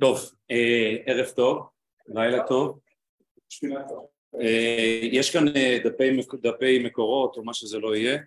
[0.00, 0.18] טוב,
[0.50, 1.68] אה, ערב טוב,
[2.06, 2.80] לילה טוב.
[4.40, 6.04] אה, יש כאן אה, דפי,
[6.42, 8.18] דפי מקורות או מה שזה לא יהיה.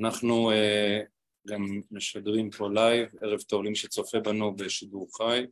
[0.00, 0.50] אנחנו
[1.46, 5.46] גם משדרים פה לייב, ערב טוב למי שצופה בנו בשידור חי.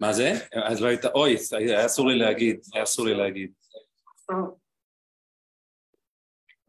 [0.00, 0.32] מה זה?
[0.68, 3.52] אז לא היית, אוי, היה אסור לי להגיד, היה אסור לי להגיד.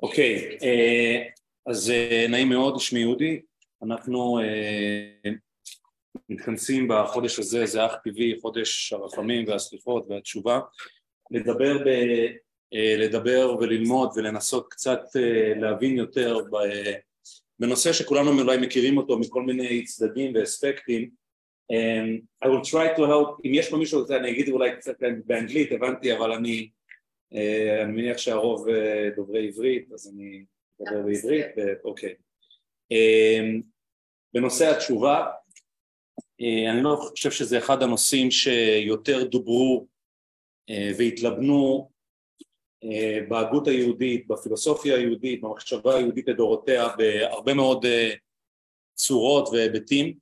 [0.03, 1.23] אוקיי, אה,
[1.65, 3.41] אז אה, נעים מאוד, שמי יהודי,
[3.83, 5.31] אנחנו אה,
[6.29, 10.59] מתכנסים בחודש הזה, זה אך טבעי, חודש הרחמים והסליחות והתשובה,
[11.31, 11.89] לדבר, ב,
[12.97, 15.01] לדבר וללמוד ולנסות קצת
[15.55, 16.37] להבין יותר
[17.59, 21.09] בנושא שכולנו אולי מכירים אותו מכל מיני צדדים ואספקטים.
[22.45, 26.17] I will try to help, אם יש פה מישהו, אני אגיד אולי קצת באנגלית, הבנתי,
[26.17, 26.69] אבל אני,
[27.31, 28.71] אני מניח שהרוב uh,
[29.15, 30.45] דוברי עברית, אז אני
[30.81, 31.45] אדבר בעברית,
[31.83, 32.13] אוקיי.
[34.33, 35.25] בנושא התשובה,
[36.41, 39.87] אני לא חושב שזה אחד הנושאים שיותר דוברו
[40.97, 41.89] והתלבנו
[43.29, 47.85] בהגות היהודית, בפילוסופיה היהודית, במחשבה היהודית לדורותיה, בהרבה מאוד
[48.93, 50.17] צורות והיבטים.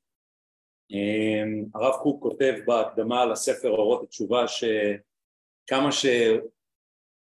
[1.75, 5.91] הרב קוק כותב בהקדמה לספר אורות התשובה שכמה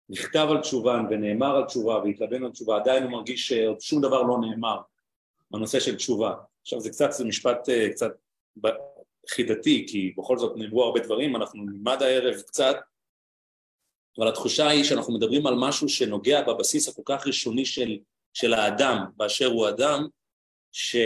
[0.09, 4.23] שנכתב על תשובה ונאמר על תשובה והתלבן על תשובה עדיין הוא מרגיש שעוד שום דבר
[4.23, 4.81] לא נאמר
[5.51, 6.35] בנושא של תשובה.
[6.63, 8.11] עכשיו זה קצת, זה משפט אה, קצת
[9.29, 12.77] חידתי כי בכל זאת נאמרו הרבה דברים, אנחנו נלמד הערב קצת
[14.19, 17.99] אבל התחושה היא שאנחנו מדברים על משהו שנוגע בבסיס הכל כך ראשוני של,
[18.35, 20.07] של האדם באשר הוא אדם
[20.73, 20.97] ש...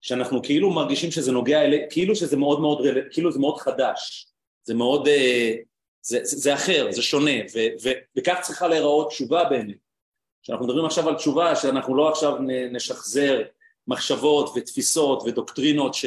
[0.00, 4.28] שאנחנו כאילו מרגישים שזה נוגע אלינו, כאילו שזה מאוד מאוד, כאילו זה מאוד חדש,
[4.62, 5.54] זה מאוד, אה,
[6.02, 9.76] זה, זה, זה אחר, זה שונה, ו, ו, וכך צריכה להיראות תשובה באמת.
[10.42, 12.36] כשאנחנו מדברים עכשיו על תשובה, שאנחנו לא עכשיו
[12.72, 13.42] נשחזר
[13.86, 16.04] מחשבות ותפיסות ודוקטרינות ש,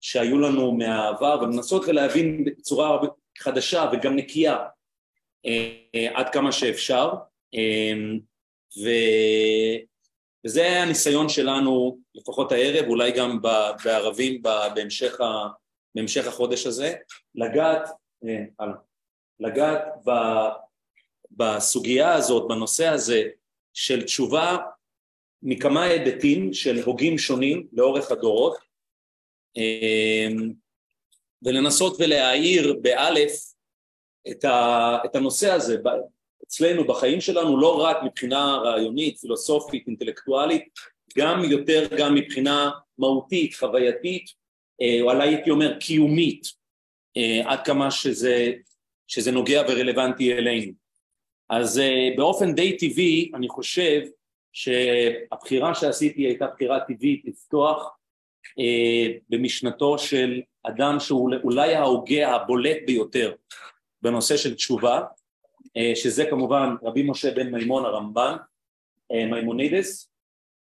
[0.00, 3.00] שהיו לנו מהעבר, ולנסות ולהבין בצורה
[3.38, 4.56] חדשה וגם נקייה
[5.46, 7.10] אה, אה, עד כמה שאפשר.
[8.82, 8.88] ו...
[10.46, 13.42] וזה הניסיון שלנו, לפחות הערב, אולי גם
[13.84, 14.42] בערבים
[14.74, 15.18] בהמשך,
[15.94, 16.94] בהמשך החודש הזה,
[17.34, 17.88] לגעת,
[18.24, 18.66] אה,
[19.40, 20.10] לגעת ב,
[21.30, 23.22] בסוגיה הזאת, בנושא הזה
[23.74, 24.56] של תשובה
[25.42, 28.56] מכמה היבטים של הוגים שונים לאורך הדורות,
[29.56, 30.28] אה,
[31.42, 33.32] ולנסות ולהאיר באלף
[34.30, 35.76] את, ה, את הנושא הזה,
[36.46, 40.64] אצלנו בחיים שלנו לא רק מבחינה רעיונית, פילוסופית, אינטלקטואלית,
[41.18, 44.24] גם יותר גם מבחינה מהותית, חווייתית,
[44.82, 46.42] אה, או אולי הייתי אומר קיומית,
[47.16, 48.52] אה, עד כמה שזה,
[49.10, 50.72] שזה נוגע ורלוונטי אלינו.
[51.48, 54.00] אז אה, באופן די טבעי אני חושב
[54.52, 57.96] שהבחירה שעשיתי הייתה בחירה טבעית לפתוח
[59.28, 63.34] במשנתו של אדם שהוא אולי ההוגה הבולט ביותר
[64.02, 65.00] בנושא של תשובה,
[65.76, 68.36] אה, שזה כמובן רבי משה בן מימון הרמב"ן,
[69.12, 70.10] אה, מימונידס,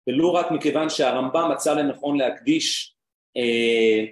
[0.06, 2.94] ולו רק מכיוון שהרמב"ם מצא לנכון להקדיש
[3.36, 4.04] אה,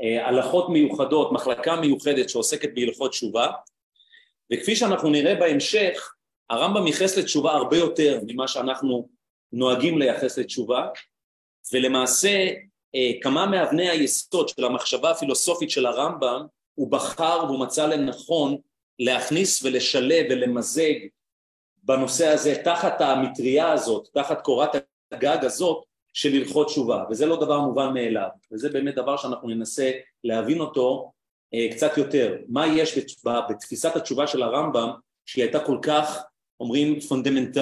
[0.00, 3.46] הלכות מיוחדות, מחלקה מיוחדת שעוסקת בהלכות תשובה,
[4.52, 6.14] וכפי שאנחנו נראה בהמשך,
[6.50, 9.08] הרמב"ם ייחס לתשובה הרבה יותר ממה שאנחנו
[9.52, 10.88] נוהגים לייחס לתשובה,
[11.72, 12.48] ולמעשה
[13.22, 18.56] כמה מאבני היסוד של המחשבה הפילוסופית של הרמב"ם הוא בחר והוא מצא לנכון
[18.98, 20.94] להכניס ולשלב ולמזג
[21.82, 24.70] בנושא הזה תחת המטריה הזאת, תחת קורת
[25.12, 29.90] הגג הזאת של הלכות תשובה, וזה לא דבר מובן מאליו, וזה באמת דבר שאנחנו ננסה
[30.24, 31.12] להבין אותו
[31.54, 32.36] אה, קצת יותר.
[32.48, 32.98] מה יש
[33.50, 34.90] בתפיסת התשובה של הרמב"ם
[35.26, 36.22] שהיא הייתה כל כך,
[36.60, 37.56] אומרים, פונדמנט,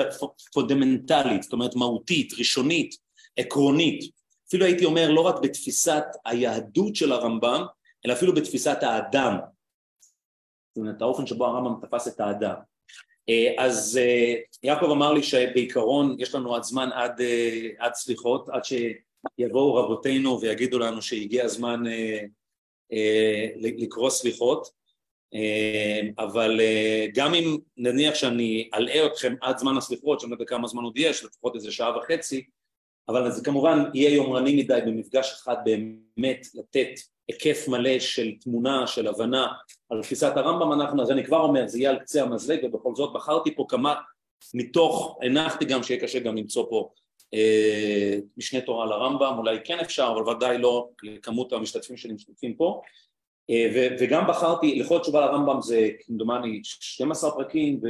[0.52, 2.94] פונדמנטלית, זאת אומרת מהותית, ראשונית,
[3.36, 4.10] עקרונית,
[4.48, 7.64] אפילו הייתי אומר לא רק בתפיסת היהדות של הרמב"ם,
[8.06, 9.36] אלא אפילו בתפיסת האדם,
[10.68, 12.54] זאת אומרת האופן שבו הרמב"ם תפס את האדם.
[13.28, 18.48] אה, אז אה, יעקב אמר לי שבעיקרון יש לנו עד זמן עד, אה, עד סליחות,
[18.48, 21.82] עד שיבואו רבותינו ויגידו לנו שהגיע הזמן
[23.56, 24.68] לקרוא סליחות,
[26.18, 26.60] אבל
[27.14, 30.98] גם אם נניח שאני אלאה אתכם עד זמן הסליחות, שאני לא יודע כמה זמן עוד
[30.98, 32.46] יש, לפחות איזה שעה וחצי,
[33.08, 36.90] אבל זה כמובן יהיה יומרני מדי במפגש אחד באמת לתת
[37.28, 39.46] היקף מלא של תמונה, של הבנה
[39.90, 43.12] על תפיסת הרמב"ם, אנחנו, אז אני כבר אומר, זה יהיה על קצה המזלג ובכל זאת
[43.12, 43.94] בחרתי פה כמה
[44.54, 46.90] מתוך, הנחתי גם שיהיה קשה גם למצוא פה
[47.34, 52.80] אה, משנה תורה לרמב"ם, אולי כן אפשר, אבל ודאי לא לכמות המשתתפים שמשתתפים פה,
[53.74, 57.80] ו- וגם בחרתי, לכל תשובה לרמב"ם זה כמדומני 12 פרקים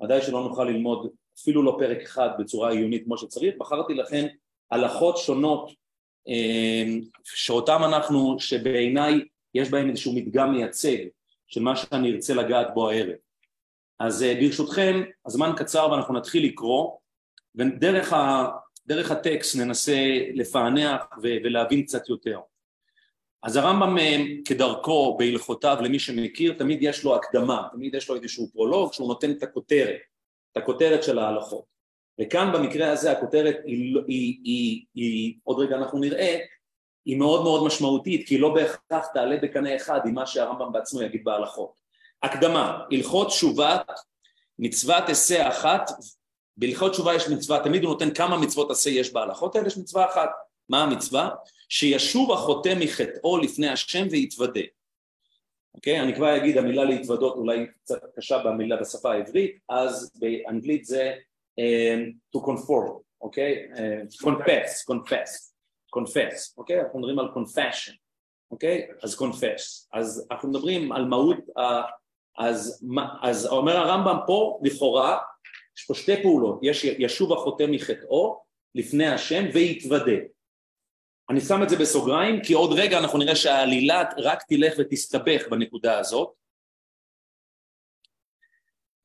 [0.00, 1.08] וודאי שלא נוכל ללמוד
[1.40, 4.26] אפילו לא פרק אחד בצורה עיונית כמו שצריך, בחרתי לכן
[4.70, 5.70] הלכות שונות
[7.24, 9.20] שאותם אנחנו, שבעיניי
[9.54, 10.96] יש בהם איזשהו מדגם מייצג
[11.46, 13.16] של מה שאני ארצה לגעת בו הערב.
[13.98, 16.96] אז ברשותכם, הזמן קצר ואנחנו נתחיל לקרוא
[17.54, 18.48] ודרך ה,
[19.10, 22.40] הטקסט ננסה לפענח ולהבין קצת יותר.
[23.42, 23.96] אז הרמב"ם
[24.44, 29.30] כדרכו בהלכותיו למי שמכיר תמיד יש לו הקדמה, תמיד יש לו איזשהו פרולוג שהוא נותן
[29.30, 30.00] את הכותרת,
[30.52, 31.76] את הכותרת של ההלכות
[32.20, 36.38] וכאן במקרה הזה הכותרת היא, היא, היא, היא עוד רגע אנחנו נראה
[37.06, 41.02] היא מאוד מאוד משמעותית כי היא לא בהכרח תעלה בקנה אחד עם מה שהרמב"ם בעצמו
[41.02, 41.72] יגיד בהלכות.
[42.22, 43.90] הקדמה, הלכות תשובת
[44.58, 45.90] מצוות עשה אחת,
[46.56, 50.06] בהלכות תשובה יש מצווה, תמיד הוא נותן כמה מצוות עשה יש בהלכות האלה, יש מצווה
[50.10, 50.30] אחת.
[50.68, 51.30] מה המצווה?
[51.68, 54.60] שישוב החוטא מחטאו לפני השם ויתוודה.
[55.74, 56.00] אוקיי?
[56.00, 61.14] אני כבר אגיד המילה להתוודות אולי קצת קשה במילה בשפה העברית, אז באנגלית זה
[61.60, 63.68] um, to conform, אוקיי?
[63.72, 65.55] Uh, confess, confess,
[65.96, 66.80] confess, אוקיי?
[66.80, 67.94] אנחנו מדברים על confession,
[68.50, 68.88] אוקיי?
[69.02, 69.88] אז confess.
[69.92, 71.38] אז אנחנו מדברים על מהות,
[72.38, 72.86] אז,
[73.22, 75.18] אז אומר הרמב"ם פה לכאורה
[75.78, 78.42] יש פה שתי פעולות, יש ישוב החוטא מחטאו
[78.74, 80.16] לפני השם ויתוודה.
[81.30, 85.98] אני שם את זה בסוגריים כי עוד רגע אנחנו נראה שהעלילה רק תלך ותסתבך בנקודה
[85.98, 86.32] הזאת.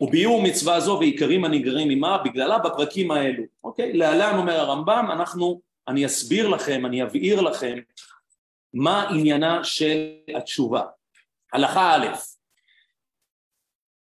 [0.01, 3.43] וביאור מצווה זו ועיקרים הנגררים עמה בגללה בפרקים האלו.
[3.63, 3.93] אוקיי?
[3.93, 7.77] להלן אומר הרמב"ם, אנחנו, אני אסביר לכם, אני אבהיר לכם
[8.73, 10.83] מה עניינה של התשובה.
[11.53, 12.07] הלכה א',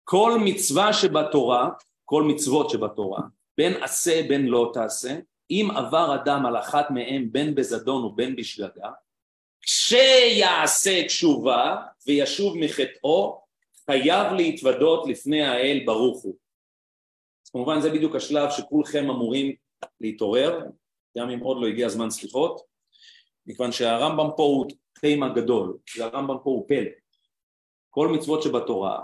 [0.05, 1.71] כל מצווה שבתורה
[2.11, 3.21] כל מצוות שבתורה,
[3.59, 5.19] בין עשה בין לא תעשה,
[5.51, 8.91] אם עבר אדם על אחת מהם בין בזדון ובין בשגגה,
[9.61, 13.43] כשיעשה תשובה וישוב מחטאו,
[13.87, 16.37] חייב להתוודות לפני האל ברוך הוא.
[17.53, 19.55] כמובן זה בדיוק השלב שכולכם אמורים
[20.01, 20.61] להתעורר,
[21.19, 22.61] גם אם עוד לא הגיע זמן סליחות,
[23.47, 24.67] מכיוון שהרמב"ם פה הוא
[25.01, 26.91] תימה גדול, והרמב"ם פה הוא פלא.
[27.91, 29.03] כל מצוות שבתורה,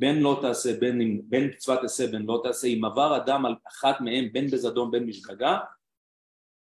[0.00, 4.00] בין לא תעשה בין, בין מצוות תעשה בין לא תעשה אם עבר אדם על אחת
[4.00, 5.58] מהם בין בזדון בין בשגגה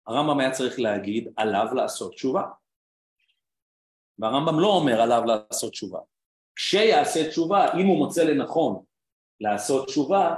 [0.07, 2.43] הרמב"ם היה צריך להגיד עליו לעשות תשובה
[4.19, 5.99] והרמב"ם לא אומר עליו לעשות תשובה
[6.55, 8.83] כשיעשה תשובה אם הוא מוצא לנכון
[9.39, 10.35] לעשות תשובה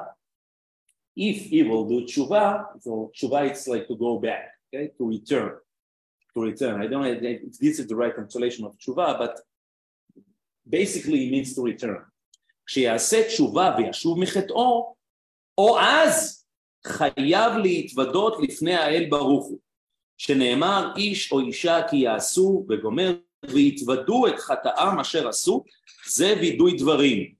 [1.19, 4.87] if he will do תשובה so תשובה it's like to go back okay?
[4.97, 5.51] to return
[6.33, 9.39] to return I don't know if this is the right translation of תשובה but
[10.67, 12.09] basically it means to return
[12.69, 14.95] כשיעשה תשובה וישוב מחטאו,
[15.57, 16.45] או אז
[16.87, 19.59] חייב להתוודות לפני האל ברוך הוא,
[20.17, 23.15] שנאמר איש או אישה כי יעשו וגומר
[23.49, 25.63] ויתוודו את חטאם אשר עשו,
[26.07, 27.33] זה וידוי דברים.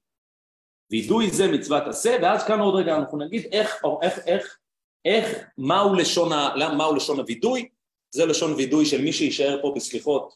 [0.92, 4.58] וידוי זה מצוות עשה, ואז כאן עוד רגע אנחנו נגיד איך, איך, איך,
[5.06, 6.30] איך, מהו לשון,
[6.78, 7.70] מהו לשון הווידוי,
[8.12, 10.34] זה לשון וידוי של מי שיישאר פה בסליחות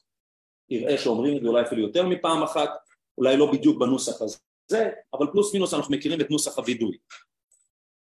[0.70, 2.70] יראה שאומרים את זה אולי אפילו יותר מפעם אחת,
[3.18, 4.38] אולי לא בדיוק בנוסח הזה.
[4.68, 6.98] זה, אבל פלוס מינוס אנחנו מכירים את נוסח הווידוי.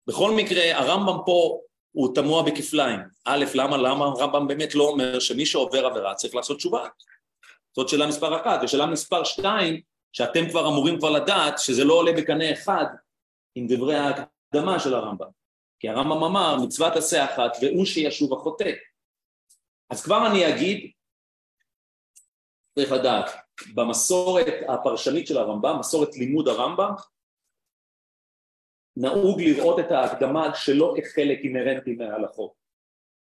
[0.07, 1.59] בכל מקרה הרמב"ם פה
[1.91, 2.99] הוא תמוה בכפליים.
[3.25, 6.87] א', למה, למה הרמב"ם באמת לא אומר שמי שעובר עבירה צריך לעשות תשובה?
[7.75, 8.59] זאת שאלה מספר אחת.
[8.63, 9.81] ושאלה מספר שתיים,
[10.13, 12.85] שאתם כבר אמורים כבר לדעת שזה לא עולה בקנה אחד
[13.55, 15.29] עם דברי ההקדמה של הרמב"ם.
[15.79, 18.71] כי הרמב"ם אמר מצוות עשה אחת והוא שישוב החוטא.
[19.89, 20.91] אז כבר אני אגיד,
[22.75, 23.25] צריך לדעת,
[23.75, 26.93] במסורת הפרשנית של הרמב"ם, מסורת לימוד הרמב"ם,
[28.97, 32.51] נהוג לראות את ההקדמה שלא כחלק אינהרנטי מההלכות.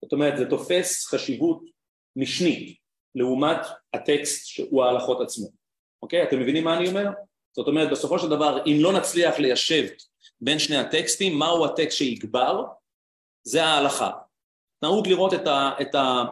[0.02, 1.64] זאת אומרת, זה תופס חשיבות
[2.16, 2.78] משנית
[3.16, 3.58] לעומת
[3.94, 5.57] הטקסט שהוא ההלכות עצמו.
[6.02, 6.24] אוקיי?
[6.24, 7.10] אתם מבינים מה אני אומר?
[7.56, 9.88] זאת אומרת, בסופו של דבר, אם לא נצליח ליישב
[10.42, 12.64] בין שני הטקסטים, מהו הטקסט שיגבר?
[13.44, 14.12] זה ההלכה.
[14.84, 16.24] נהוג לראות את, ה, את, ה,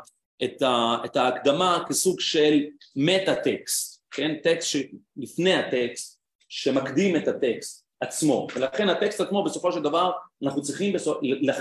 [0.43, 2.63] את, ה, את ההקדמה כסוג של
[2.95, 4.01] מטה-טקסט.
[4.11, 6.19] כן, טקסט שלפני הטקסט,
[6.49, 10.11] שמקדים את הטקסט עצמו, ולכן הטקסט עצמו בסופו של דבר
[10.43, 10.95] אנחנו צריכים,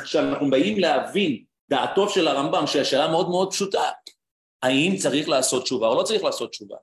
[0.04, 3.90] כשאנחנו באים להבין דעתו של הרמב"ם, שהשאלה מאוד מאוד פשוטה,
[4.62, 6.76] האם צריך לעשות תשובה או לא צריך לעשות תשובה.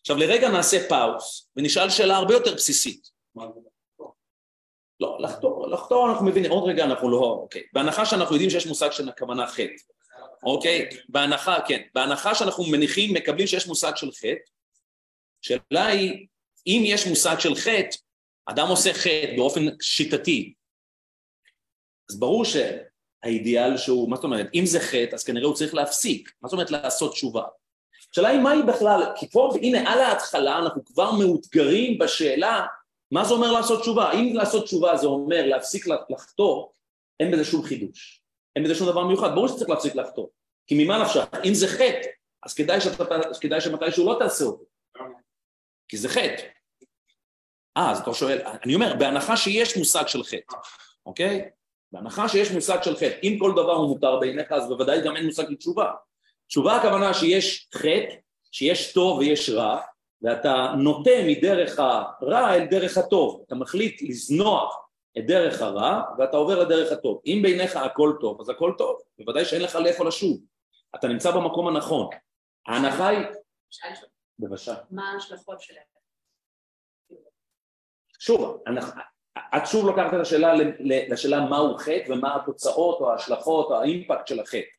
[0.00, 3.08] עכשיו לרגע נעשה פאוס ונשאל שאלה הרבה יותר בסיסית.
[5.00, 8.92] לא, לחתור, לחתור אנחנו מבינים, עוד רגע אנחנו לא, אוקיי, בהנחה שאנחנו יודעים שיש מושג
[8.92, 9.82] של הכוונה חטא,
[10.42, 14.50] אוקיי, בהנחה, כן, בהנחה שאנחנו מניחים, מקבלים שיש מושג של חטא,
[15.44, 16.26] השאלה היא,
[16.66, 17.96] אם יש מושג של חטא,
[18.46, 20.54] אדם עושה חטא באופן שיטתי,
[22.10, 26.32] אז ברור שהאידיאל שהוא, מה זאת אומרת, אם זה חטא, אז כנראה הוא צריך להפסיק,
[26.42, 27.42] מה זאת אומרת לעשות תשובה?
[28.16, 32.66] השאלה היא מהי בכלל, כי פה, הנה על ההתחלה אנחנו כבר מאותגרים בשאלה
[33.10, 34.12] מה זה אומר לעשות תשובה.
[34.12, 36.66] אם לעשות תשובה זה אומר להפסיק לחטוא,
[37.20, 38.22] אין בזה שום חידוש.
[38.56, 40.26] אין בזה שום דבר מיוחד, ברור שצריך להפסיק לחטוא.
[40.66, 41.24] כי ממה נפשך?
[41.44, 42.08] אם זה חטא,
[42.42, 43.04] אז כדאי, שאתה,
[43.40, 44.64] כדאי שמתישהו לא תעשה אותו.
[45.88, 46.42] כי זה חטא.
[47.76, 50.56] אה, אז אתה שואל, אני אומר, בהנחה שיש מושג של חטא,
[51.06, 51.48] אוקיי?
[51.92, 55.26] בהנחה שיש מושג של חטא, אם כל דבר הוא מותר בעיניך, אז בוודאי גם אין
[55.26, 55.90] מושג לתשובה.
[56.48, 58.14] תשובה הכוונה שיש חטא,
[58.52, 59.80] שיש טוב ויש רע,
[60.22, 63.42] ואתה נוטה מדרך הרע אל דרך הטוב.
[63.46, 64.86] אתה מחליט לזנוח
[65.18, 67.20] את דרך הרע, ואתה עובר לדרך הטוב.
[67.26, 69.00] אם בעיניך הכל טוב, אז הכל טוב.
[69.18, 70.40] בוודאי שאין לך לאיפה לשוב.
[70.94, 72.08] אתה נמצא במקום הנכון.
[72.66, 73.18] ההנחה היא...
[74.38, 74.74] בבקשה.
[74.90, 75.82] מה ההשלכות שלהם?
[78.18, 78.62] שוב,
[79.56, 80.54] את שוב לוקחת את השאלה
[81.08, 84.75] לשאלה מהו חטא ומה התוצאות או ההשלכות או האימפקט של החטא.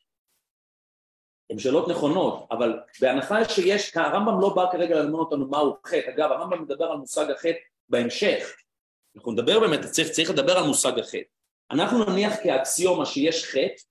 [1.49, 6.31] הן שאלות נכונות, אבל בהנחה שיש, הרמב"ם לא בא כרגע ללמוד אותנו מהו חטא, אגב
[6.31, 7.57] הרמב"ם מדבר על מושג החטא
[7.89, 8.55] בהמשך,
[9.17, 11.17] אנחנו נדבר באמת, צריך, צריך לדבר על מושג החטא.
[11.71, 13.83] אנחנו נניח כאקסיומה שיש חטא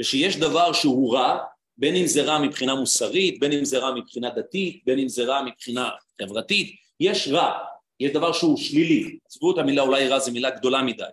[0.00, 1.38] ושיש דבר שהוא רע,
[1.76, 5.24] בין אם זה רע מבחינה מוסרית, בין אם זה רע מבחינה דתית, בין אם זה
[5.24, 5.90] רע מבחינה
[6.22, 7.58] חברתית, יש רע,
[8.00, 11.04] יש דבר שהוא שלילי, עזבו את המילה אולי רע זו מילה גדולה מדי,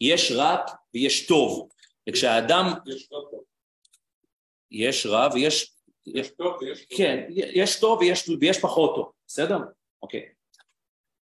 [0.00, 0.56] יש רע
[0.94, 1.68] ויש טוב,
[2.08, 2.72] וכשהאדם...
[2.86, 3.24] יש טוב.
[4.76, 5.72] יש רע ויש...
[6.06, 6.98] יש טוב ויש טוב.
[6.98, 9.58] כן, יש טוב ויש, ויש פחות טוב, בסדר?
[10.02, 10.28] אוקיי.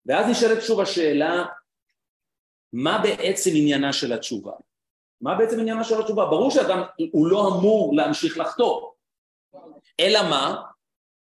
[0.07, 1.45] ואז נשאלת שוב השאלה,
[2.73, 4.53] מה בעצם עניינה של התשובה?
[5.21, 6.25] מה בעצם עניינה של התשובה?
[6.25, 8.91] ברור שאדם הוא לא אמור להמשיך לחטוא,
[10.01, 10.63] אלא מה?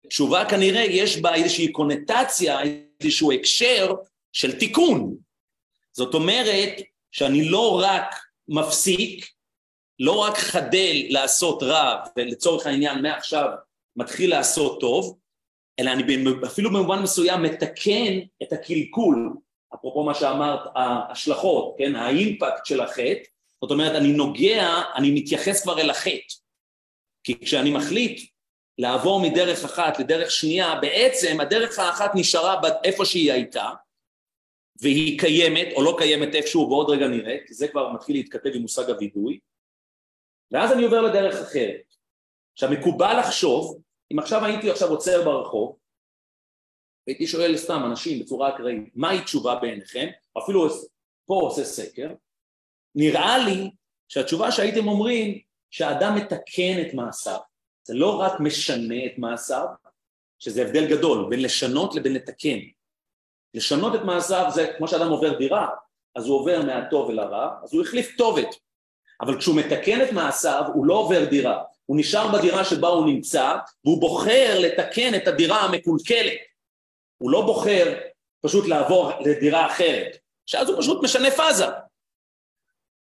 [0.09, 2.59] תשובה כנראה יש בה איזושהי קונוטציה,
[3.01, 3.95] איזשהו הקשר
[4.33, 5.17] של תיקון.
[5.91, 6.73] זאת אומרת
[7.11, 8.15] שאני לא רק
[8.47, 9.25] מפסיק,
[9.99, 13.49] לא רק חדל לעשות רע ולצורך העניין מעכשיו
[13.95, 15.17] מתחיל לעשות טוב,
[15.79, 16.03] אלא אני
[16.45, 19.33] אפילו במובן מסוים מתקן את הקלקול,
[19.75, 23.23] אפרופו מה שאמרת, ההשלכות, כן, האימפקט של החטא,
[23.61, 26.33] זאת אומרת אני נוגע, אני מתייחס כבר אל החטא,
[27.23, 28.31] כי כשאני מחליט
[28.77, 33.69] לעבור מדרך אחת לדרך שנייה, בעצם הדרך האחת נשארה איפה שהיא הייתה,
[34.81, 38.61] והיא קיימת או לא קיימת איפשהו ועוד רגע נראה, כי זה כבר מתחיל להתכתב עם
[38.61, 39.39] מושג הווידוי,
[40.51, 41.93] ואז אני עובר לדרך אחרת.
[42.53, 43.81] עכשיו מקובל לחשוב,
[44.13, 45.77] אם עכשיו הייתי עכשיו עוצר ברחוב,
[47.07, 50.69] הייתי שואל סתם אנשים בצורה אקראית, מהי תשובה בעיניכם, אפילו
[51.25, 52.09] פה עושה סקר,
[52.95, 53.71] נראה לי
[54.07, 55.39] שהתשובה שהייתם אומרים
[55.69, 57.39] שהאדם מתקן את מעשיו,
[57.83, 59.65] זה לא רק משנה את מעשיו,
[60.39, 62.57] שזה הבדל גדול בין לשנות לבין לתקן.
[63.53, 65.69] לשנות את מעשיו זה כמו שאדם עובר דירה,
[66.15, 68.66] אז הוא עובר מהטוב אל הרע, אז הוא החליף כתובת.
[69.21, 73.55] אבל כשהוא מתקן את מעשיו הוא לא עובר דירה, הוא נשאר בדירה שבה הוא נמצא
[73.85, 76.37] והוא בוחר לתקן את הדירה המקולקלת.
[77.17, 77.99] הוא לא בוחר
[78.41, 81.65] פשוט לעבור לדירה אחרת, שאז הוא פשוט משנה פאזה.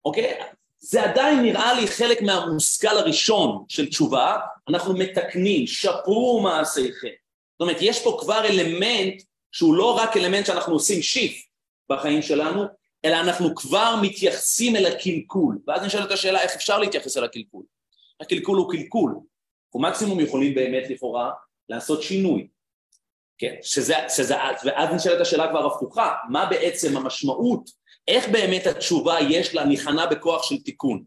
[0.04, 0.40] אוקיי?
[0.78, 4.38] זה עדיין נראה לי חלק מהמושכל הראשון של תשובה,
[4.68, 7.08] אנחנו מתקנים, שפרו מעשיכם.
[7.52, 11.46] זאת אומרת, יש פה כבר אלמנט שהוא לא רק אלמנט שאנחנו עושים שיף
[11.88, 12.64] בחיים שלנו,
[13.04, 15.58] אלא אנחנו כבר מתייחסים אל הקלקול.
[15.66, 17.62] ואז נשאלת השאלה איך אפשר להתייחס אל הקלקול.
[18.20, 19.12] הקלקול הוא קלקול.
[19.66, 21.30] אנחנו מקסימום יכולים באמת לכאורה
[21.68, 22.48] לעשות שינוי.
[23.38, 27.70] כן, שזה, שזה, ואז נשאלת השאלה כבר הפוכה, מה בעצם המשמעות
[28.08, 31.04] איך באמת התשובה יש לה ניחנה בכוח של תיקון.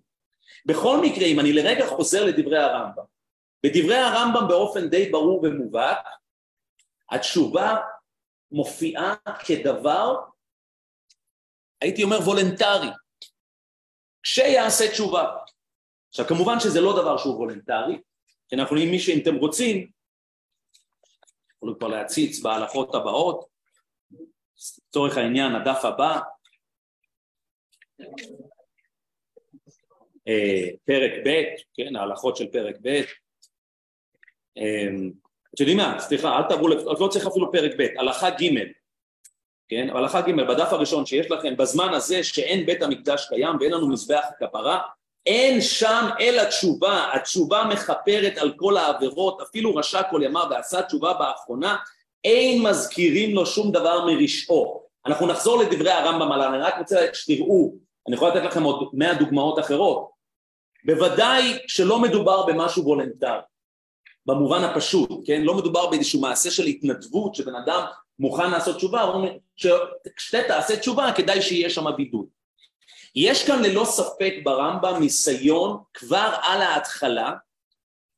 [0.65, 3.03] בכל מקרה, אם אני לרגע חוזר לדברי הרמב"ם,
[3.63, 6.07] בדברי הרמב"ם באופן די ברור ומובהק,
[7.11, 7.75] התשובה
[8.51, 10.15] מופיעה כדבר,
[11.85, 12.87] הייתי אומר וולנטרי,
[14.23, 15.35] כשיעשה תשובה.
[16.09, 18.01] עכשיו כמובן שזה לא דבר שהוא וולנטרי,
[18.47, 19.91] כי אנחנו יכולים מי שאם אתם רוצים,
[21.55, 23.45] יכולים כבר להציץ בהלכות הבאות,
[24.89, 26.19] לצורך העניין הדף הבא,
[30.27, 33.01] אה, פרק ב', כן, ההלכות של פרק ב',
[34.57, 35.11] אמ,
[35.55, 38.84] אתם יודעים מה, סליחה, אל תעברו, לא צריך אפילו פרק ב', הלכה ג',
[39.69, 43.89] כן, הלכה ג', בדף הראשון שיש לכם, בזמן הזה שאין בית המקדש קיים ואין לנו
[43.89, 44.79] מזבח הכפרה,
[45.25, 51.13] אין שם אלא תשובה, התשובה מכפרת על כל העבירות, אפילו רשע כל ימיו ועשה תשובה
[51.13, 51.75] באחרונה,
[52.23, 54.85] אין מזכירים לו שום דבר מרשעו.
[55.05, 59.13] אנחנו נחזור לדברי הרמב"ם עליו, אני רק רוצה שתראו אני יכול לתת לכם עוד מאה
[59.13, 60.09] דוגמאות אחרות.
[60.85, 63.39] בוודאי שלא מדובר במשהו וולנטרי,
[64.25, 65.41] במובן הפשוט, כן?
[65.41, 67.85] לא מדובר באיזשהו מעשה של התנדבות שבן אדם
[68.19, 72.25] מוכן לעשות תשובה, הוא אומר שכשאתה תעשה תשובה כדאי שיהיה שם בידוד.
[73.15, 77.33] יש כאן ללא ספק ברמב"ם ניסיון כבר על ההתחלה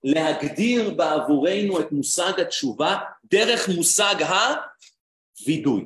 [0.04, 4.16] להגדיר בעבורנו את מושג התשובה דרך מושג
[5.42, 5.86] הווידוי.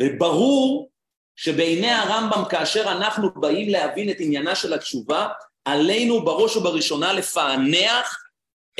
[0.00, 0.90] וברור
[1.36, 5.28] שבעיני הרמב"ם כאשר אנחנו באים להבין את עניינה של התשובה,
[5.64, 8.24] עלינו בראש ובראשונה לפענח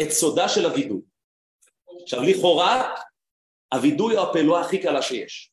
[0.01, 1.01] את סודה של הווידוי.
[2.03, 2.95] עכשיו לכאורה
[3.75, 5.51] הווידוי הוא הפעולה הכי קלה שיש.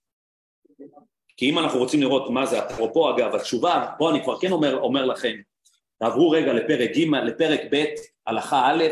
[1.38, 4.80] כי אם אנחנו רוצים לראות מה זה, אפרופו אגב התשובה, פה אני כבר כן אומר,
[4.80, 5.36] אומר לכם,
[6.00, 7.86] תעברו רגע לפרק ג', לפרק ב',
[8.28, 8.84] הלכה א',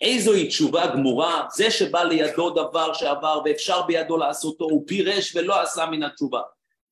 [0.00, 5.86] איזוהי תשובה גמורה, זה שבא לידו דבר שעבר ואפשר בידו לעשותו, הוא פירש ולא עשה
[5.86, 6.40] מן התשובה.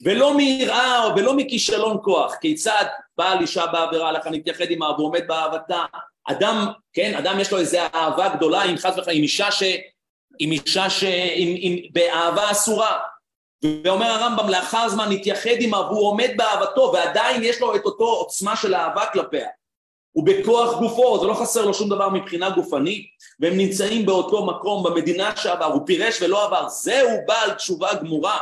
[0.04, 2.84] ולא מיראה ולא מכישלון כוח, כיצד
[3.18, 5.84] בעל אישה בעבירה לך נתייחד עמה ועומד באהבתה,
[6.24, 9.62] אדם, כן, אדם יש לו איזו אהבה גדולה עם חס וחלילה, עם אישה ש...
[10.38, 11.04] עם אישה ש...
[11.34, 12.98] עם, עם, באהבה אסורה,
[13.84, 18.56] ואומר הרמב"ם לאחר זמן נתייחד עמה והוא עומד באהבתו ועדיין יש לו את אותו עוצמה
[18.56, 19.48] של אהבה כלפיה.
[20.12, 23.06] הוא בכוח גופו, זה לא חסר לו שום דבר מבחינה גופנית
[23.40, 28.38] והם נמצאים באותו מקום במדינה שעבר, הוא פירש ולא עבר, זהו בעל תשובה גמורה.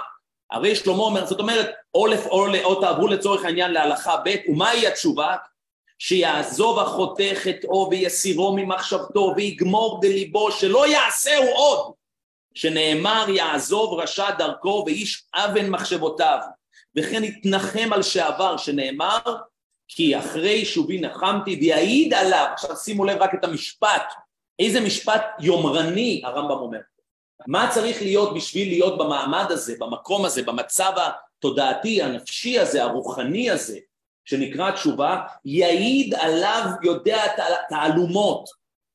[0.51, 4.87] הרי שלמה אומר, זאת אומרת, או, לפ, או, או תעברו לצורך העניין להלכה ב', ומהי
[4.87, 5.37] התשובה?
[5.99, 11.93] שיעזוב החוטא חטאו ויסירו ממחשבתו ויגמור בליבו שלא יעשהו עוד.
[12.55, 16.39] שנאמר יעזוב רשע דרכו ואיש אבן מחשבותיו.
[16.97, 19.19] וכן יתנחם על שעבר שנאמר
[19.89, 22.47] כי אחרי שובי נחמתי ויעיד עליו.
[22.53, 24.13] עכשיו שימו לב רק את המשפט.
[24.59, 26.79] איזה משפט יומרני הרמב"ם אומר.
[27.47, 33.79] מה צריך להיות בשביל להיות במעמד הזה, במקום הזה, במצב התודעתי, הנפשי הזה, הרוחני הזה,
[34.27, 37.23] שנקרא תשובה, יעיד עליו יודע
[37.69, 38.49] תעלומות,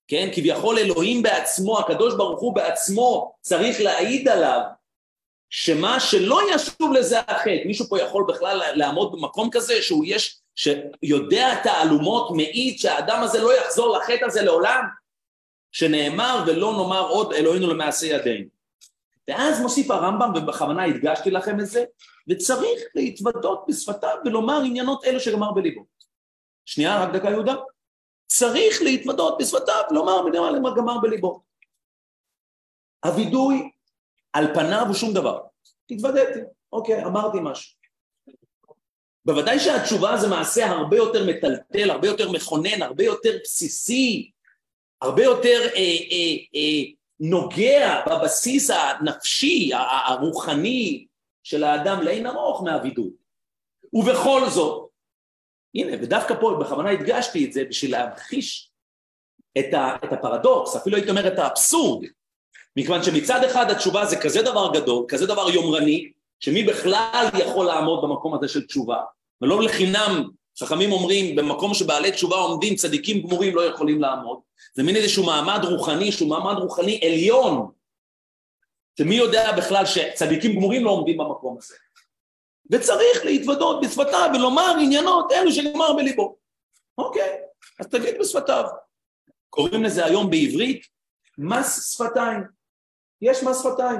[0.07, 0.29] כן?
[0.35, 4.61] כביכול אלוהים בעצמו, הקדוש ברוך הוא בעצמו צריך להעיד עליו
[5.49, 11.55] שמה שלא ישוב לזה החטא, מישהו פה יכול בכלל לעמוד במקום כזה שהוא יש, שיודע
[11.63, 14.83] תעלומות, מעיד שהאדם הזה לא יחזור לחטא הזה לעולם?
[15.71, 18.45] שנאמר ולא נאמר עוד אלוהינו למעשה ידינו.
[19.27, 21.83] ואז מוסיף הרמב"ם, ובכוונה הדגשתי לכם את זה,
[22.29, 25.85] וצריך להתוודות בשפתיו ולומר עניינות אלו שגמר בליבו.
[26.65, 27.55] שנייה, רק דקה יהודה.
[28.27, 30.21] צריך להתוודות בשפתיו ולומר
[30.59, 31.43] מה גמר בליבו.
[33.05, 33.71] הווידוי
[34.33, 35.39] על פניו הוא שום דבר.
[35.91, 36.39] התוודעתי,
[36.73, 37.81] אוקיי, אמרתי משהו.
[39.25, 44.31] בוודאי שהתשובה זה מעשה הרבה יותר מטלטל, הרבה יותר מכונן, הרבה יותר בסיסי,
[45.01, 45.79] הרבה יותר אה,
[46.11, 49.71] אה, אה, נוגע בבסיס הנפשי,
[50.07, 51.05] הרוחני
[51.43, 53.09] של האדם לאין ארוך מהווידוי.
[53.93, 54.89] ובכל זאת,
[55.75, 58.71] הנה, ודווקא פה בכוונה הדגשתי את זה בשביל להמחיש
[59.59, 62.05] את, ה, את הפרדוקס, אפילו הייתי אומר את האבסורד,
[62.77, 68.03] מכיוון שמצד אחד התשובה זה כזה דבר גדול, כזה דבר יומרני, שמי בכלל יכול לעמוד
[68.03, 68.97] במקום הזה של תשובה,
[69.41, 74.39] ולא לחינם חכמים אומרים במקום שבעלי תשובה עומדים צדיקים גמורים לא יכולים לעמוד.
[74.73, 77.71] זה מין איזשהו מעמד רוחני שהוא מעמד רוחני עליון
[78.97, 81.75] שמי יודע בכלל שצדיקים גמורים לא עומדים במקום הזה?
[82.71, 86.37] וצריך להתוודות בשפתיו ולומר עניינות אלו שנאמר בליבו.
[86.97, 87.37] אוקיי,
[87.79, 88.63] אז תגיד בשפתיו
[89.49, 90.85] קוראים לזה היום בעברית
[91.37, 92.43] מס שפתיים.
[93.21, 93.99] יש מס שפתיים.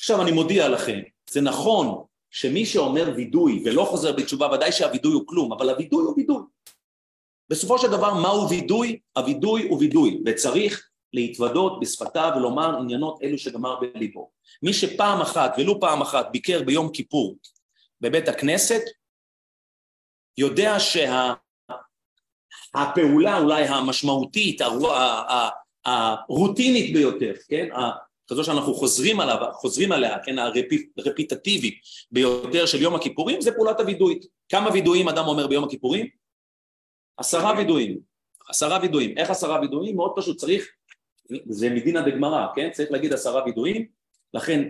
[0.00, 0.98] עכשיו אני מודיע לכם
[1.30, 6.14] זה נכון שמי שאומר וידוי ולא חוזר בתשובה, ודאי שהווידוי הוא כלום, אבל הווידוי הוא
[6.16, 6.42] וידוי.
[7.50, 9.00] בסופו של דבר, מהו וידוי?
[9.16, 14.30] הווידוי הוא וידוי, וצריך להתוודות בשפתיו ולומר עניינות אלו שגמר בליבו.
[14.62, 17.36] מי שפעם אחת, ולו פעם אחת, ביקר ביום כיפור
[18.00, 18.82] בבית הכנסת,
[20.38, 21.36] יודע שהפעולה
[23.36, 23.38] שה...
[23.38, 24.60] אולי המשמעותית,
[25.84, 27.68] הרוטינית ביותר, כן?
[28.28, 30.36] כזו שאנחנו חוזרים עליו, חוזרים עליה, כן,
[30.98, 34.20] הרפיטטיבית ביותר של יום הכיפורים, זה פעולת הווידוי.
[34.48, 36.06] כמה וידויים אדם אומר ביום הכיפורים?
[37.16, 37.98] עשרה וידויים.
[38.48, 39.18] עשרה וידויים.
[39.18, 39.96] איך עשרה וידויים?
[39.96, 40.68] מאוד פשוט, צריך,
[41.46, 42.70] זה מדינא דגמרא, כן?
[42.70, 43.86] צריך להגיד עשרה וידויים,
[44.34, 44.68] לכן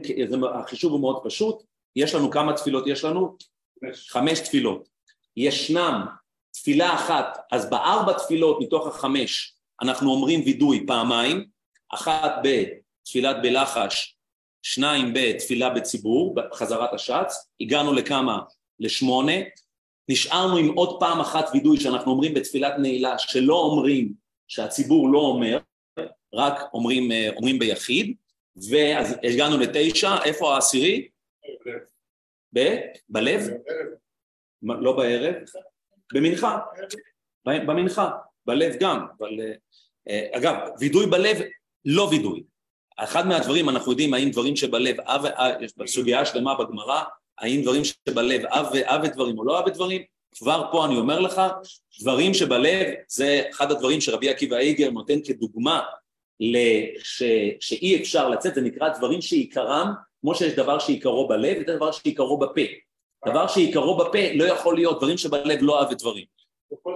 [0.54, 1.62] החישוב הוא מאוד פשוט,
[1.96, 3.36] יש לנו כמה תפילות יש לנו?
[3.80, 4.88] חמש, חמש תפילות.
[5.36, 6.06] ישנם
[6.52, 11.46] תפילה אחת, אז בארבע תפילות מתוך החמש אנחנו אומרים וידוי פעמיים,
[11.94, 12.64] אחת ב...
[13.04, 14.16] תפילת בלחש,
[14.62, 18.38] שניים בתפילה בציבור, בחזרת השץ, הגענו לכמה?
[18.80, 19.32] לשמונה,
[20.08, 24.12] נשארנו עם עוד פעם אחת וידוי שאנחנו אומרים בתפילת נעילה שלא אומרים,
[24.48, 25.58] שהציבור לא אומר,
[26.36, 28.16] רק אומרים, אה, אומרים ביחיד,
[28.70, 31.08] ואז הגענו לתשע, איפה העשירי?
[32.54, 32.76] ב?
[33.08, 33.40] בלב?
[34.62, 35.34] לא בערב,
[36.14, 36.58] במנחה,
[37.46, 38.10] במנחה,
[38.46, 39.40] בלב גם, אבל
[40.08, 41.36] אה, אגב, וידוי בלב
[41.84, 42.42] לא וידוי,
[42.96, 45.24] אחד מהדברים, אנחנו יודעים האם דברים שבלב, אב,
[45.60, 47.02] יש סוגיה שלמה בגמרא,
[47.38, 50.02] האם דברים שבלב אב ואב דברים או לא אב דברים,
[50.34, 51.42] כבר פה אני אומר לך,
[52.00, 55.82] דברים שבלב, זה אחד הדברים שרבי עקיבא איגר נותן כדוגמה
[56.40, 57.22] לש,
[57.60, 62.38] שאי אפשר לצאת, זה נקרא דברים שעיקרם, כמו שיש דבר שעיקרו בלב, זה דבר שעיקרו
[62.38, 62.60] בפה.
[63.26, 66.24] דבר שעיקרו בפה לא יכול להיות דברים שבלב לא אוהב את דברים.
[66.70, 66.94] לא יכול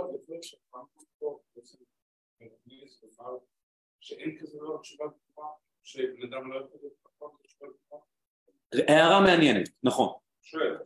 [8.88, 10.08] הערה מעניינת, נכון.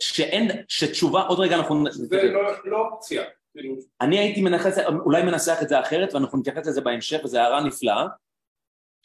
[0.01, 1.85] שאין, שתשובה, עוד רגע אנחנו...
[1.91, 3.23] זה לא, לא אופציה.
[3.53, 3.75] כאילו.
[4.01, 8.07] אני הייתי מנחס, אולי מנסח את זה אחרת ואנחנו נתייחס לזה בהמשך וזו הערה נפלאה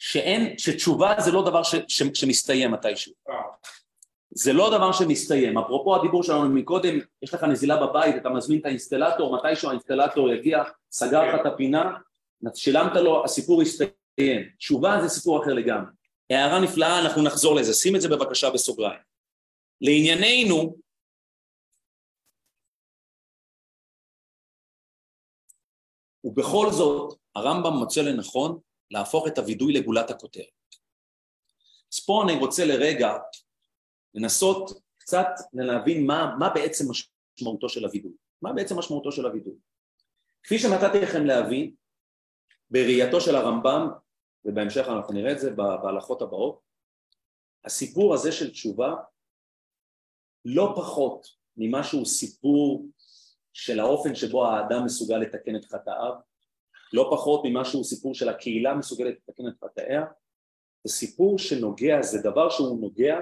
[0.00, 3.34] שאין, שתשובה זה לא דבר ש, ש, שמסתיים מתישהו אה.
[4.30, 8.66] זה לא דבר שמסתיים, אפרופו הדיבור שלנו מקודם, יש לך נזילה בבית, אתה מזמין את
[8.66, 11.92] האינסטלטור, מתישהו האינסטלטור יגיע, סגר לך את הפינה,
[12.54, 13.90] שילמת לו, הסיפור הסתיים.
[14.58, 15.90] תשובה זה סיפור אחר לגמרי.
[16.30, 19.00] הערה נפלאה, אנחנו נחזור לזה, שים את זה בבקשה בסוגריים.
[19.80, 20.76] לענייננו,
[26.24, 28.58] ובכל זאת הרמב"ם מוצא לנכון
[28.90, 30.44] להפוך את הווידוי לגולת הכותרת.
[31.92, 33.16] אז פה אני רוצה לרגע
[34.14, 38.12] לנסות קצת להבין מה, מה בעצם משמעותו של הווידוי.
[38.42, 39.54] מה בעצם משמעותו של הווידוי?
[40.42, 41.74] כפי שנתתי לכם להבין,
[42.70, 43.88] בראייתו של הרמב"ם,
[44.44, 46.60] ובהמשך אנחנו נראה את זה בהלכות הבאות,
[47.64, 48.94] הסיפור הזה של תשובה
[50.44, 51.26] לא פחות
[51.56, 52.86] ממה שהוא סיפור
[53.52, 56.14] של האופן שבו האדם מסוגל לתקן את חטאיו,
[56.92, 60.04] לא פחות ממה שהוא סיפור של הקהילה מסוגלת לתקן את חטאיה,
[60.84, 63.18] זה סיפור שנוגע, זה דבר שהוא נוגע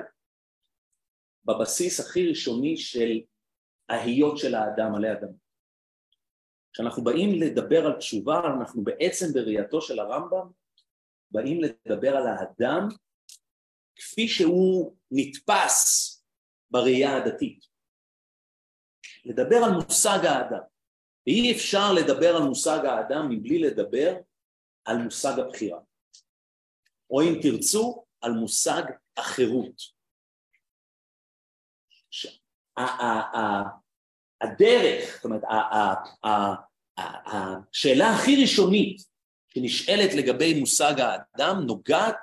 [1.44, 3.20] בבסיס הכי ראשוני של
[3.88, 5.32] ההיות של האדם עלי אדם.
[6.72, 10.50] כשאנחנו באים לדבר על תשובה, אנחנו בעצם בראייתו של הרמב"ם
[11.30, 12.88] באים לדבר על האדם
[13.96, 16.14] כפי שהוא נתפס
[16.70, 17.64] בראייה הדתית.
[19.24, 20.77] לדבר על מושג האדם.
[21.28, 24.14] ואי אפשר לדבר על מושג האדם מבלי לדבר
[24.84, 25.80] על מושג הבחירה.
[27.10, 28.82] או אם תרצו, על מושג
[29.16, 29.82] החירות.
[34.40, 35.42] הדרך, זאת אומרת,
[36.96, 39.02] השאלה הכי ראשונית
[39.48, 42.18] שנשאלת לגבי מושג האדם נוגעת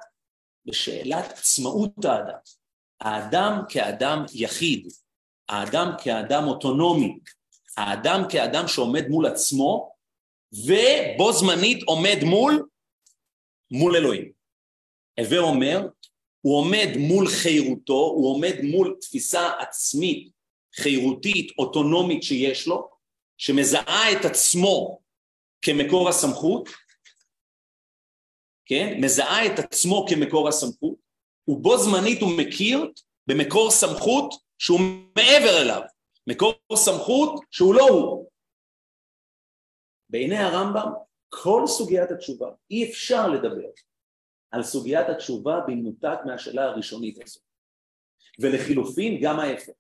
[0.65, 2.39] בשאלת עצמאות האדם.
[3.02, 4.88] האדם כאדם יחיד,
[5.50, 7.20] האדם כאדם אוטונומי,
[7.78, 9.96] האדם כאדם שעומד מול עצמו
[10.54, 12.68] ובו זמנית עומד מול,
[13.72, 14.32] מול אלוהים.
[15.20, 15.88] הווה אומר,
[16.42, 20.30] הוא עומד מול חירותו, הוא עומד מול תפיסה עצמית,
[20.76, 22.90] חירותית, אוטונומית שיש לו,
[23.38, 25.00] שמזהה את עצמו
[25.62, 26.70] כמקור הסמכות,
[28.66, 28.98] כן?
[29.02, 30.96] מזהה את עצמו כמקור הסמכות,
[31.48, 32.92] ובו זמנית הוא מכיר
[33.28, 34.80] במקור סמכות שהוא
[35.18, 35.82] מעבר אליו,
[36.28, 38.30] מקור סמכות שהוא לא הוא.
[40.10, 40.92] בעיני הרמב"ם
[41.30, 43.70] כל סוגיית התשובה, אי אפשר לדבר
[44.52, 47.44] על סוגיית התשובה במנותק מהשאלה הראשונית הזאת.
[48.40, 49.74] ולחילופין גם ההפך.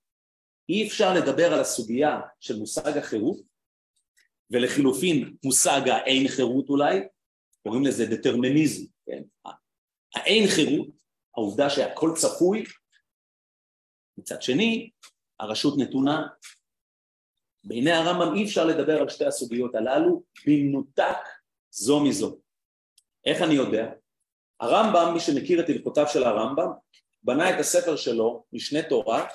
[0.69, 3.37] אי אפשר לדבר על הסוגיה של מושג החירות,
[4.51, 6.99] ולחילופין מושג האין חירות אולי,
[7.63, 9.23] קוראים לזה דטרמיניזם, כן?
[10.15, 10.87] האין חירות,
[11.37, 12.63] העובדה שהכל צפוי,
[14.17, 14.89] מצד שני,
[15.39, 16.27] הרשות נתונה.
[17.63, 21.17] בעיני הרמב"ם אי אפשר לדבר על שתי הסוגיות הללו במנותק
[21.71, 22.37] זו מזו.
[23.25, 23.91] איך אני יודע?
[24.59, 26.71] הרמב"ם, מי שמכיר את הלכותיו של הרמב"ם,
[27.23, 29.27] בנה את הספר שלו, משנה תורה,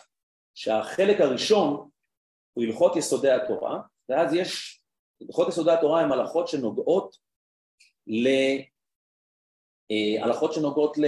[0.54, 1.90] שהחלק הראשון
[2.52, 4.82] הוא הלכות יסודי התורה, ואז יש,
[5.20, 7.16] הלכות יסודי התורה הן הלכות שנוגעות
[8.06, 8.26] ל...
[9.90, 11.04] אה, הלכות שנוגעות ל...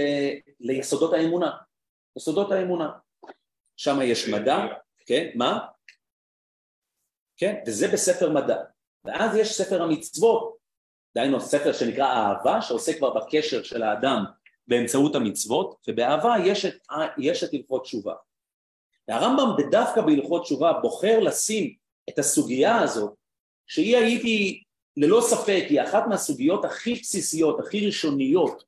[0.59, 1.57] ליסודות האמונה,
[2.17, 2.91] יסודות האמונה.
[3.77, 4.57] שם יש מדע,
[5.05, 5.59] כן, מה?
[7.37, 8.57] כן, וזה בספר מדע.
[9.05, 10.57] ואז יש ספר המצוות,
[11.15, 14.23] דהיינו ספר שנקרא אהבה, שעוסק כבר בקשר של האדם
[14.67, 16.75] באמצעות המצוות, ובאהבה יש את,
[17.17, 18.13] יש את הלכות תשובה.
[19.07, 21.73] והרמב"ם דווקא בהלכות תשובה בוחר לשים
[22.09, 23.13] את הסוגיה הזאת,
[23.67, 24.63] שהיא הייתי
[24.97, 28.63] ללא ספק, היא אחת מהסוגיות הכי בסיסיות, הכי ראשוניות,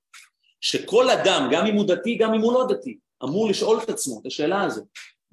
[0.61, 4.19] שכל אדם, גם אם הוא דתי, גם אם הוא לא דתי, אמור לשאול את עצמו
[4.21, 4.85] את השאלה הזאת,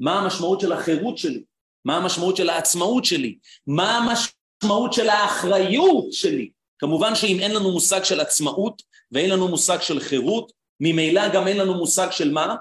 [0.03, 1.43] מה המשמעות של החירות שלי,
[1.85, 6.51] מה המשמעות של העצמאות שלי, מה המשמעות של האחריות שלי.
[6.79, 11.57] כמובן שאם אין לנו מושג של עצמאות ואין לנו מושג של חירות, ממילא גם אין
[11.57, 12.57] לנו מושג של מה?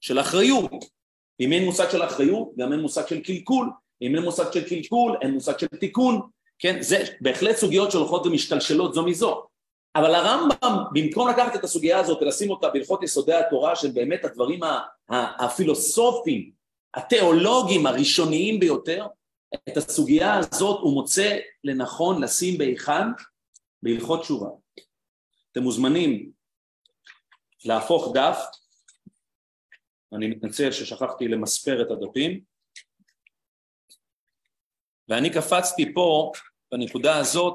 [0.00, 0.70] של אחריות.
[1.40, 3.70] אם אין מושג של אחריות, גם אין מושג של קלקול.
[4.02, 6.20] אם אין מושג של קלקול, אין מושג של תיקון.
[6.58, 9.42] כן, זה בהחלט סוגיות שהולכות ומשתלשלות זו מזו.
[9.96, 14.60] אבל הרמב"ם, במקום לקחת את הסוגיה הזאת ולשים אותה בהלכות יסודי התורה של באמת הדברים
[15.38, 16.57] הפילוסופיים,
[16.94, 19.06] התיאולוגיים הראשוניים ביותר,
[19.68, 23.06] את הסוגיה הזאת הוא מוצא לנכון לשים בהיכן?
[23.82, 24.48] בהלכות תשובה.
[25.52, 26.32] אתם מוזמנים
[27.64, 28.38] להפוך דף,
[30.12, 32.44] אני מתנצל ששכחתי למספר את הדפים,
[35.08, 36.32] ואני קפצתי פה
[36.72, 37.54] בנקודה הזאת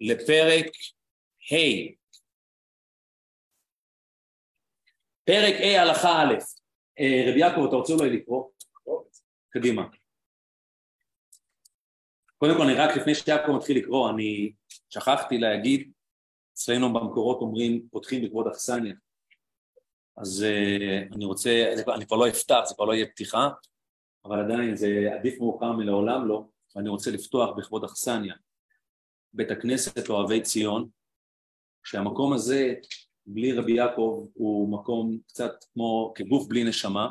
[0.00, 0.66] לפרק
[1.52, 1.98] ה'
[5.24, 6.34] פרק ה' הלכה א',
[7.00, 8.50] רבי יעקב אתה רוצה אולי לקרוא?
[9.50, 9.88] קדימה.
[12.38, 14.52] קודם כל אני רק לפני שיעקב מתחיל לקרוא, אני
[14.90, 15.92] שכחתי להגיד,
[16.52, 18.94] אצלנו במקורות אומרים פותחים בכבוד אכסניה,
[20.16, 23.48] אז uh, אני רוצה, אני כבר לא אפתח, זה כבר לא יהיה פתיחה,
[24.24, 26.44] אבל עדיין זה עדיף מאוחר מלעולם לא,
[26.76, 28.34] ואני רוצה לפתוח בכבוד אכסניה,
[29.32, 30.88] בית הכנסת אוהבי ציון,
[31.84, 32.74] שהמקום הזה,
[33.30, 37.08] בלי רבי יעקב, הוא מקום קצת כמו כגוף בלי נשמה,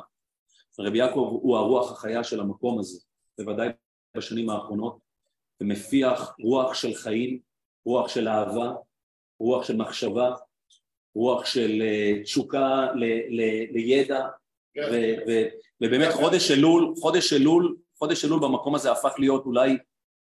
[0.80, 3.00] רבי יעקב הוא הרוח החיה של המקום הזה,
[3.38, 3.70] בוודאי
[4.18, 4.98] בשנים האחרונות,
[5.62, 7.40] ומפיח רוח של חיים,
[7.86, 8.74] רוח של אהבה,
[9.40, 10.36] רוח של מחשבה,
[11.16, 12.88] רוח של אה, תשוקה
[13.72, 14.28] לידע,
[15.82, 19.78] ובאמת חודש אלול, חודש אלול, חודש אלול במקום הזה הפך להיות אולי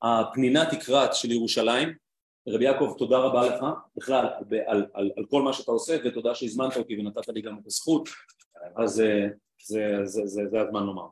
[0.03, 2.10] הפנינה תקרת של ירושלים.
[2.48, 3.64] רבי יעקב, תודה רבה לך
[3.96, 4.26] בכלל
[4.66, 8.09] על, על, על כל מה שאתה עושה, ותודה שהזמנת אותי ונתת לי גם את הזכות,
[8.76, 9.29] אז אה,
[9.62, 11.07] זה, זה, זה, זה הזמן לומר.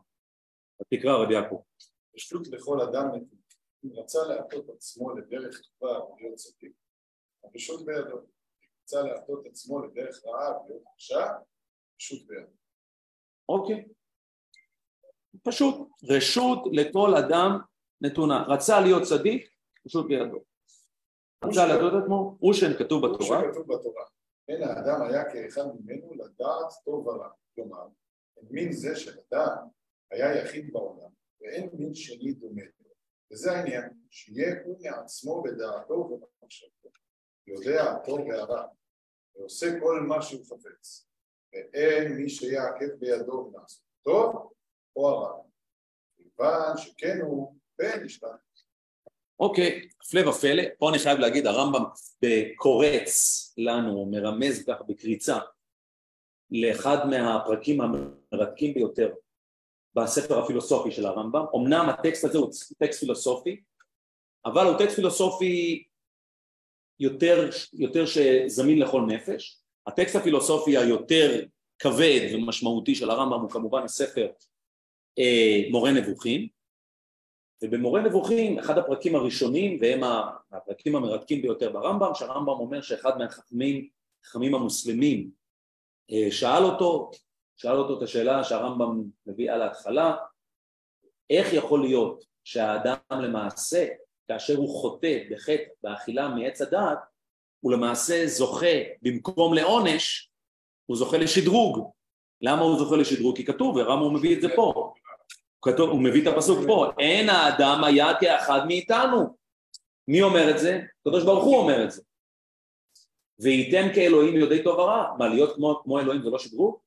[0.90, 1.62] תקרא רבי יעקב.
[2.14, 3.08] פשוט לכל אדם
[3.84, 6.72] אם רצה להטות עצמו לדרך טובה ולהיות צדיק,
[7.44, 8.18] הרשות בידו.
[8.18, 11.26] אם רצה להטות עצמו לדרך רעה ולהיות קשה,
[11.96, 12.52] רשות בידו.
[13.48, 13.88] אוקיי.
[15.42, 17.58] פשוט, רשות לכל אדם
[18.00, 18.44] נתונה.
[18.48, 19.50] רצה להיות צדיק,
[19.86, 20.47] רשות בידו.
[21.44, 23.38] רצה להטות עצמו, רושן כתוב בתורה.
[23.38, 24.04] רושן כתוב בתורה.
[24.48, 27.28] אין האדם היה כאחד ממנו לדעת טוב ורע.
[27.54, 27.86] כלומר,
[28.50, 29.56] מין זה של אדם
[30.10, 32.62] היה יחיד בעולם, ואין מין שני דומה
[33.32, 36.88] וזה העניין, שיהיה הוא מעצמו בדעתו ובמחשבתו,
[37.46, 38.66] יודע הטוב והרע,
[39.36, 41.08] ועושה כל מה שהוא חפץ,
[41.52, 44.52] ואין מי שיעכב בידו מלעשות טוב
[44.96, 45.42] או הרע,
[46.16, 48.36] כיוון שכן הוא בן ישתנה.
[49.40, 51.82] אוקיי, הפלא ופלא, פה אני חייב להגיד, הרמב"ם
[52.56, 53.14] קורץ
[53.58, 55.38] לנו, מרמז כך בקריצה,
[56.50, 59.12] לאחד מהפרקים המרתקים ביותר
[59.94, 63.60] בספר הפילוסופי של הרמב"ם, אמנם הטקסט הזה הוא טקסט פילוסופי,
[64.44, 65.84] אבל הוא טקסט פילוסופי
[67.00, 71.44] יותר, יותר שזמין לכל נפש, הטקסט הפילוסופי היותר
[71.78, 74.28] כבד ומשמעותי של הרמב"ם הוא כמובן הספר
[75.18, 76.48] אה, מורה נבוכים,
[77.62, 80.00] ובמורה נבוכים אחד הפרקים הראשונים והם
[80.52, 83.88] הפרקים המרתקים ביותר ברמב"ם, שהרמב"ם אומר שאחד מהחכמים,
[84.24, 85.30] החכמים המוסלמים
[86.10, 87.10] אה, שאל אותו
[87.58, 90.16] שאל אותו את השאלה שהרמב"ם מביא על ההתחלה,
[91.30, 93.86] איך יכול להיות שהאדם למעשה,
[94.28, 96.98] כאשר הוא חוטא בחטא באכילה מעץ הדעת,
[97.60, 100.30] הוא למעשה זוכה במקום לעונש,
[100.86, 101.90] הוא זוכה לשדרוג.
[102.40, 103.36] למה הוא זוכה לשדרוג?
[103.36, 104.87] כי כתוב, ורמב"ם מביא את זה פה.
[105.62, 109.36] כתוב, הוא מביא את הפסוק פה, אין האדם היה כאחד מאיתנו.
[110.08, 110.80] מי אומר את זה?
[111.00, 112.02] הקדוש ברוך הוא אומר את זה.
[113.38, 115.14] וייתם כאלוהים יודעי טוב ורע.
[115.18, 116.78] מה, להיות כמו, כמו אלוהים זה לא שדרוג?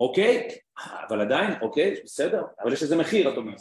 [0.00, 0.48] אוקיי?
[1.08, 3.58] אבל עדיין, אוקיי, בסדר, אבל יש לזה מחיר, את אומרת.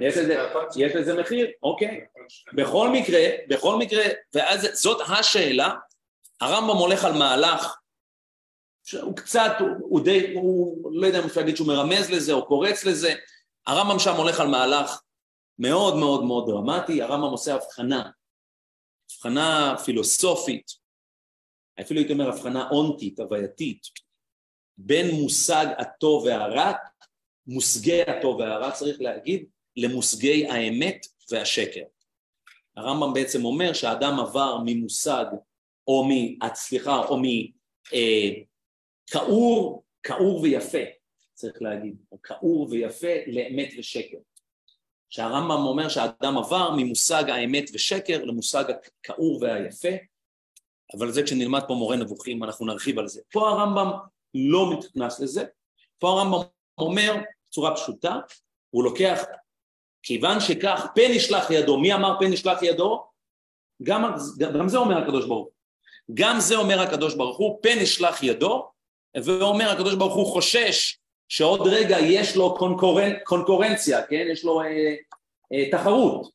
[0.00, 0.36] יש לזה,
[0.76, 2.06] יש לזה מחיר, אוקיי.
[2.54, 4.02] בכל מקרה, בכל מקרה,
[4.34, 5.74] ואז זאת השאלה,
[6.40, 7.79] הרמב"ם הולך על מהלך
[8.90, 12.46] שהוא קצת, הוא, הוא די, הוא לא יודע אם אפשר להגיד שהוא מרמז לזה או
[12.46, 13.14] קורץ לזה,
[13.66, 15.02] הרמב"ם שם הולך על מהלך
[15.58, 18.10] מאוד מאוד מאוד דרמטי, הרמב"ם עושה הבחנה,
[19.10, 20.70] הבחנה פילוסופית,
[21.80, 23.82] אפילו הייתי אומר הבחנה אונטית, הווייתית,
[24.78, 26.72] בין מושג הטוב והרע,
[27.46, 29.44] מושגי הטוב והרע צריך להגיד,
[29.76, 31.84] למושגי האמת והשקר.
[32.76, 35.24] הרמב"ם בעצם אומר שהאדם עבר ממושג
[35.88, 36.10] או מ...
[36.54, 37.60] סליחה, או מכעור,
[37.92, 38.49] אה,
[40.02, 40.78] כעור ויפה,
[41.34, 44.18] צריך להגיד, או כעור ויפה לאמת ושקר.
[45.10, 48.64] שהרמב"ם אומר שהאדם עבר ממושג האמת ושקר למושג
[49.00, 49.88] הכעור והיפה,
[50.98, 53.20] אבל זה כשנלמד פה מורה נבוכים אנחנו נרחיב על זה.
[53.32, 53.90] פה הרמב"ם
[54.34, 55.44] לא נכנס לזה.
[55.98, 56.38] פה הרמב"ם
[56.78, 57.16] אומר
[57.48, 58.18] בצורה פשוטה,
[58.70, 59.22] הוא לוקח,
[60.02, 63.06] כיוון שכך פן ישלח ידו, מי אמר פן ישלח ידו?
[63.82, 65.52] גם, גם זה אומר הקדוש ברוך הוא.
[66.14, 68.70] גם זה אומר הקדוש ברוך הוא, פן ישלח ידו,
[69.16, 74.26] ואומר הקדוש ברוך הוא חושש שעוד רגע יש לו קונקורנ, קונקורנציה, כן?
[74.32, 74.94] יש לו אה,
[75.52, 76.30] אה, תחרות,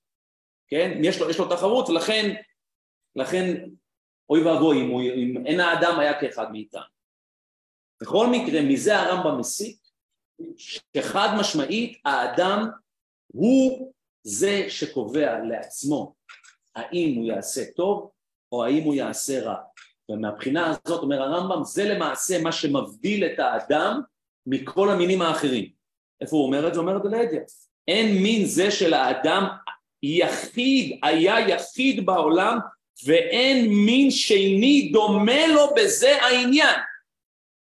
[0.68, 1.00] כן?
[1.04, 2.36] יש לו, יש לו תחרות, ולכן
[3.16, 3.66] לכן
[4.30, 4.92] אוי ואבוי אם,
[5.38, 6.82] אם אין האדם היה כאחד מאיתנו.
[8.02, 9.78] בכל מקרה, מזה הרמב"ם מסיק
[10.58, 12.70] שחד משמעית האדם
[13.28, 16.16] הוא זה שקובע לעצמו
[16.76, 18.12] האם הוא יעשה טוב
[18.52, 19.56] או האם הוא יעשה רע.
[20.10, 24.02] ומהבחינה הזאת, אומר הרמב"ם, זה למעשה מה שמבדיל את האדם
[24.48, 25.70] מכל המינים האחרים.
[26.22, 26.80] איפה הוא אומר את זה?
[26.80, 27.41] אומר לידיה.
[27.88, 29.48] אין מין זה של האדם
[30.04, 32.58] יחיד, היה יחיד בעולם,
[33.06, 36.80] ואין מין שני דומה לו בזה העניין.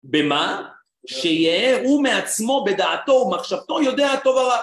[0.03, 0.69] במה?
[1.07, 4.63] שיהיה הוא מעצמו בדעתו ומחשבתו יודע הטוב הרע,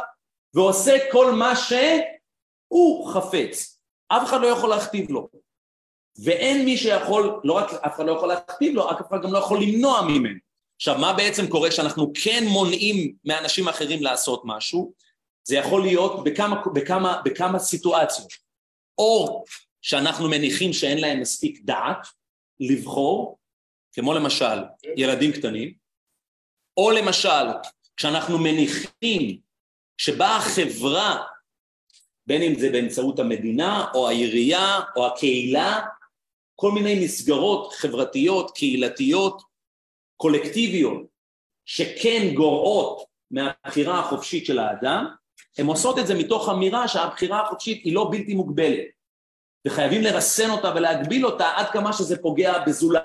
[0.53, 3.79] ועושה כל מה שהוא חפץ.
[4.07, 5.29] אף אחד לא יכול להכתיב לו.
[6.23, 9.37] ואין מי שיכול, לא רק אף אחד לא יכול להכתיב לו, אף אחד גם לא
[9.37, 10.39] יכול למנוע ממנו.
[10.75, 14.93] עכשיו, מה בעצם קורה כשאנחנו כן מונעים מאנשים אחרים לעשות משהו?
[15.43, 18.33] זה יכול להיות בכמה, בכמה, בכמה סיטואציות.
[18.97, 19.43] או
[19.81, 22.07] שאנחנו מניחים שאין להם מספיק דעת
[22.59, 23.37] לבחור,
[23.93, 24.63] כמו למשל
[24.97, 25.73] ילדים קטנים,
[26.77, 27.45] או למשל
[27.97, 29.39] כשאנחנו מניחים
[29.97, 31.23] שבאה החברה,
[32.27, 35.79] בין אם זה באמצעות המדינה או העירייה או הקהילה,
[36.59, 39.41] כל מיני מסגרות חברתיות, קהילתיות,
[40.17, 41.01] קולקטיביות,
[41.65, 45.07] שכן גורעות מהבחירה החופשית של האדם,
[45.57, 48.85] הן עושות את זה מתוך אמירה שהבחירה החופשית היא לא בלתי מוגבלת,
[49.67, 53.03] וחייבים לרסן אותה ולהגביל אותה עד כמה שזה פוגע בזולת,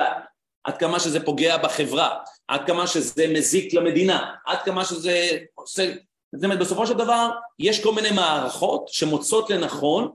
[0.65, 5.95] עד כמה שזה פוגע בחברה, עד כמה שזה מזיק למדינה, עד כמה שזה עושה...
[6.35, 10.13] זאת אומרת, בסופו של דבר יש כל מיני מערכות שמוצאות לנכון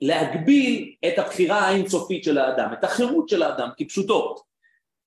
[0.00, 4.34] להגביל את הבחירה האינסופית של האדם, את החירות של האדם כפשוטו.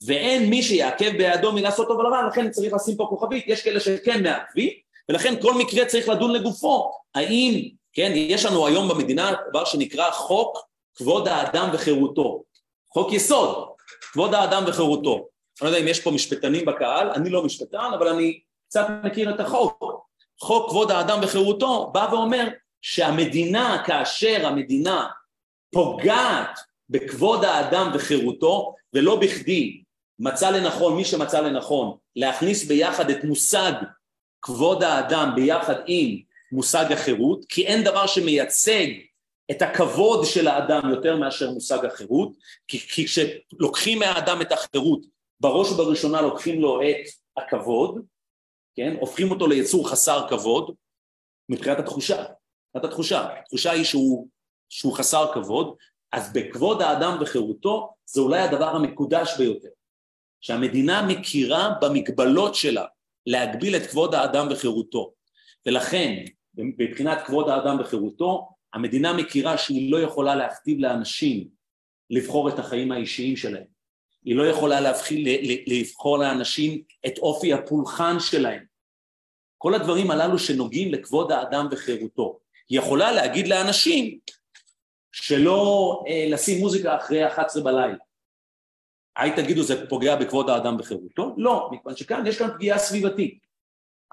[0.05, 4.23] ואין מי שיעכב בידו מלעשות טוב ולרע, לכן צריך לשים פה כוכבית, יש כאלה שכן
[4.23, 4.69] מעכבים,
[5.09, 6.91] ולכן כל מקרה צריך לדון לגופו.
[7.15, 10.57] האם, כן, יש לנו היום במדינה דבר שנקרא חוק
[10.95, 12.43] כבוד האדם וחירותו.
[12.89, 13.67] חוק יסוד,
[14.11, 15.13] כבוד האדם וחירותו.
[15.13, 15.25] אני
[15.61, 19.39] לא יודע אם יש פה משפטנים בקהל, אני לא משפטן, אבל אני קצת מכיר את
[19.39, 20.03] החוק.
[20.39, 22.47] חוק כבוד האדם וחירותו בא ואומר
[22.83, 25.07] שהמדינה, כאשר המדינה
[25.71, 29.81] פוגעת בכבוד האדם וחירותו, ולא בכדי
[30.19, 33.71] מצא לנכון, מי שמצא לנכון, להכניס ביחד את מושג
[34.41, 36.19] כבוד האדם ביחד עם
[36.51, 38.85] מושג החירות, כי אין דבר שמייצג
[39.51, 42.31] את הכבוד של האדם יותר מאשר מושג החירות,
[42.67, 45.01] כי, כי כשלוקחים מהאדם את החירות,
[45.39, 47.05] בראש ובראשונה לוקחים לו את
[47.37, 48.01] הכבוד,
[48.75, 48.95] כן?
[48.99, 50.75] הופכים אותו ליצור חסר כבוד,
[51.49, 52.23] מבחינת התחושה.
[52.75, 53.27] מבחינת התחושה.
[53.39, 54.27] התחושה היא שהוא,
[54.69, 55.75] שהוא חסר כבוד,
[56.11, 59.69] אז בכבוד האדם וחירותו זה אולי הדבר המקודש ביותר.
[60.41, 62.85] שהמדינה מכירה במגבלות שלה
[63.25, 65.13] להגביל את כבוד האדם וחירותו.
[65.65, 71.47] ולכן, מבחינת כבוד האדם וחירותו, המדינה מכירה שהיא לא יכולה להכתיב לאנשים
[72.09, 73.65] לבחור את החיים האישיים שלהם.
[74.25, 75.27] היא לא יכולה להבחיל,
[75.67, 78.63] לבחור לאנשים את אופי הפולחן שלהם.
[79.57, 82.39] כל הדברים הללו שנוגעים לכבוד האדם וחירותו.
[82.69, 84.19] היא יכולה להגיד לאנשים
[85.11, 87.97] שלא אה, לשים מוזיקה אחרי 11 בלילה.
[89.15, 91.35] היי תגידו זה פוגע בכבוד האדם וחירותו?
[91.37, 93.43] לא, מכיוון שכאן יש כאן פגיעה סביבתית.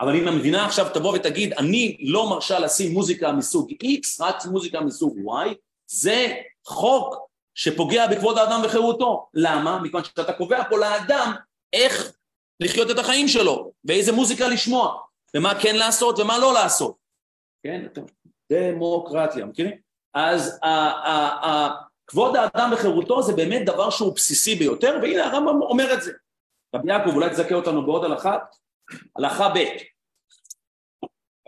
[0.00, 4.80] אבל אם המדינה עכשיו תבוא ותגיד אני לא מרשה לשים מוזיקה מסוג X, רק מוזיקה
[4.80, 5.54] מסוג Y,
[5.86, 6.34] זה
[6.66, 7.16] חוק
[7.54, 9.28] שפוגע בכבוד האדם וחירותו.
[9.34, 9.78] למה?
[9.78, 11.32] מכיוון שאתה קובע פה לאדם
[11.72, 12.12] איך
[12.60, 15.00] לחיות את החיים שלו, ואיזה מוזיקה לשמוע,
[15.36, 16.96] ומה כן לעשות ומה לא לעשות.
[17.62, 17.86] כן?
[18.52, 19.78] דמוקרטיה, מכירים?
[20.14, 20.60] אז
[22.06, 26.12] כבוד האדם וחירותו זה באמת דבר שהוא בסיסי ביותר, והנה הרמב"ם אומר את זה.
[26.74, 28.38] רבי יעקב, אולי תזכה אותנו בעוד הלכה,
[29.16, 29.58] הלכה ב'.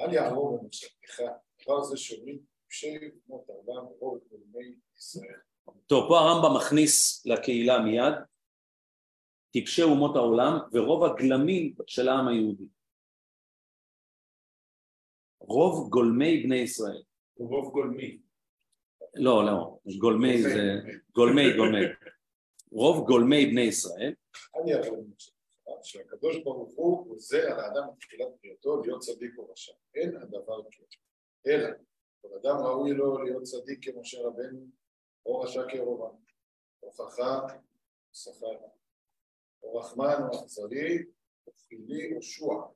[0.01, 1.21] אל יעמור במחשבתך,
[1.65, 2.39] דבר זה שאומרים
[2.69, 5.39] פשעי כמו תרבם ורוב גולמי ישראל.
[5.87, 8.15] טוב, פה הרמב"ם מכניס לקהילה מיד,
[9.53, 12.65] טיפשי אומות העולם ורוב הגלמים של העם היהודי.
[15.49, 17.03] רוב גולמי בני ישראל.
[17.37, 18.19] רוב גולמי.
[19.15, 20.75] לא, לא, גולמי זה...
[21.15, 21.87] גולמי, גולמי.
[22.73, 24.15] רוב גולמי בני ישראל.
[24.63, 24.99] אני יכול
[25.83, 29.73] שהקדוש ברוך הוא עוזר על האדם מתחילת בריאתו להיות צדיק או רשע.
[29.95, 30.85] אין הדבר כן.
[31.47, 31.69] אלא,
[32.23, 34.67] כל אדם ראוי לו להיות צדיק כמשה רבנו,
[35.27, 36.15] או רשע כירובעם.
[36.83, 37.57] או חכם,
[38.13, 38.59] שכר.
[39.63, 40.99] או רחמן או אכזרי,
[41.47, 42.69] או חילי או שוע.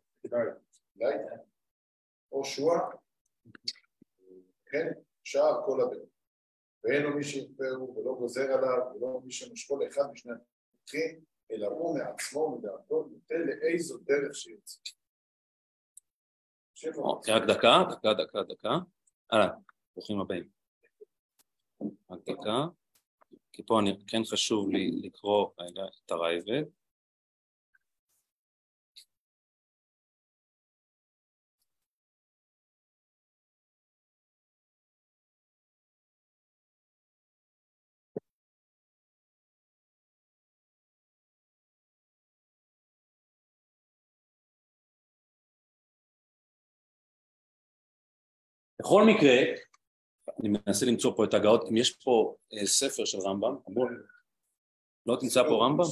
[2.33, 2.45] או
[4.67, 4.87] כן,
[5.25, 6.07] שער כל הבן.
[6.85, 11.99] ואין לו מי שיכפהו ולא גוזר עליו ולא מי שמושכו לאחד משני הפתחים אלא הוא
[11.99, 14.81] מעצמו מדעתו נוטה לאיזו דרך שיוצא.
[16.97, 18.79] אוקיי, רק דקה, דקה, דקה, דקה.
[19.31, 19.49] הלאה,
[19.95, 20.49] ברוכים הבאים.
[22.11, 22.67] רק דקה,
[23.53, 26.63] כי פה כן חשוב לי לקרוא רגע את הרייבד.
[48.81, 49.37] בכל מקרה,
[50.41, 53.57] אני מנסה למצוא פה את ההגאות, אם יש פה אה, ספר של רמב"ם,
[55.07, 55.85] לא תמצא פה רמב"ם?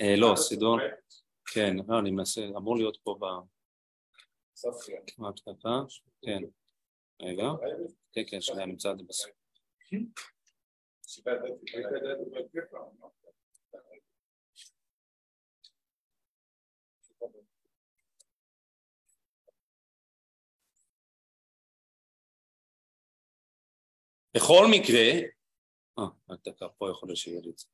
[0.00, 0.80] אה, לא, סידון,
[1.54, 3.24] כן, לא, אני מנסה, אמור להיות פה ב...
[5.06, 5.80] כמעט דקה,
[6.22, 6.42] כן,
[7.22, 7.48] רגע,
[8.12, 9.30] כן, כן, שנייה, נמצא את זה בסוף.
[24.36, 25.08] בכל מקרה,
[25.98, 27.66] אה, רק דקה, פה יכול להיות שיהיה לי את זה.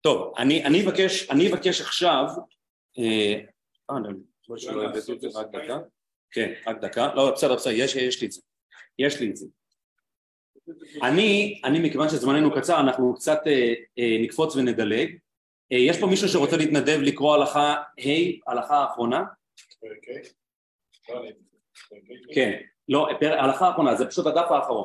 [0.00, 2.24] טוב, אני, אני, אבקש, אני אבקש עכשיו,
[2.98, 3.40] אה,
[3.90, 4.14] אה אני
[4.46, 5.78] חושב שלא הבאתי את זה, רק דקה,
[6.30, 8.40] כן, רק דקה, לא, בסדר, בסדר, יש, יש לי את זה,
[8.98, 9.46] יש לי את זה.
[11.02, 15.16] אני, אני מכיוון שזמננו קצר, אנחנו קצת אה, אה, נקפוץ ונדלג.
[15.72, 19.24] אה, יש פה מישהו שרוצה להתנדב לקרוא הלכה ה', הלכה האחרונה?
[22.34, 24.84] כן, לא, הלכה האחרונה, זה פשוט הדף האחרון.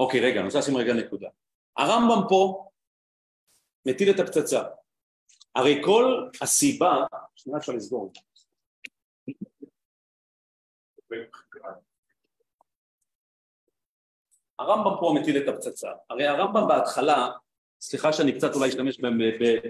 [0.00, 1.28] אוקיי, רגע, אני רוצה לשים רגע נקודה.
[1.76, 2.68] הרמב"ם פה
[3.86, 4.62] מטיל את הפצצה.
[5.54, 6.92] הרי כל הסיבה,
[7.34, 8.12] שנייה אפשר לסגור.
[14.58, 15.90] הרמב"ם פה מטיל את הפצצה.
[16.10, 17.30] הרי הרמב"ם בהתחלה,
[17.80, 19.00] סליחה שאני קצת אולי אשתמש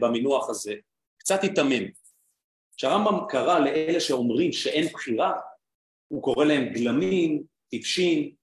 [0.00, 0.74] במינוח הזה,
[1.16, 1.84] קצת היתמם.
[2.76, 5.32] כשהרמב"ם קרא לאלה שאומרים שאין בחירה,
[6.08, 8.34] הוא קורא להם גלמים, טיפשים,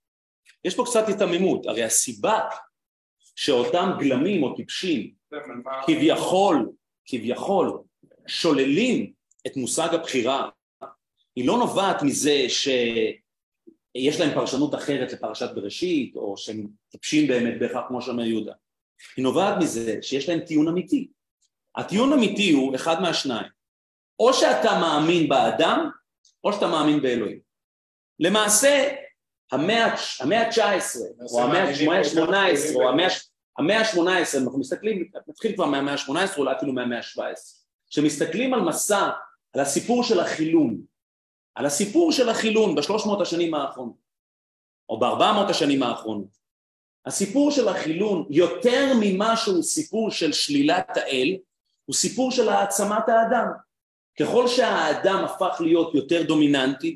[0.66, 2.40] יש פה קצת היתממות, הרי הסיבה
[3.36, 5.14] שאותם גלמים או טיפשים
[5.86, 6.72] כביכול,
[7.06, 7.84] כביכול
[8.28, 9.12] שוללים
[9.48, 10.50] את מושג הבחירה
[11.36, 17.88] היא לא נובעת מזה שיש להם פרשנות אחרת לפרשת בראשית או שהם טיפשים באמת בהכרח
[17.88, 18.54] כמו שאומר יהודה.
[19.18, 21.08] היא נובעת מזה שיש להם טיעון אמיתי.
[21.76, 23.48] הטיעון אמיתי הוא אחד מהשניים.
[24.20, 25.90] או שאתה מאמין באדם
[26.44, 27.40] או שאתה מאמין באלוהים.
[28.20, 28.90] למעשה
[29.52, 31.00] המאה ה-19
[31.32, 32.18] או המאה ה-18
[32.76, 32.90] או
[33.58, 37.22] המאה ה-18, אנחנו מסתכלים, נתחיל כבר מהמאה ה-18 אולי אפילו מהמאה ה-17,
[37.90, 39.10] כשמסתכלים על מסע,
[39.54, 40.82] על הסיפור של החילון,
[41.56, 43.96] על הסיפור של החילון בשלוש מאות השנים האחרונות,
[44.90, 46.40] או בארבע מאות השנים האחרונות,
[47.06, 51.38] הסיפור של החילון יותר ממה שהוא סיפור של שלילת האל,
[51.86, 53.48] הוא סיפור של העצמת האדם.
[54.20, 56.96] ככל שהאדם הפך להיות יותר דומיננטי,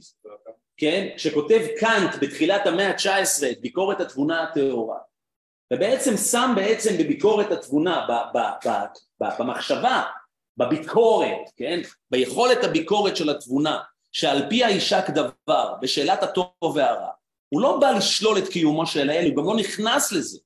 [0.78, 4.98] כן, שכותב קאנט בתחילת המאה ה-19 את ביקורת התבונה הטהורה,
[5.74, 8.72] ובעצם שם בעצם בביקורת התבונה, ב, ב, ב,
[9.22, 10.04] ב, במחשבה,
[10.58, 11.80] בביקורת, כן,
[12.12, 13.80] ביכולת הביקורת של התבונה,
[14.12, 17.10] שעל פי יישק דבר, בשאלת הטוב והרע,
[17.50, 20.40] הוא לא בא לשלול את קיומו של האל, הוא גם לא נכנס לזה.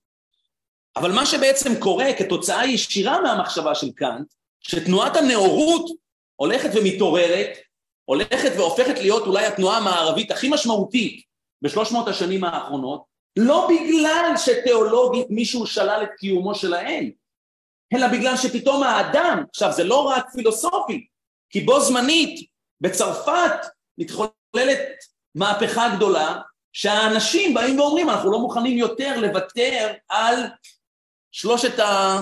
[0.95, 5.85] אבל מה שבעצם קורה כתוצאה ישירה מהמחשבה של קאנט, שתנועת הנאורות
[6.35, 7.57] הולכת ומתעוררת
[8.09, 11.25] הולכת והופכת להיות אולי התנועה המערבית הכי משמעותית
[11.61, 13.03] בשלוש מאות השנים האחרונות,
[13.37, 17.11] לא בגלל שתיאולוגית מישהו שלל את קיומו של האל,
[17.93, 21.07] אלא בגלל שפתאום האדם, עכשיו זה לא רק פילוסופי,
[21.49, 22.49] כי בו זמנית
[22.81, 23.65] בצרפת
[23.97, 24.79] מתחוללת
[25.35, 26.41] מהפכה גדולה,
[26.73, 30.43] שהאנשים באים ואומרים אנחנו לא מוכנים יותר לוותר על
[31.31, 32.17] שלושת, ה...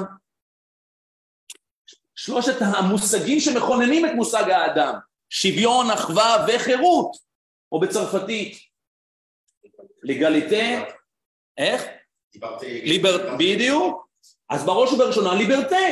[2.15, 4.93] שלושת המושגים שמכוננים את מושג האדם,
[5.29, 7.11] שוויון, אחווה וחירות,
[7.71, 8.57] או בצרפתית,
[10.03, 10.91] לגליטה,
[11.57, 11.83] איך?
[12.61, 13.35] ליבר...
[13.39, 14.07] בדיוק,
[14.49, 15.85] אז בראש ובראשונה ליברטה,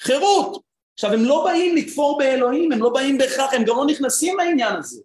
[0.00, 0.62] חירות.
[0.94, 4.76] עכשיו הם לא באים לתפור באלוהים, הם לא באים בהכרח, הם גם לא נכנסים לעניין
[4.76, 5.02] הזה.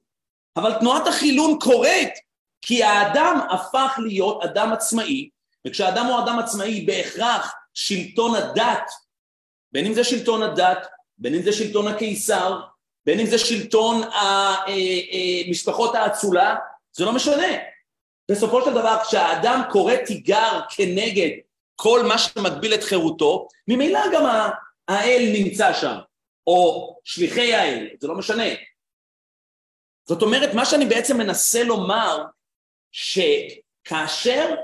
[0.58, 2.14] אבל תנועת החילון קורית
[2.62, 5.30] כי האדם הפך להיות אדם עצמאי,
[5.68, 8.92] וכשאדם הוא אדם עצמאי בהכרח שלטון הדת,
[9.72, 12.60] בין אם זה שלטון הדת, בין אם זה שלטון הקיסר,
[13.06, 14.02] בין אם זה שלטון
[15.48, 16.56] המשפחות אה, אה, האצולה,
[16.92, 17.58] זה לא משנה.
[18.32, 21.30] בסופו של דבר כשהאדם קורא תיגר כנגד
[21.76, 24.24] כל מה שמגביל את חירותו, ממילא גם
[24.88, 25.96] האל נמצא שם,
[26.48, 28.44] או שליחי האל, זה לא משנה.
[30.10, 32.24] זאת אומרת, מה שאני בעצם מנסה לומר,
[32.92, 34.56] שכאשר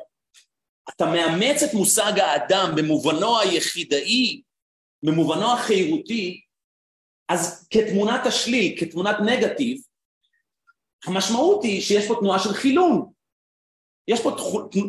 [0.89, 4.41] אתה מאמץ את מושג האדם במובנו היחידאי,
[5.03, 6.41] במובנו החירותי,
[7.31, 9.81] אז כתמונת השליל, כתמונת נגטיב,
[11.05, 13.11] המשמעות היא שיש פה תנועה של חילון.
[14.07, 14.31] יש פה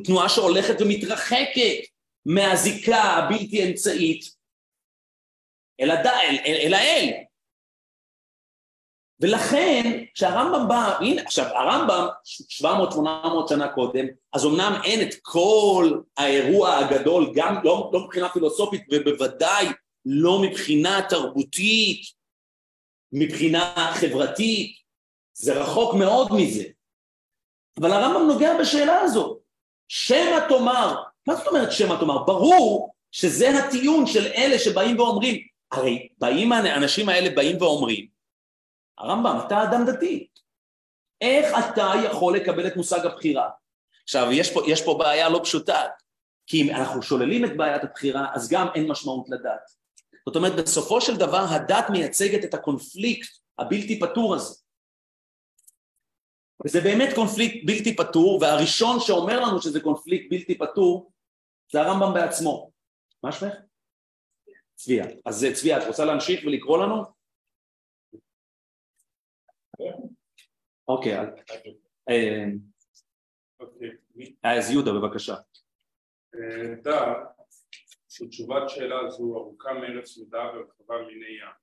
[0.04, 1.78] תנועה שהולכת ומתרחקת
[2.26, 4.24] מהזיקה הבלתי אמצעית
[5.80, 6.06] אל, הד...
[6.06, 7.10] אל, אל, אל האל.
[9.20, 12.06] ולכן כשהרמב"ם בא, הנה עכשיו הרמב"ם
[12.62, 18.82] 700-800 שנה קודם, אז אמנם אין את כל האירוע הגדול, גם לא, לא מבחינה פילוסופית
[18.90, 19.66] ובוודאי
[20.04, 22.21] לא מבחינה תרבותית,
[23.12, 24.76] מבחינה חברתית,
[25.32, 26.64] זה רחוק מאוד מזה.
[27.80, 29.38] אבל הרמב"ם נוגע בשאלה הזאת.
[29.88, 32.24] שמא תאמר, מה זאת אומרת שמא תאמר?
[32.24, 35.40] ברור שזה הטיעון של אלה שבאים ואומרים,
[35.72, 38.06] הרי באים האנשים האלה באים ואומרים,
[38.98, 40.28] הרמב"ם, אתה אדם דתי,
[41.20, 43.50] איך אתה יכול לקבל את מושג הבחירה?
[44.02, 45.82] עכשיו, יש פה, יש פה בעיה לא פשוטה,
[46.46, 49.81] כי אם אנחנו שוללים את בעיית הבחירה, אז גם אין משמעות לדת.
[50.26, 54.54] זאת אומרת, בסופו של דבר הדת מייצגת את הקונפליקט הבלתי פתור הזה.
[56.64, 61.12] וזה באמת קונפליקט בלתי פתור, והראשון שאומר לנו שזה קונפליקט בלתי פתור
[61.72, 62.72] זה הרמב"ם בעצמו.
[63.22, 63.52] מה שמך?
[64.74, 65.04] צביה.
[65.26, 67.02] אז צביה, את רוצה להמשיך ולקרוא לנו?
[70.88, 71.18] אוקיי,
[72.08, 72.44] אה,
[74.42, 75.34] אז יהודה בבקשה.
[76.82, 77.14] דע
[78.14, 81.54] שתשובת שאלה זו ארוכה מארץ מידה ורחבה מיני ים,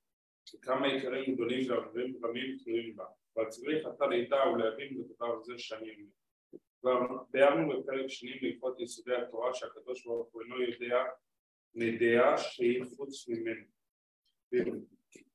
[0.56, 3.06] וכמה עיקרים גדולים ורבים תלויים בה.
[3.36, 6.10] אבל צריך אתה לידע ולהבין בדבר הזה שאני אומר.
[6.82, 11.04] כבר ביארנו בפרק שני בעקבות יסודי התורה שהקדוש ברוך הוא אינו יודע
[11.74, 13.66] נדע שהיא חוץ ממנו.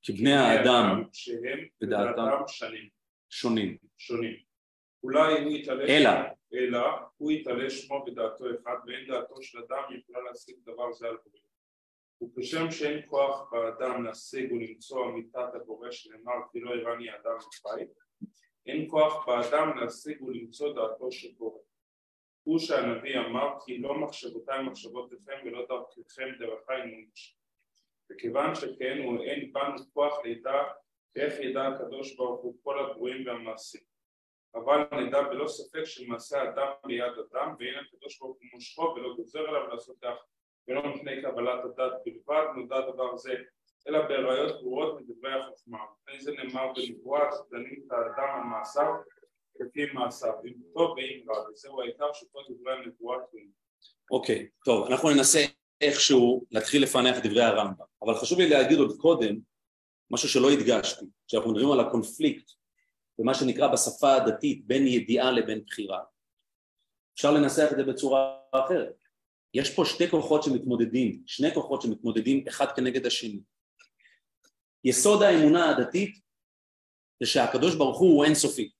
[0.02, 2.88] כבני האדם שהם בדעתם שנים.
[3.30, 3.76] שונים.
[3.98, 4.36] שונים.
[5.02, 6.10] אולי הוא יתעלה אלא.
[6.54, 6.80] אלא
[7.16, 11.54] הוא יתעלה שמו בדעתו אחד ואין דעתו של אדם יכולה להשיג דבר זה על בריאות.
[12.22, 17.84] וכשם שאין כוח באדם להשיג ולמצוא אמיתת הבורא שנאמר כי לא יראני אדם וחי,
[18.66, 21.58] אין כוח באדם להשיג ולמצוא דעתו של בורא.
[22.42, 27.38] הוא שהנביא אמר כי לא מחשבותיי מחשבותיכם ולא דרככם דרכיי מומש.
[28.10, 30.62] וכיוון שכן הוא אין בנו כוח לידע
[31.16, 33.93] איך ידע הקדוש ברוך הוא כל הברואים והמעשים.
[34.54, 39.40] אבל נדע בלא ספק שמעשה אדם ביד אדם ואין הקדוש ברוך הוא מושכו ולא גוזר
[39.40, 40.14] עליו לעשות כך
[40.68, 43.34] ולא מפני קבלת הדת בלבד נודע דבר זה
[43.88, 45.78] אלא בראיות ברורות מדברי החוכמה.
[46.02, 48.92] לפני זה נאמר בנבואה דנים את האדם על מעשיו
[49.58, 53.50] כפי מעשיו, אם טוב ואם רע, וזהו העיקר שכל דברי הנבואה תלויים.
[54.10, 55.44] אוקיי, טוב, אנחנו ננסה
[55.80, 59.36] איכשהו להתחיל לפענח דברי הרמב"ם, אבל חשוב לי להגיד עוד קודם
[60.10, 62.50] משהו שלא הדגשתי, כשאנחנו מדברים על הקונפליקט
[63.18, 66.00] ומה שנקרא בשפה הדתית בין ידיעה לבין בחירה,
[67.14, 69.04] אפשר לנסח את זה בצורה אחרת.
[69.54, 73.40] יש פה שתי כוחות שמתמודדים, שני כוחות שמתמודדים אחד כנגד השני.
[74.84, 76.20] יסוד האמונה הדתית
[77.20, 78.70] זה שהקדוש ברוך הוא הוא אינסופי,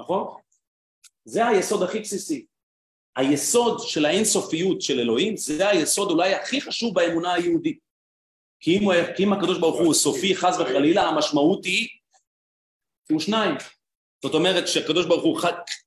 [0.00, 0.40] נכון?
[1.24, 2.46] זה היסוד הכי בסיסי.
[3.16, 7.78] היסוד של האינסופיות של אלוהים זה היסוד אולי הכי חשוב באמונה היהודית.
[8.60, 8.82] כי אם,
[9.16, 11.88] כי אם הקדוש ברוך הוא סופי חס וחלילה המשמעות היא
[13.08, 13.54] שהוא שניים.
[14.22, 15.40] זאת אומרת שהקדוש ברוך הוא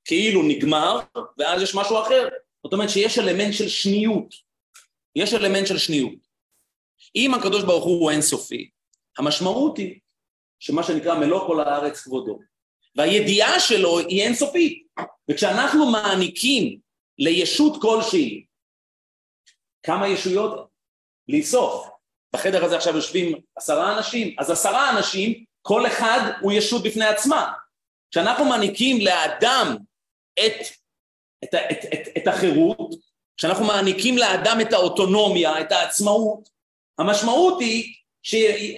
[0.05, 0.99] כאילו נגמר
[1.37, 2.27] ואז יש משהו אחר.
[2.63, 4.35] זאת אומרת שיש אלמנט של שניות,
[5.15, 6.25] יש אלמנט של שניות.
[7.15, 8.69] אם הקדוש ברוך הוא אינסופי,
[9.17, 9.99] המשמעות היא
[10.59, 12.39] שמה שנקרא מלוא כל הארץ כבודו,
[12.95, 14.87] והידיעה שלו היא אינסופית,
[15.31, 16.79] וכשאנחנו מעניקים
[17.19, 18.45] לישות כלשהי
[19.83, 20.67] כמה ישויות?
[21.27, 21.89] בלי סוף.
[22.35, 27.53] בחדר הזה עכשיו יושבים עשרה אנשים, אז עשרה אנשים, כל אחד הוא ישות בפני עצמה.
[28.11, 29.77] כשאנחנו מעניקים לאדם
[30.39, 30.55] את
[31.43, 32.95] את, את, את, את החירות,
[33.37, 36.49] כשאנחנו מעניקים לאדם את האוטונומיה, את העצמאות,
[36.99, 37.93] המשמעות היא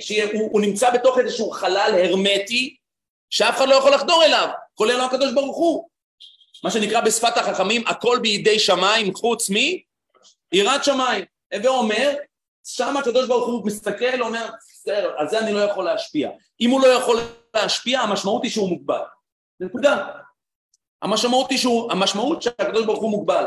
[0.02, 2.76] שהוא נמצא בתוך איזשהו חלל הרמטי
[3.30, 5.88] שאף אחד לא יכול לחדור אליו, כולל הקדוש ברוך הוא.
[6.64, 11.26] מה שנקרא בשפת החכמים, הכל בידי שמיים חוץ מיראת שמיים.
[11.54, 12.14] הווה אומר,
[12.64, 14.50] שם הקדוש ברוך הוא מסתכל, אומר,
[14.88, 16.32] בסדר, על זה אני לא יכול להשפיע.
[16.62, 17.18] אם הוא לא יכול
[17.56, 19.02] להשפיע, המשמעות היא שהוא מוגבל.
[19.60, 20.12] נקודה.
[21.02, 23.46] המשמעות היא שהוא, המשמעות שהקדוש ברוך הוא מוגבל,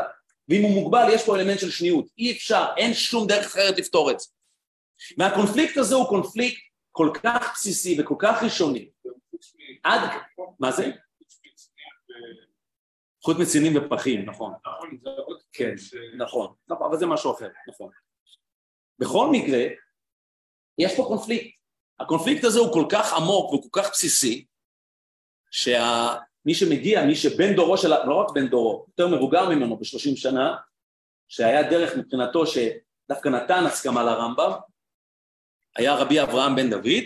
[0.49, 4.11] ואם הוא מוגבל יש פה אלמנט של שניות, אי אפשר, אין שום דרך אחרת לפתור
[4.11, 4.27] את זה.
[5.17, 6.61] והקונפליקט הזה הוא קונפליקט
[6.91, 8.89] כל כך בסיסי וכל כך ראשוני.
[9.83, 10.09] עד,
[10.59, 10.91] מה זה?
[13.23, 14.53] חוט מצינים ופחים, נכון.
[14.65, 14.99] נכון,
[15.53, 15.73] כן,
[16.17, 17.89] נכון, נכון, אבל זה משהו אחר, נכון.
[18.99, 19.65] בכל מקרה,
[20.77, 21.57] יש פה קונפליקט.
[21.99, 24.45] הקונפליקט הזה הוא כל כך עמוק וכל כך בסיסי,
[25.51, 30.57] שמי שמגיע, מי שבן דורו של, לא רק בן דורו, יותר מבוגר ממנו בשלושים שנה,
[31.27, 34.51] שהיה דרך מבחינתו שדווקא נתן הסכמה לרמב"ם,
[35.75, 37.03] היה רבי אברהם בן דוד,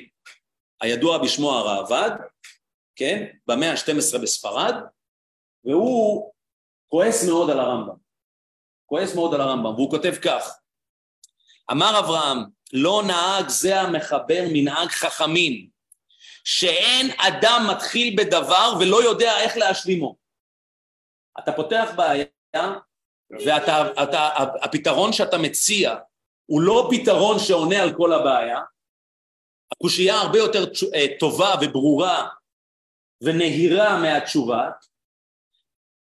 [0.81, 2.11] הידוע בשמו הראב"ד,
[2.95, 4.73] כן, במאה ה-12 בספרד,
[5.65, 6.31] והוא
[6.87, 7.95] כועס מאוד על הרמב"ם.
[8.85, 10.59] כועס מאוד על הרמב"ם, והוא כותב כך:
[11.71, 15.69] אמר אברהם, לא נהג זה המחבר מנהג חכמים,
[16.43, 20.15] שאין אדם מתחיל בדבר ולא יודע איך להשלימו.
[21.39, 22.25] אתה פותח בעיה,
[23.45, 24.29] ואתה, אתה,
[24.61, 25.95] הפתרון שאתה מציע
[26.45, 28.59] הוא לא פתרון שעונה על כל הבעיה,
[29.71, 30.63] הקושייה הרבה יותר
[30.95, 32.27] אה, טובה וברורה
[33.21, 34.69] ונהירה מהתשובה,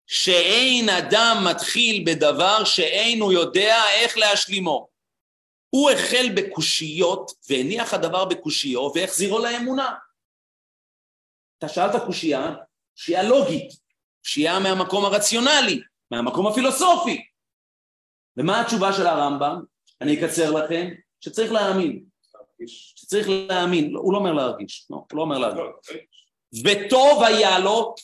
[0.07, 4.90] שאין אדם מתחיל בדבר שאין הוא יודע איך להשלימו.
[5.75, 9.95] הוא החל בקושיות והניח הדבר בקושיו והחזירו לאמונה.
[11.57, 12.55] אתה שאלת קושייה,
[12.95, 13.71] קושייה לוגית,
[14.23, 17.21] קושייה מהמקום הרציונלי, מהמקום הפילוסופי.
[18.37, 19.63] ומה התשובה של הרמב"ם?
[20.01, 20.87] אני אקצר לכם,
[21.19, 22.05] שצריך להאמין,
[22.35, 22.93] להרגיש.
[22.97, 25.59] שצריך להאמין, לא, הוא לא אומר להרגיש, לא, הוא לא אומר להרגיש.
[25.59, 25.71] לא,
[26.51, 27.95] זה- וטוב היה לו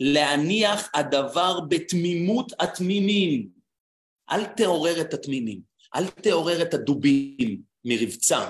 [0.00, 3.48] להניח הדבר בתמימות התמימים.
[4.30, 5.60] אל תעורר את התמימים,
[5.94, 8.40] אל תעורר את הדובים מרבצם.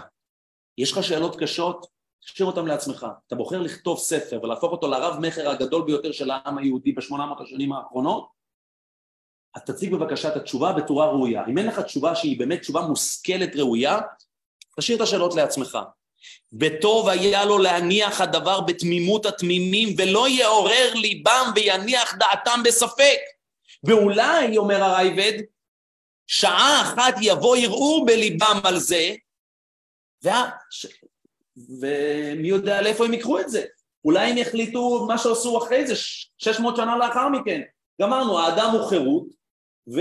[0.79, 1.87] יש לך שאלות קשות?
[2.25, 3.07] תשאיר אותם לעצמך.
[3.27, 7.73] אתה בוחר לכתוב ספר ולהפוך אותו לרב-מכר הגדול ביותר של העם היהודי בשמונה מאות השנים
[7.73, 8.29] האחרונות,
[9.55, 11.45] אז תציג בבקשה את התשובה בצורה ראויה.
[11.49, 13.99] אם אין לך תשובה שהיא באמת תשובה מושכלת ראויה,
[14.77, 15.79] תשאיר את השאלות לעצמך.
[16.61, 23.19] וטוב היה לו להניח הדבר בתמימות התמימים ולא יעורר ליבם ויניח דעתם בספק.
[23.85, 25.43] ואולי, אומר הרייבד,
[26.33, 29.15] שעה אחת יבוא ערעור בליבם על זה,
[30.23, 30.51] וה...
[30.71, 30.87] ש...
[31.81, 33.65] ומי יודע לאיפה הם ייקחו את זה.
[34.05, 35.95] אולי הם יחליטו מה שעשו אחרי זה,
[36.39, 37.61] 600 שנה לאחר מכן.
[38.01, 39.27] גמרנו, האדם הוא חירות,
[39.95, 40.01] ו...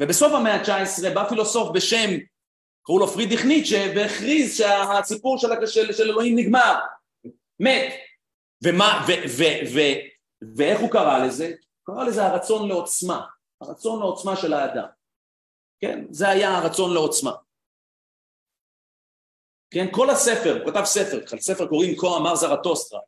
[0.00, 2.10] ובסוף המאה ה-19 בא פילוסוף בשם
[2.86, 6.74] קראו לו פרידריך ניטשה, והכריז שהסיפור של, של, של אלוהים נגמר,
[7.60, 7.92] מת.
[8.64, 9.80] ומה, ו, ו, ו,
[10.56, 11.46] ואיך הוא קרא לזה?
[11.46, 13.26] הוא קרא לזה הרצון לעוצמה,
[13.60, 14.86] הרצון לעוצמה של האדם.
[15.80, 17.32] כן, זה היה הרצון לעוצמה.
[19.70, 23.00] כן, כל הספר, הוא כתב ספר, לספר קוראים כה אמר זרטוסטרה.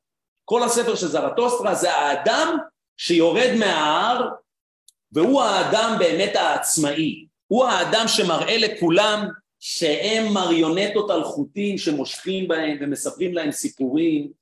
[0.44, 2.56] כל הספר של זרטוסטרה זה האדם
[2.96, 4.28] שיורד מההר,
[5.12, 7.26] והוא האדם באמת העצמאי.
[7.46, 9.28] הוא האדם שמראה לכולם
[9.60, 14.32] שהם מריונטות על חוטים שמושכים בהם ומספרים להם סיפורים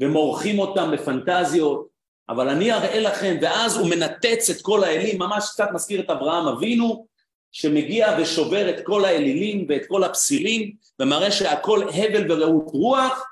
[0.00, 1.88] ומורחים אותם בפנטזיות,
[2.28, 6.48] אבל אני אראה לכם, ואז הוא מנתץ את כל האלים, ממש קצת מזכיר את אברהם
[6.48, 7.06] אבינו,
[7.52, 13.24] שמגיע ושובר את כל האלילים ואת כל הפסילים, ומראה שהכל הבל ורעות רוח,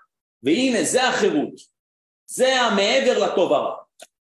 [0.43, 1.55] והנה זה החירות,
[2.27, 3.75] זה המעבר לטוב הרע,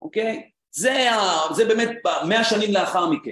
[0.01, 0.49] אוקיי?
[0.71, 1.53] זה, ה...
[1.53, 1.89] זה באמת
[2.27, 3.31] מאה שנים לאחר מכן.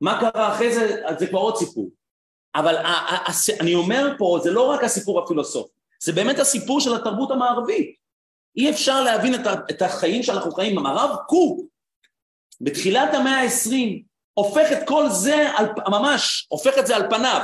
[0.00, 1.90] מה קרה אחרי זה, זה כבר עוד סיפור.
[2.54, 2.76] אבל
[3.60, 8.01] אני אומר פה, זה לא רק הסיפור הפילוסופי, זה באמת הסיפור של התרבות המערבית.
[8.56, 9.34] אי אפשר להבין
[9.70, 10.86] את החיים שאנחנו חיים.
[10.86, 11.60] הרב קוק,
[12.60, 14.02] בתחילת המאה העשרים,
[14.34, 17.40] הופך את כל זה, על, ממש, הופך את זה על פניו.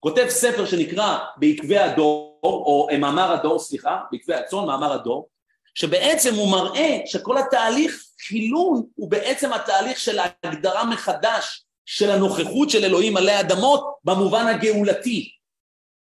[0.00, 5.28] כותב ספר שנקרא בעקבי הדור, או מאמר הדור, סליחה, בעקבי הצאן, מאמר הדור,
[5.74, 12.84] שבעצם הוא מראה שכל התהליך חילון הוא בעצם התהליך של ההגדרה מחדש של הנוכחות של
[12.84, 15.30] אלוהים עלי אדמות במובן הגאולתי.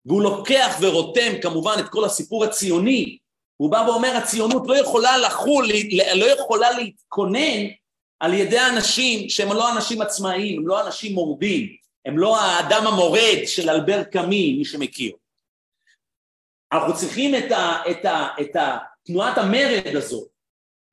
[0.06, 3.18] והוא לוקח ורותם כמובן את כל הסיפור הציוני,
[3.62, 5.68] הוא בא ואומר הציונות לא יכולה לחול,
[6.16, 7.68] לא יכולה להתכונן
[8.20, 13.38] על ידי אנשים שהם לא אנשים עצמאיים, הם לא אנשים מורדים, הם לא האדם המורד
[13.46, 15.12] של אלבר קאמי, מי שמכיר.
[16.72, 20.28] אנחנו צריכים את, ה, את, ה, את ה, תנועת המרד הזאת.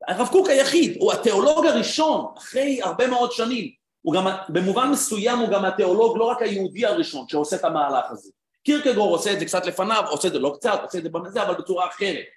[0.08, 3.70] הרב קוק היחיד, הוא התיאולוג הראשון, אחרי הרבה מאוד שנים,
[4.02, 8.30] הוא גם, במובן מסוים הוא גם התיאולוג לא רק היהודי הראשון שעושה את המהלך הזה.
[8.64, 11.42] קירקגור עושה את זה קצת לפניו, עושה את זה לא קצת, עושה את זה בזה,
[11.42, 12.35] אבל בצורה אחרת.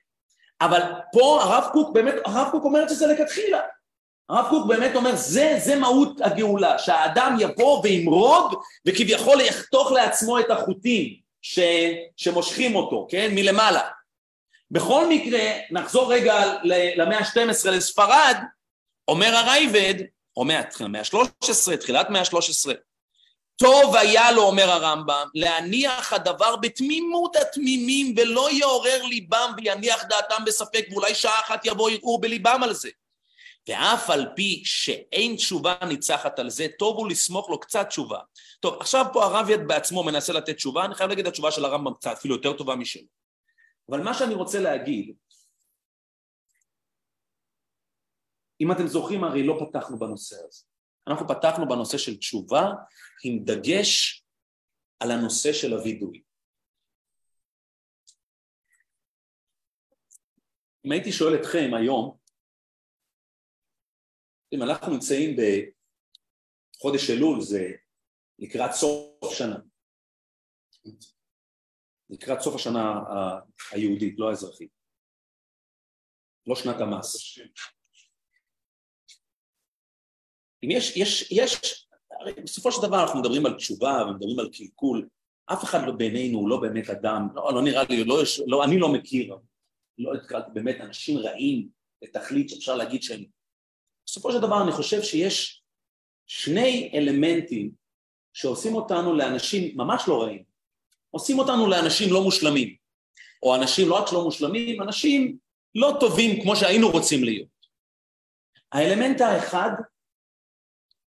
[0.62, 0.82] אבל
[1.14, 3.60] פה הרב קוק באמת, הרב קוק אומר שזה לכתחילה.
[4.30, 8.54] הרב קוק באמת אומר, זה, זה מהות הגאולה, שהאדם יבוא וימרוד
[8.86, 11.60] וכביכול יחתוך לעצמו את החוטים ש,
[12.18, 13.82] שמושכים אותו, כן, מלמעלה.
[14.72, 15.40] בכל מקרה,
[15.72, 16.54] נחזור רגע
[16.96, 18.38] למאה ה-12 לספרד,
[19.08, 19.96] אומר הרייבד,
[20.38, 22.70] או מהמאה ה-13, תחילת מאה ה-13,
[23.60, 30.86] טוב היה לו, אומר הרמב"ם, להניח הדבר בתמימות התמימים ולא יעורר ליבם ויניח דעתם בספק,
[30.92, 32.90] ואולי שעה אחת יבוא ערעור בליבם על זה.
[33.70, 38.20] ואף על פי שאין תשובה ניצחת על זה, טוב הוא לסמוך לו קצת תשובה.
[38.60, 41.66] טוב, עכשיו פה הרב יד בעצמו מנסה לתת תשובה, אני חייב להגיד את התשובה של
[41.66, 43.08] הרמב"ם קצת, אפילו יותר טובה משלו.
[43.90, 45.16] אבל מה שאני רוצה להגיד,
[48.62, 50.64] אם אתם זוכרים, הרי לא פתחנו בנושא הזה.
[51.08, 52.72] אנחנו פתחנו בנושא של תשובה
[53.24, 54.24] עם דגש
[55.00, 56.24] על הנושא של הווידוי.
[60.86, 62.18] אם הייתי שואל אתכם היום,
[64.54, 67.64] אם אנחנו נמצאים בחודש אלול, זה
[68.40, 69.60] לקראת סוף שנה.
[72.10, 72.82] לקראת סוף השנה
[73.72, 74.72] היהודית, לא האזרחית.
[76.48, 77.40] לא שנת המס.
[80.64, 81.89] אם יש, יש, יש,
[82.20, 85.08] הרי בסופו של דבר אנחנו מדברים על תשובה ומדברים על קלקול,
[85.46, 88.80] אף אחד לא בינינו הוא לא באמת אדם, לא, לא נראה לי, לא, לא, אני
[88.80, 89.38] לא מכיר,
[89.98, 91.68] לא התקלתי באמת אנשים רעים
[92.02, 93.24] לתכלית שאפשר להגיד שהם...
[94.06, 95.64] בסופו של דבר אני חושב שיש
[96.28, 97.72] שני אלמנטים
[98.34, 100.44] שעושים אותנו לאנשים ממש לא רעים,
[101.12, 102.76] עושים אותנו לאנשים לא מושלמים,
[103.44, 105.38] או אנשים לא רק שלא מושלמים, אנשים
[105.76, 107.60] לא טובים כמו שהיינו רוצים להיות.
[108.72, 109.72] האלמנט האחד,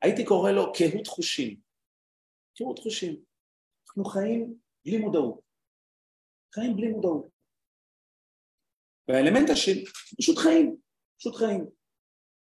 [0.03, 1.61] הייתי קורא לו קהות חושים.
[2.57, 3.23] קהות חושים.
[3.89, 5.41] אנחנו חיים בלי מודעות.
[6.55, 7.29] חיים בלי מודעות.
[9.09, 9.85] והאלמנט השני,
[10.19, 10.77] פשוט חיים,
[11.19, 11.67] פשוט חיים.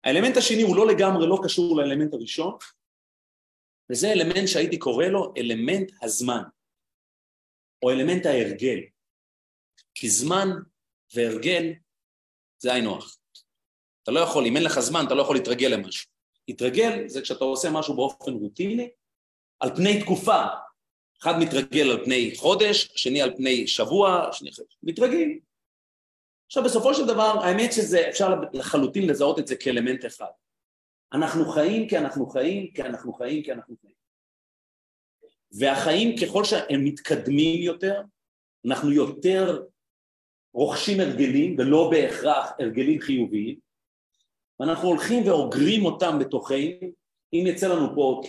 [0.04, 2.58] האלמנט השני הוא לא לגמרי לא קשור לאלמנט הראשון,
[3.92, 6.44] וזה אלמנט שהייתי קורא לו אלמנט הזמן,
[7.84, 8.80] או אלמנט ההרגל.
[9.96, 10.48] כי זמן
[11.16, 11.74] והרגל
[12.58, 13.18] זה היינו הך.
[14.04, 16.13] אתה לא יכול, אם אין לך זמן, אתה לא יכול להתרגל למשהו.
[16.48, 18.90] להתרגל זה כשאתה עושה משהו באופן רוטיני,
[19.60, 20.44] על פני תקופה.
[21.22, 24.50] אחד מתרגל על פני חודש, השני על פני שבוע, השני
[24.84, 25.30] מתרגל.
[26.46, 30.32] עכשיו בסופו של דבר, האמת שזה, אפשר לחלוטין לזהות את זה כאלמנט אחד.
[31.14, 33.94] אנחנו חיים כי אנחנו חיים, כי אנחנו חיים, כי אנחנו חיים.
[35.52, 38.02] והחיים ככל שהם מתקדמים יותר,
[38.66, 39.64] אנחנו יותר
[40.54, 43.60] רוכשים הרגלים ולא בהכרח הרגלים חיוביים,
[44.64, 46.88] ואנחנו הולכים ואוגרים אותם בתוכנו,
[47.34, 48.22] אם יצא לנו פה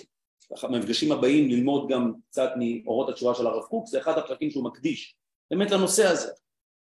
[0.63, 5.17] במפגשים הבאים ללמוד גם קצת מאורות התשובה של הרב קוק, זה אחד הפרקים שהוא מקדיש
[5.51, 6.33] באמת לנושא הזה.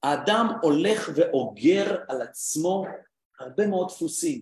[0.03, 2.85] האדם הולך ואוגר על עצמו
[3.41, 4.41] הרבה מאוד דפוסים.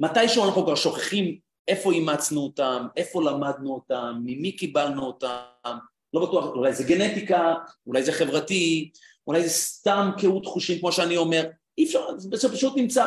[0.00, 5.76] מתישהו אנחנו כבר שוכחים איפה אימצנו אותם, איפה למדנו אותם, ממי קיבלנו אותם,
[6.14, 7.54] לא בטוח, אולי זה גנטיקה,
[7.86, 8.90] אולי זה חברתי,
[9.26, 13.06] אולי זה סתם קהות חושים כמו שאני אומר, אי אפשר, זה פשוט נמצא.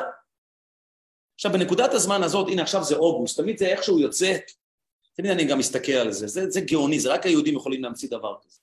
[1.35, 4.37] עכשיו בנקודת הזמן הזאת, הנה עכשיו זה אוגוסט, תמיד זה איכשהו יוצא,
[5.13, 8.35] תמיד אני גם מסתכל על זה, זה, זה גאוני, זה רק היהודים יכולים להמציא דבר
[8.45, 8.59] כזה.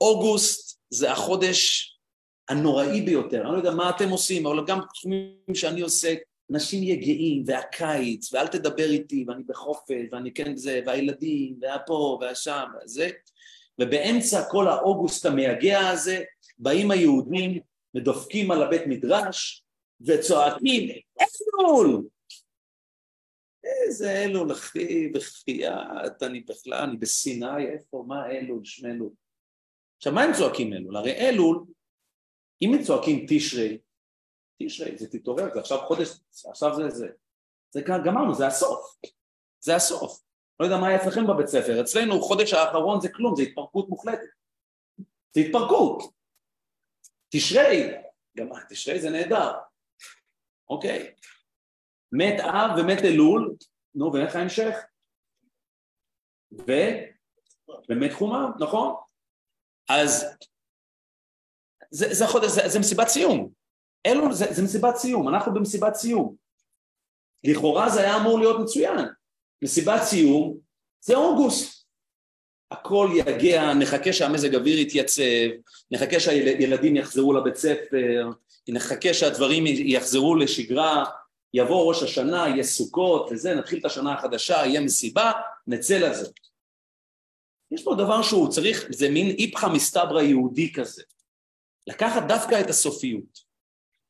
[0.00, 1.94] אוגוסט זה החודש
[2.48, 6.18] הנוראי ביותר, אני לא יודע מה אתם עושים, אבל גם תחומים שאני עוסק,
[6.52, 12.64] אנשים יהיה גאים, והקיץ, ואל תדבר איתי, ואני בחופש, ואני כן זה, והילדים, והפה, והשם,
[12.84, 13.10] וזה,
[13.80, 16.22] ובאמצע כל האוגוסט המייגע הזה,
[16.58, 17.60] באים היהודים,
[17.94, 19.64] ודופקים על הבית מדרש,
[20.00, 20.88] וצועקים,
[21.20, 22.08] אלול!
[23.64, 29.10] איזה אלול, אחי, בחייאת, אני בכלל, אני בסיני, איפה, מה אלול, שמלול?
[29.96, 30.96] עכשיו, מה הם צועקים אלול?
[30.96, 31.64] הרי אלול,
[32.62, 33.78] אם הם צועקים תשרי,
[34.62, 36.08] תשרי, זה תתעורר, זה עכשיו חודש,
[36.50, 37.08] עכשיו זה זה.
[37.70, 38.96] זה גמרנו, זה הסוף.
[39.60, 40.22] זה הסוף.
[40.60, 44.28] לא יודע מה היה אצלכם בבית ספר, אצלנו חודש האחרון זה כלום, זה התפרקות מוחלטת.
[45.34, 46.12] זה התפרקות.
[47.28, 47.90] תשרי,
[48.36, 49.52] גם תשרי זה נהדר.
[50.70, 51.14] אוקיי.
[52.12, 53.54] מת אב ומת אלול,
[53.94, 54.74] נו, ואיך ההמשך?
[56.52, 56.72] ו...
[57.90, 58.94] ומת חומה, נכון?
[59.88, 60.24] אז
[61.90, 63.52] זה, זה, זה, זה, זה מסיבת סיום.
[64.06, 66.36] אלו, זה, זה מסיבת סיום, אנחנו במסיבת סיום.
[67.44, 68.98] לכאורה זה היה אמור להיות מצוין.
[69.62, 70.58] מסיבת סיום
[71.00, 71.77] זה אוגוסט.
[72.70, 75.22] הכל יגיע, נחכה שהמזג אוויר יתייצב,
[75.90, 78.30] נחכה שהילדים יחזרו לבית ספר,
[78.68, 81.04] נחכה שהדברים יחזרו לשגרה,
[81.54, 85.32] יבוא ראש השנה, יהיה סוכות וזה, נתחיל את השנה החדשה, יהיה מסיבה,
[85.66, 86.30] נצא לזה.
[87.70, 91.02] יש פה דבר שהוא צריך, זה מין איפכא מסתברא יהודי כזה.
[91.86, 93.38] לקחת דווקא את הסופיות,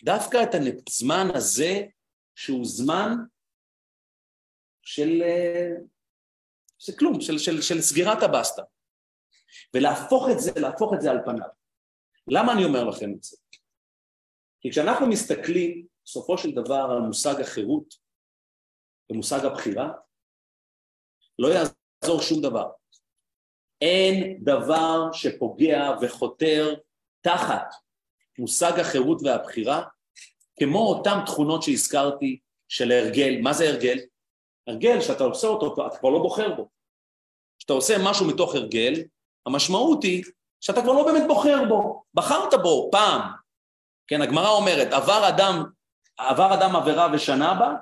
[0.05, 0.55] דווקא את
[0.89, 1.83] הזמן הזה,
[2.35, 3.15] שהוא זמן
[4.83, 5.23] של,
[6.79, 8.63] של כלום, של, של, של סגירת הבסטה,
[9.75, 11.49] ולהפוך את זה, להפוך את זה על פניו.
[12.29, 13.37] למה אני אומר לכם את זה?
[14.61, 17.95] כי כשאנחנו מסתכלים בסופו של דבר על מושג החירות
[19.11, 19.91] ומושג הבחירה,
[21.39, 22.71] לא יעזור שום דבר.
[23.81, 26.75] אין דבר שפוגע וחותר
[27.21, 27.75] תחת
[28.39, 29.85] מושג החירות והבחירה
[30.61, 33.99] כמו אותן תכונות שהזכרתי של הרגל, מה זה הרגל?
[34.69, 36.69] הרגל שאתה עושה אותו, אתה כבר לא בוחר בו.
[37.59, 38.93] כשאתה עושה משהו מתוך הרגל,
[39.47, 40.25] המשמעות היא
[40.61, 43.21] שאתה כבר לא באמת בוחר בו, בחרת בו פעם.
[44.07, 45.65] כן, הגמרא אומרת, עבר אדם,
[46.19, 47.75] עבר אדם עבירה ושנה בה,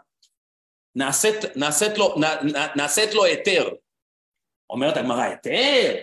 [0.95, 2.23] נעשית, נעשית, לו, נ,
[2.77, 3.69] נעשית לו היתר.
[4.71, 5.95] אומרת הגמרא, היתר?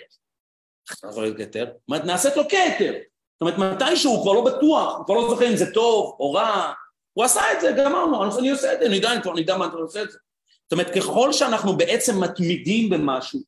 [1.39, 1.65] היתר?
[1.87, 2.93] נעשית לו כהיתר.
[2.93, 6.33] זאת אומרת, מתישהו הוא כבר לא בטוח, הוא כבר לא זוכר אם זה טוב או
[6.33, 6.73] רע,
[7.13, 9.65] הוא עשה את זה, גמרנו, אני עושה את זה, אני יודע, אני כבר נדע מה
[9.65, 10.17] אתה עושה את זה.
[10.63, 13.39] זאת אומרת, ככל שאנחנו בעצם מתמידים במשהו,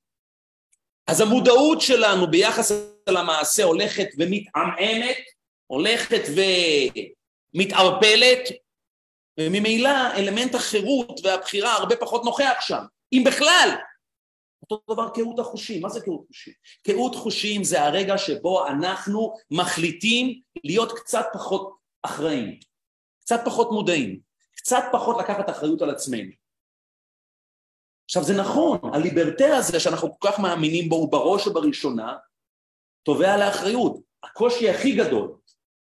[1.07, 2.72] אז המודעות שלנו ביחס
[3.09, 5.18] למעשה הולכת ומתעמעמת,
[5.68, 6.22] הולכת
[7.55, 8.49] ומתערפלת,
[9.39, 13.70] וממילא אלמנט החירות והבחירה הרבה פחות נוכח שם, אם בכלל.
[14.61, 16.53] אותו דבר קהות החושים, מה זה קהות חושים?
[16.84, 22.59] קהות חושים זה הרגע שבו אנחנו מחליטים להיות קצת פחות אחראים,
[23.22, 24.20] קצת פחות מודעים,
[24.55, 26.45] קצת פחות לקחת אחריות על עצמנו.
[28.06, 32.14] עכשיו זה נכון, הליברטה הזה שאנחנו כל כך מאמינים בו הוא בראש ובראשונה
[33.03, 33.97] תובע לאחריות.
[34.24, 35.36] הקושי הכי גדול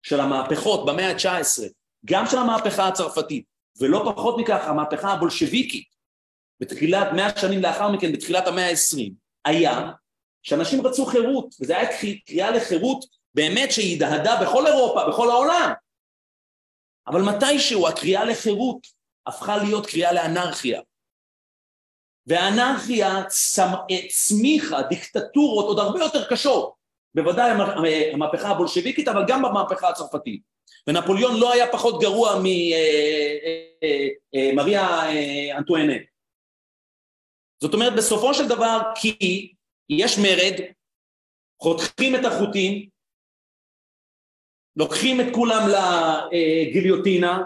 [0.03, 1.63] של המהפכות במאה ה-19,
[2.05, 3.45] גם של המהפכה הצרפתית,
[3.81, 5.91] ולא פחות מכך המהפכה הבולשביקית,
[6.61, 9.13] בתחילת, מאה שנים לאחר מכן, בתחילת המאה ה-20,
[9.45, 9.91] היה
[10.43, 11.93] שאנשים רצו חירות, וזו הייתה
[12.27, 13.05] קריאה לחירות
[13.35, 15.73] באמת שהדהדה בכל אירופה, בכל העולם.
[17.07, 18.87] אבל מתישהו הקריאה לחירות
[19.27, 20.81] הפכה להיות קריאה לאנרכיה.
[22.31, 23.19] והאנרכיה
[23.91, 26.75] הצמיחה דיקטטורות עוד הרבה יותר קשות,
[27.15, 27.51] בוודאי
[28.13, 30.43] המהפכה הבולשביקית, אבל גם במהפכה הצרפתית.
[30.87, 32.35] ונפוליאון לא היה פחות גרוע
[34.35, 36.03] ממריה אה, אה, אה, אנטואנט.
[37.63, 39.53] זאת אומרת, בסופו של דבר, כי
[39.89, 40.61] יש מרד,
[41.63, 42.89] חותכים את החוטים,
[44.77, 47.43] לוקחים את כולם לגיליוטינה,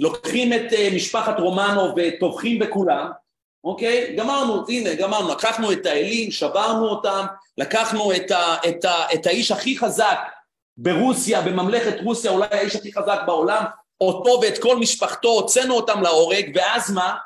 [0.00, 3.10] לוקחים את משפחת רומנו וטובחים בכולם,
[3.64, 4.16] אוקיי?
[4.16, 7.26] גמרנו, הנה, גמרנו, לקחנו את האלים, שברנו אותם,
[7.58, 10.18] לקחנו את, ה, את, ה, את האיש הכי חזק
[10.76, 13.64] ברוסיה, בממלכת רוסיה, אולי האיש הכי חזק בעולם,
[14.00, 17.16] אותו ואת כל משפחתו, הוצאנו אותם להורג, ואז מה?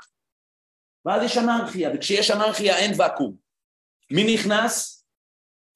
[1.05, 3.37] ואז יש אנרכיה, וכשיש אנרכיה אין ואקום.
[4.11, 5.05] מי נכנס?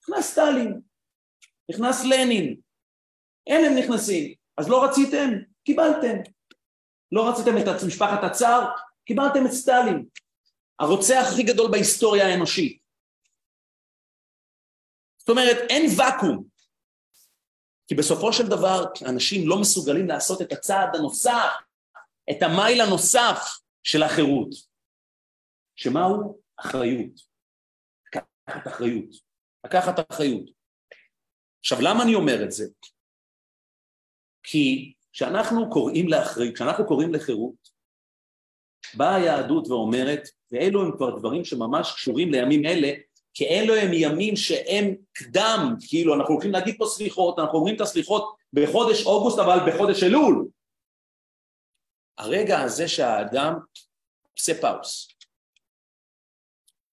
[0.02, 0.80] נכנס סטלין,
[1.70, 2.56] נכנס לנין,
[3.46, 5.30] אין הם נכנסים, אז לא רציתם,
[5.64, 6.16] קיבלתם.
[7.12, 8.68] לא רציתם את משפחת הצאר,
[9.04, 10.04] קיבלתם את סטלין.
[10.80, 12.82] הרוצח הכי גדול בהיסטוריה האנושית.
[15.18, 16.44] זאת אומרת, אין ואקום.
[17.86, 21.52] כי בסופו של דבר אנשים לא מסוגלים לעשות את הצעד הנוסף,
[22.30, 23.38] את המייל הנוסף
[23.82, 24.50] של החירות.
[25.76, 26.40] שמהו?
[26.56, 27.20] אחריות.
[28.06, 29.10] לקחת אחריות.
[29.66, 30.50] לקחת אחריות.
[31.60, 32.64] עכשיו, למה אני אומר את זה?
[34.42, 37.70] כי כשאנחנו קוראים לאחריות, כשאנחנו קוראים לחירות,
[38.94, 42.92] באה היהדות ואומרת, ואלו הם כבר דברים שממש קשורים לימים אלה,
[43.34, 47.80] כי אלו הם ימים שהם קדם, כאילו אנחנו הולכים להגיד פה סליחות, אנחנו אומרים את
[47.80, 50.48] הסליחות בחודש אוגוסט אבל בחודש אלול.
[52.18, 53.54] הרגע הזה שהאדם
[54.38, 55.08] עושה pause,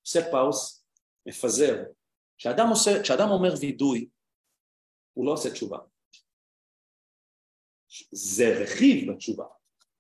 [0.02, 0.86] עושה pause,
[1.26, 1.84] מפזר.
[2.38, 4.10] כשאדם, עושה, כשאדם אומר וידוי,
[5.14, 5.78] הוא לא עושה תשובה.
[8.12, 9.46] זה רכיב בתשובה.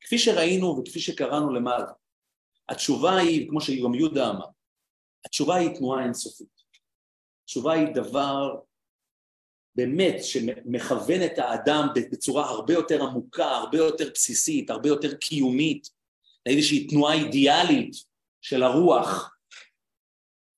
[0.01, 1.91] כפי שראינו וכפי שקראנו למעלה,
[2.69, 4.45] התשובה היא, כמו שגם יהודה אמר,
[5.25, 6.57] התשובה היא תנועה אינסופית.
[7.43, 8.59] התשובה היא דבר
[9.75, 15.89] באמת שמכוון את האדם בצורה הרבה יותר עמוקה, הרבה יותר בסיסית, הרבה יותר קיומית,
[16.45, 17.95] לאיזושהי תנועה אידיאלית
[18.41, 19.35] של הרוח.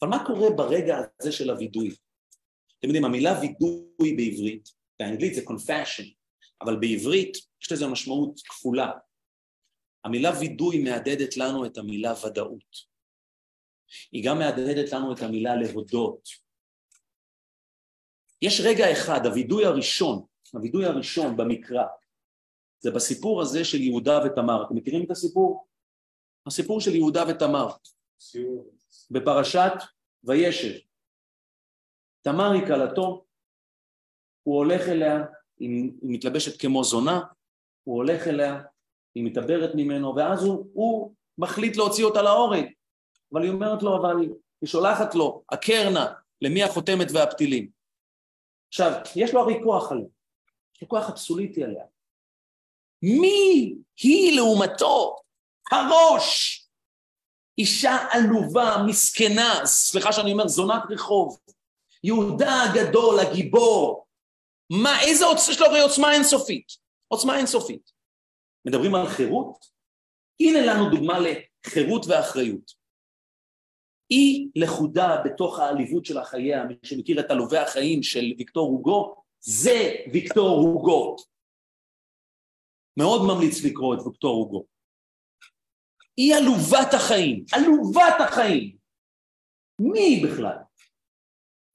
[0.02, 1.96] אבל מה קורה ברגע הזה של הווידוי?
[2.80, 6.06] אתם יודעים, המילה וידוי בעברית, באנגלית זה confession,
[6.62, 8.92] אבל בעברית יש לזה משמעות כפולה.
[10.04, 12.90] המילה וידוי מהדהדת לנו את המילה ודאות.
[14.12, 16.30] היא גם מהדהדת לנו את המילה להודות.
[18.42, 21.84] יש רגע אחד, הווידוי הראשון, הווידוי הראשון במקרא,
[22.80, 24.66] זה בסיפור הזה של יהודה ותמר.
[24.66, 25.68] אתם מכירים את הסיפור?
[26.46, 27.68] הסיפור של יהודה ותמר.
[29.12, 29.74] בפרשת
[30.24, 30.80] וישב.
[32.22, 33.26] תמר היא כלתו,
[34.44, 35.18] הוא הולך אליה,
[35.60, 37.22] היא מתלבשת כמו זונה,
[37.84, 38.62] הוא הולך אליה,
[39.16, 42.66] היא מתעברת ממנו, ואז הוא, הוא מחליט להוציא אותה להורג.
[43.34, 44.16] אבל היא אומרת לו, אבל
[44.62, 47.70] היא שולחת לו, הקרנה, למי החותמת והפתילים.
[48.70, 50.06] עכשיו, יש לו הרי כוח עליה,
[50.76, 51.84] יש לו כוח אבסוליטי עליה.
[53.04, 55.16] מי היא לעומתו?
[55.72, 56.56] הראש!
[57.58, 61.40] אישה עלובה, מסכנה, סליחה שאני אומר, זונת רחוב.
[62.04, 64.06] יהודה הגדול, הגיבור.
[64.70, 66.68] מה, איזה עוצמה, יש לו הרי עוצמה אינסופית.
[67.08, 67.92] עוצמה אינסופית.
[68.70, 69.66] מדברים על חירות,
[70.40, 72.72] הנה לנו דוגמה לחירות ואחריות.
[74.10, 79.96] היא לכודה בתוך העליבות של החייה, מי שמכיר את עלובי החיים של ויקטור הוגו, זה
[80.14, 81.16] ויקטור הוגו.
[82.98, 84.66] מאוד ממליץ לקרוא את ויקטור הוגו.
[86.18, 88.78] היא עלובת החיים, עלובת החיים.
[89.80, 90.58] מי היא בכלל?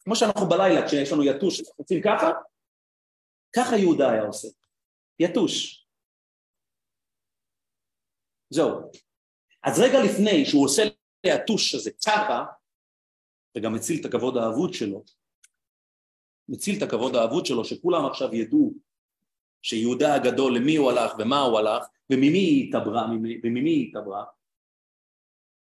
[0.05, 2.31] כמו שאנחנו בלילה, כשיש לנו יתוש, עושים ככה,
[3.57, 4.49] ככה יהודה היה עושה.
[5.19, 5.84] יתוש.
[8.55, 8.91] זהו.
[9.63, 10.83] אז רגע לפני שהוא עושה
[11.23, 12.45] היתוש הזה ככה,
[13.57, 15.05] וגם מציל את הכבוד האבוד שלו,
[16.49, 18.75] מציל את הכבוד האבוד שלו, שכולם עכשיו ידעו
[19.63, 23.07] שיהודה הגדול, למי הוא הלך ומה הוא הלך, וממי היא התעברה,
[23.43, 24.25] וממי היא התעברה.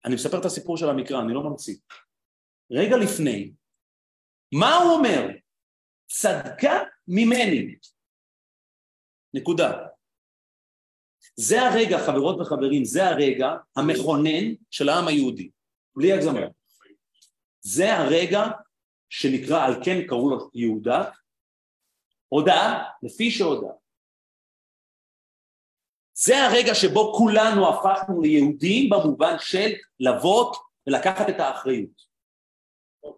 [0.04, 1.76] אני מספר את הסיפור של המקרא, אני לא ממציא.
[2.70, 3.52] רגע לפני,
[4.54, 5.28] מה הוא אומר?
[6.06, 7.76] צדקה ממני.
[9.34, 9.95] נקודה.
[11.36, 15.50] זה הרגע, חברות וחברים, זה הרגע המכונן של העם היהודי,
[15.96, 16.40] בלי הגזמה.
[17.60, 18.42] זה הרגע
[19.10, 21.10] שנקרא, על כן קראו לו יהודה,
[22.28, 23.72] הודעה, לפי שהודה.
[26.18, 30.54] זה הרגע שבו כולנו הפכנו ליהודים במובן של לבוא
[30.86, 32.06] ולקחת את האחריות.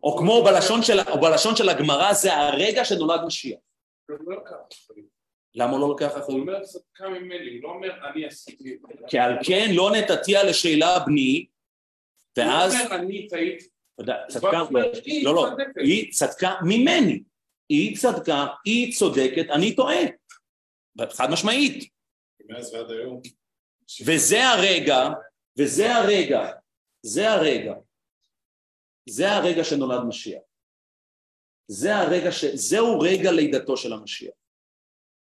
[0.02, 3.58] או כמו בלשון של, או בלשון של הגמרא, זה הרגע שנולד משיח.
[5.54, 6.28] למה הוא לא לוקח אחריות?
[6.28, 8.78] הוא אומר צדקה ממני, הוא לא אומר אני עשיתי.
[9.08, 11.46] כי על כן לא נתתיה לשאלה בני,
[12.36, 12.74] ואז...
[12.74, 13.68] הוא אומר אני טעיתי.
[14.28, 14.62] צדקה,
[15.22, 17.22] לא, לא, היא צדקה ממני.
[17.68, 19.96] היא צדקה, היא צודקת, אני טועה.
[21.10, 21.90] חד משמעית.
[22.48, 23.20] מאז ועד היום.
[24.06, 25.08] וזה הרגע,
[25.58, 26.50] וזה הרגע,
[27.02, 27.74] זה הרגע,
[29.08, 30.42] זה הרגע שנולד משיח.
[31.68, 32.44] זה הרגע ש...
[32.44, 34.34] זהו רגע לידתו של המשיח.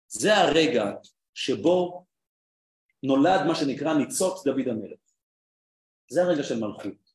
[0.07, 0.85] זה הרגע
[1.33, 2.05] שבו
[3.03, 4.99] נולד מה שנקרא ניצוץ דוד המלך.
[6.09, 7.13] זה הרגע של מלכות.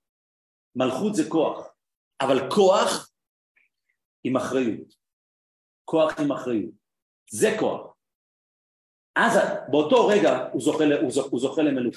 [0.76, 1.66] מלכות זה כוח,
[2.20, 3.12] אבל כוח
[4.24, 4.95] עם אחריות.
[5.84, 6.74] כוח עם אחריות.
[7.30, 7.95] זה כוח.
[9.16, 9.38] אז
[9.70, 11.97] באותו רגע הוא זוכה, הוא זוכה, הוא זוכה למלוך.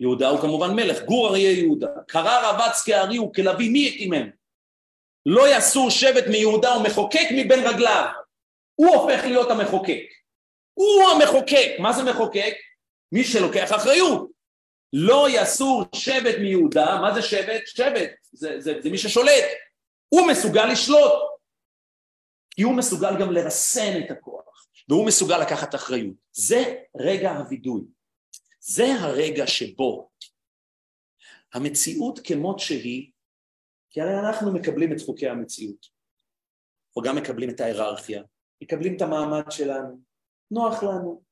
[0.00, 1.88] יהודה הוא כמובן מלך, גור אריה יהודה.
[2.08, 4.30] קרא רבץ כארי וכלביא מי הקימם?
[5.26, 8.23] לא יסור שבט מיהודה ומחוקק מבין רגליו.
[8.74, 10.04] הוא הופך להיות המחוקק.
[10.74, 11.70] הוא המחוקק.
[11.78, 12.54] מה זה מחוקק?
[13.12, 14.30] מי שלוקח אחריות.
[14.92, 17.66] לא יסור שבט מיהודה, מה זה שבט?
[17.66, 19.44] שבט, זה, זה, זה מי ששולט.
[20.08, 21.12] הוא מסוגל לשלוט.
[22.50, 26.14] כי הוא מסוגל גם לרסן את הכוח, והוא מסוגל לקחת אחריות.
[26.32, 27.80] זה רגע הווידוי.
[28.60, 30.10] זה הרגע שבו
[31.54, 33.10] המציאות כמות שהיא,
[33.90, 35.86] כי הרי אנחנו מקבלים את חוקי המציאות,
[36.98, 38.22] וגם מקבלים את ההיררכיה,
[38.64, 39.98] מקבלים את המעמד שלנו,
[40.50, 41.22] נוח לנו.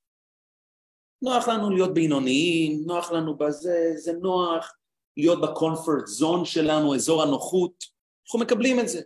[1.22, 4.74] נוח לנו להיות בינוניים, נוח לנו בזה, זה נוח
[5.16, 7.84] להיות בקונפורט זון שלנו, אזור הנוחות,
[8.26, 9.02] אנחנו מקבלים את זה.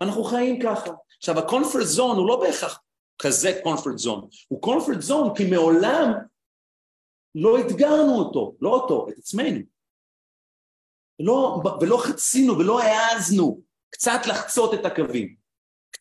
[0.00, 0.90] אנחנו חיים ככה.
[1.18, 2.82] עכשיו הקונפורט זון הוא לא בהכרח
[3.22, 6.12] כזה קונפורט זון, הוא קונפורט זון כי מעולם
[7.34, 9.60] לא אתגרנו אותו, לא אותו, את עצמנו.
[11.20, 13.60] לא, ולא חצינו ולא העזנו
[13.90, 15.43] קצת לחצות את הקווים.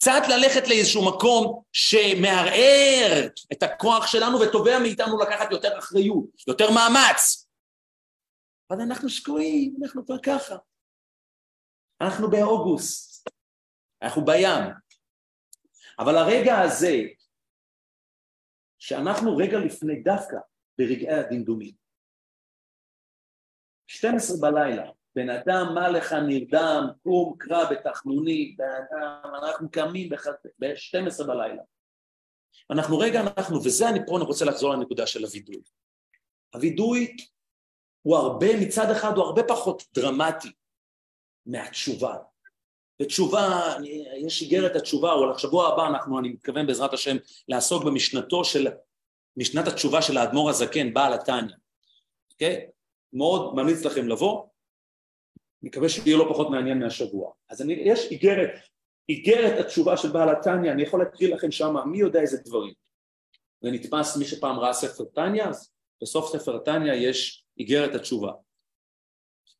[0.03, 7.47] קצת ללכת לאיזשהו מקום שמערער את הכוח שלנו ותובע מאיתנו לקחת יותר אחריות, יותר מאמץ.
[8.69, 10.55] אבל אנחנו שקועים, אנחנו כבר ככה.
[12.01, 13.29] אנחנו באוגוסט,
[14.01, 14.73] אנחנו בים.
[15.99, 16.95] אבל הרגע הזה,
[18.79, 20.37] שאנחנו רגע לפני דווקא
[20.77, 21.73] ברגעי הדמדומים,
[23.87, 30.09] 12 בלילה, בן אדם מה לך נרדם, קום קרא בתחנוני, בן אדם, אנחנו קמים
[30.59, 31.61] ב-12 בלילה.
[32.71, 35.61] אנחנו רגע אנחנו, וזה אני פה אני רוצה לחזור לנקודה של הווידוי.
[36.53, 37.15] הווידוי
[38.01, 40.51] הוא הרבה, מצד אחד הוא הרבה פחות דרמטי
[41.45, 42.17] מהתשובה.
[43.01, 43.75] ותשובה,
[44.25, 48.67] יש איגרת התשובה, או לשבוע הבא אנחנו, אני מתכוון בעזרת השם, לעסוק במשנתו של,
[49.37, 51.55] משנת התשובה של האדמו"ר הזקן, בעל התניא,
[52.31, 52.67] אוקיי?
[53.13, 54.47] מאוד ממליץ לכם לבוא,
[55.63, 57.31] מקווה שיהיה לא פחות מעניין מהשבוע.
[57.49, 58.49] אז אני, יש איגרת,
[59.09, 62.73] איגרת התשובה של בעל התניא, אני יכול להקריא לכם שמה מי יודע איזה דברים.
[63.61, 68.31] זה נתפס מי שפעם ראה ספר תניא, אז בסוף ספר תניא יש איגרת התשובה.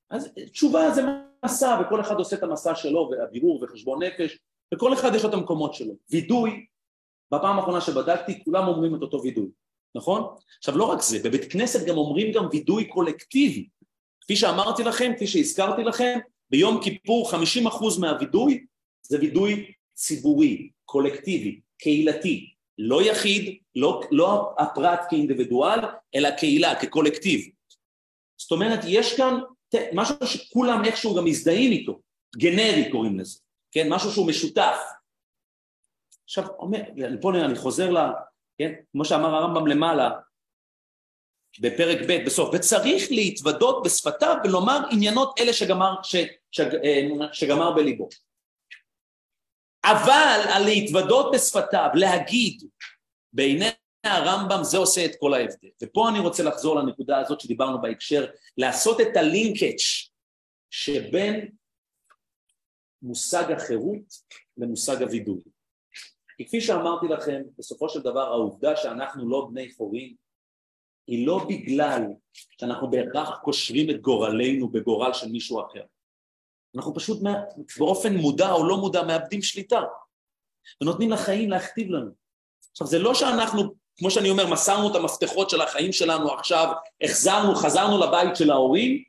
[0.10, 1.02] אז תשובה זה
[1.46, 4.40] מסע, וכל אחד עושה את המסע שלו, והבירור וחשבון נפש,
[4.74, 5.94] וכל אחד יש לו את המקומות שלו.
[6.12, 6.66] וידוי,
[7.32, 9.50] בפעם האחרונה שבדקתי, כולם אומרים את אותו וידוי,
[9.96, 10.36] נכון?
[10.58, 13.70] עכשיו לא רק זה, בבית כנסת גם אומרים גם וידוי קולקטיבי.
[14.24, 16.20] כפי שאמרתי לכם, כפי שהזכרתי לכם,
[16.50, 17.36] ביום כיפור 50%
[18.00, 18.66] מהווידוי
[19.02, 22.50] זה וידוי ציבורי, קולקטיבי, קהילתי.
[22.78, 25.80] לא יחיד, לא, לא הפרט כאינדיבידואל,
[26.16, 27.50] אלא קהילה, כקולקטיב.
[28.38, 29.40] זאת אומרת, יש כאן
[29.94, 32.00] משהו שכולם איכשהו גם מזדהים איתו,
[32.36, 33.40] גנרי קוראים לזה,
[33.72, 33.94] כן?
[33.94, 34.78] משהו שהוא משותף.
[36.24, 36.80] עכשיו, אומר,
[37.22, 37.98] פה אני חוזר ל...
[38.58, 38.74] כן?
[38.92, 40.10] כמו שאמר הרמב"ם למעלה,
[41.60, 46.16] בפרק ב' בסוף, וצריך להתוודות בשפתיו ולומר עניינות אלה שגמר, ש,
[46.52, 48.10] ש, אה, שגמר בליבו.
[49.86, 52.64] אבל על להתוודות בשפתיו, להגיד
[53.34, 53.66] בעיני
[54.04, 55.70] הרמב"ם זה עושה את כל ההבדל.
[55.84, 58.26] ופה אני רוצה לחזור לנקודה הזאת שדיברנו בהקשר,
[58.58, 59.78] לעשות את הלינקג'
[60.70, 61.50] שבין
[63.02, 64.14] מושג החירות
[64.58, 65.42] למושג הווידוי.
[66.38, 70.16] כי כפי שאמרתי לכם, בסופו של דבר העובדה שאנחנו לא בני חורים
[71.08, 72.02] היא לא בגלל
[72.60, 75.84] שאנחנו בהכרח קושרים את גורלנו בגורל של מישהו אחר.
[76.76, 77.20] אנחנו פשוט
[77.78, 79.82] באופן מודע או לא מודע מאבדים שליטה
[80.82, 82.12] ונותנים לחיים להכתיב לנו.
[82.72, 87.56] עכשיו זה לא שאנחנו, כמו שאני אומר, מסרנו את המפתחות של החיים שלנו עכשיו, החזרנו,
[87.56, 89.04] חזרנו לבית של ההורים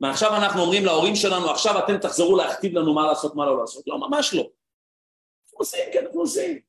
[0.00, 3.84] ועכשיו אנחנו אומרים להורים שלנו, עכשיו אתם תחזרו להכתיב לנו מה לעשות, מה לא לעשות.
[3.86, 4.40] לא, ממש לא.
[4.40, 6.67] אנחנו עושים, כן, אנחנו עושים.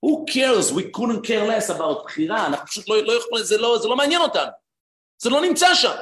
[0.00, 0.72] Who cares?
[0.72, 3.96] We couldn't care less about בחירה, אנחנו פשוט לא, לא יכולים, זה לא, זה לא
[3.96, 4.50] מעניין אותנו,
[5.18, 5.94] זה לא נמצא שם.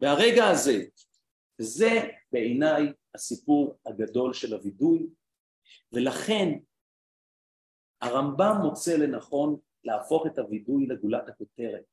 [0.00, 0.84] והרגע הזה,
[1.58, 5.06] זה בעיניי הסיפור הגדול של הווידוי,
[5.92, 6.48] ולכן
[8.00, 11.84] הרמב"ם מוצא לנכון להפוך את הווידוי לגולת הכותרת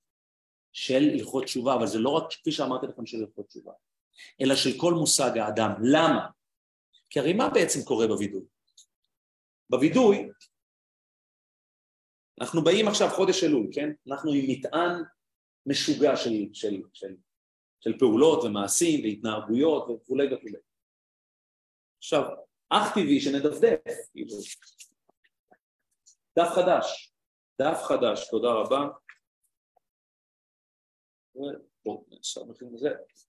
[0.73, 3.71] של הלכות תשובה, אבל זה לא רק כפי שאמרתי לכם של הלכות תשובה,
[4.41, 5.71] אלא של כל מושג האדם.
[5.84, 6.28] למה?
[7.09, 8.45] כי הרי מה בעצם קורה בווידוי?
[9.69, 10.30] בווידוי
[12.41, 13.89] אנחנו באים עכשיו חודש אלול, כן?
[14.07, 15.03] אנחנו עם מטען
[15.65, 17.15] משוגע של, של, של,
[17.79, 20.57] של פעולות ומעשים והתנהגויות וכולי וכולי.
[21.97, 22.23] עכשיו,
[22.69, 23.79] אך טבעי שנדפדף,
[24.11, 24.36] כאילו,
[26.39, 27.13] דף חדש,
[27.61, 28.88] דף חדש, תודה רבה.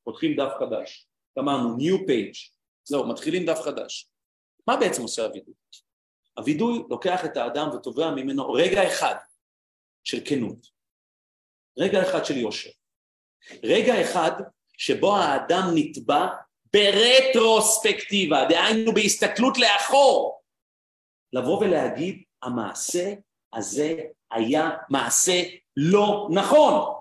[0.04, 2.52] פותחים דף חדש, אמרנו new page,
[2.84, 4.10] זהו, מתחילים דף חדש.
[4.68, 5.54] מה בעצם עושה הווידוי?
[6.38, 9.14] הווידוי לוקח את האדם ותובע ממנו רגע אחד
[10.04, 10.66] של כנות,
[11.78, 12.70] רגע אחד של יושר,
[13.62, 14.30] רגע אחד
[14.78, 16.26] שבו האדם נתבע
[16.72, 20.42] ברטרוספקטיבה, דהיינו בהסתכלות לאחור,
[21.32, 23.14] לבוא ולהגיד המעשה
[23.52, 23.94] הזה
[24.30, 25.42] היה מעשה
[25.76, 26.94] לא נכון.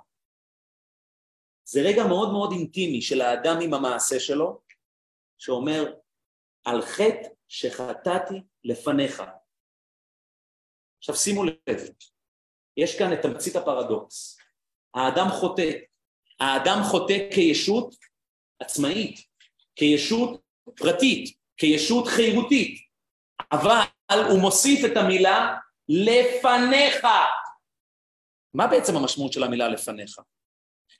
[1.67, 4.61] זה רגע מאוד מאוד אינטימי של האדם עם המעשה שלו,
[5.38, 5.93] שאומר
[6.65, 9.24] על חטא שחטאתי לפניך.
[10.97, 11.80] עכשיו שימו לב,
[12.78, 14.38] יש כאן את תמצית הפרדוקס.
[14.93, 15.72] האדם חוטא.
[16.39, 17.95] האדם חוטא כישות
[18.59, 19.20] עצמאית,
[19.76, 20.41] כישות
[20.76, 22.82] פרטית, כישות חירותית,
[23.51, 23.84] אבל
[24.30, 25.57] הוא מוסיף את המילה
[25.89, 27.05] לפניך.
[28.53, 30.20] מה בעצם המשמעות של המילה לפניך?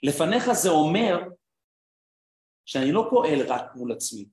[0.03, 1.18] לפניך זה אומר
[2.66, 4.26] שאני לא פועל רק מול עצמי,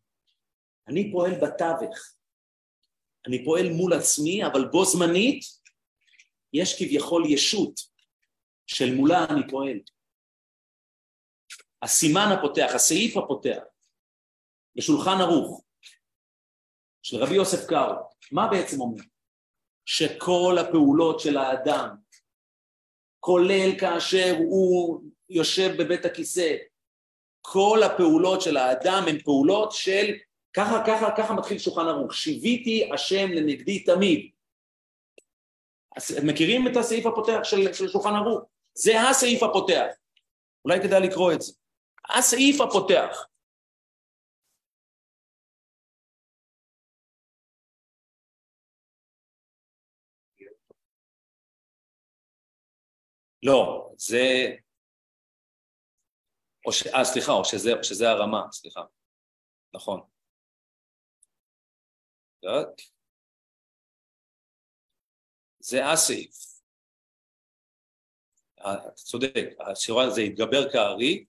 [0.89, 2.22] אני פועל בתווך.
[3.27, 5.45] אני פועל מול עצמי, אבל בו זמנית
[6.53, 7.81] יש כביכול ישות
[8.67, 9.81] של מולה אני פועל.
[11.83, 13.63] הסימן הפותח, הסעיף הפותח,
[14.77, 15.65] בשולחן ערוך,
[17.03, 17.95] של רבי יוסף קארו,
[18.33, 19.03] מה בעצם אומר?
[19.85, 21.97] שכל הפעולות של האדם,
[23.21, 26.57] כולל כאשר הוא יושב בבית הכיסא,
[27.41, 30.15] כל הפעולות של האדם הן פעולות של
[30.53, 34.31] ככה, ככה, ככה מתחיל שולחן ערוך, שיוויתי השם לנגדי תמיד.
[36.27, 38.41] מכירים את הסעיף הפותח של, של שולחן ערוך?
[38.75, 39.87] זה הסעיף הפותח.
[40.65, 41.53] אולי כדאי לקרוא את זה.
[42.09, 43.27] הסעיף הפותח.
[53.43, 54.17] לא, זה...
[56.67, 56.87] או ש...
[56.87, 58.81] אה, סליחה, או שזה, שזה הרמה, סליחה.
[59.75, 60.12] נכון.
[65.61, 66.35] זה הסעיף.
[68.55, 71.25] אתה צודק, השירה הזה התגבר כארי,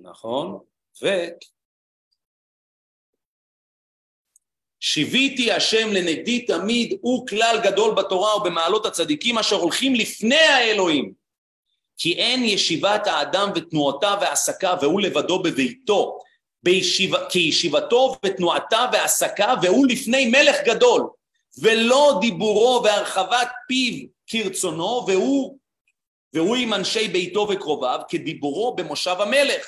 [0.00, 0.64] נכון,
[1.02, 1.06] ו...
[4.80, 11.12] שיוויתי השם לנגדי תמיד, הוא כלל גדול בתורה ובמעלות הצדיקים אשר הולכים לפני האלוהים.
[11.96, 16.18] כי אין ישיבת האדם ותנועותיו ועסקה והוא לבדו בביתו,
[16.68, 17.16] בישיב...
[17.28, 21.08] כישיבתו ותנועתה ועסקה והוא לפני מלך גדול
[21.58, 25.58] ולא דיבורו והרחבת פיו כרצונו והוא,
[26.32, 29.66] והוא עם אנשי ביתו וקרוביו כדיבורו במושב המלך.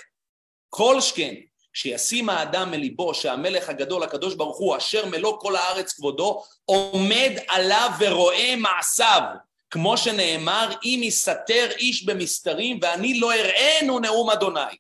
[0.69, 1.35] כל שכן
[1.73, 7.91] שישים האדם מליבו שהמלך הגדול הקדוש ברוך הוא אשר מלוא כל הארץ כבודו עומד עליו
[8.01, 9.23] ורואה מעשיו.
[9.71, 14.77] כמו שנאמר אם יסתר איש במסתרים ואני לא אראנו נאום אדוני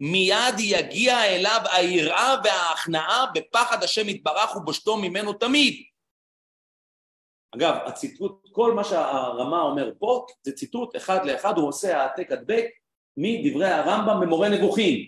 [0.00, 5.82] מיד יגיע אליו היראה וההכנעה בפחד השם יתברך ובושתו ממנו תמיד
[7.54, 12.64] אגב, הציטוט, כל מה שהרמה אומר פה זה ציטוט אחד לאחד, הוא עושה העתק הדבק
[13.16, 15.06] מדברי הרמב"ם במורה נבוכים,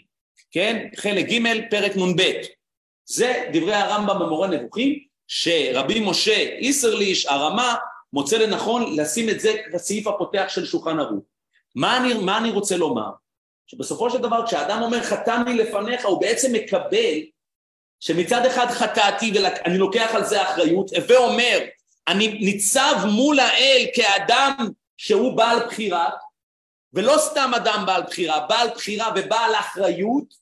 [0.50, 0.88] כן?
[0.96, 2.22] חלק ג' פרק נ"ב.
[3.04, 7.74] זה דברי הרמב"ם במורה נבוכים, שרבי משה איסרליש, הרמה,
[8.12, 11.24] מוצא לנכון לשים את זה בסעיף הפותח של שולחן ערוך.
[11.74, 13.10] מה אני, מה אני רוצה לומר?
[13.66, 17.18] שבסופו של דבר כשאדם אומר חטאני לפניך, הוא בעצם מקבל
[18.00, 21.58] שמצד אחד חטאתי ואני לוקח על זה אחריות, ואומר
[22.08, 26.10] אני ניצב מול האל כאדם שהוא בעל בחירה,
[26.92, 30.34] ולא סתם אדם בעל בחירה, בעל בחירה ובעל אחריות,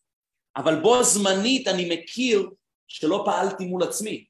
[0.56, 2.50] אבל בו זמנית אני מכיר
[2.88, 4.24] שלא פעלתי מול עצמי.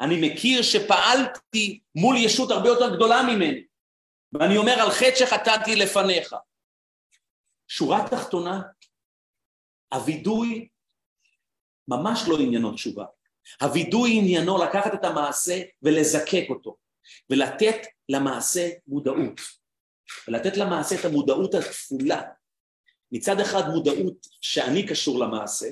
[0.00, 3.62] אני מכיר שפעלתי מול ישות הרבה יותר גדולה ממני,
[4.32, 6.34] ואני אומר על חטא שחטאתי לפניך.
[7.68, 8.62] שורה תחתונה,
[9.94, 10.68] הווידוי
[11.88, 13.04] ממש לא עניינו תשובה.
[13.62, 16.76] הווידוי עניינו לקחת את המעשה ולזקק אותו,
[17.30, 17.76] ולתת
[18.08, 19.40] למעשה מודעות,
[20.28, 22.22] ולתת למעשה את המודעות הכפולה.
[23.12, 25.66] מצד אחד מודעות שאני קשור למעשה,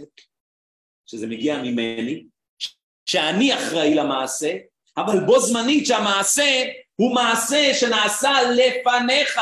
[1.07, 2.27] שזה מגיע ממני,
[3.07, 4.53] שאני אחראי למעשה,
[4.97, 6.65] אבל בו זמנית שהמעשה
[6.97, 9.41] הוא מעשה שנעשה לפניך,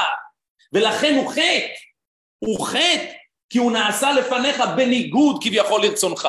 [0.73, 1.75] ולכן הוא חטא,
[2.47, 3.13] הוא חטא
[3.51, 6.29] כי הוא נעשה לפניך בניגוד כביכול לרצונך.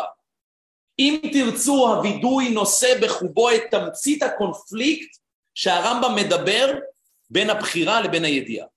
[0.99, 5.17] אם תרצו, הווידוי נושא בחובו את תמצית הקונפליקט
[5.53, 6.79] שהרמב"ם מדבר
[7.29, 8.67] בין הבחירה לבין הידיעה.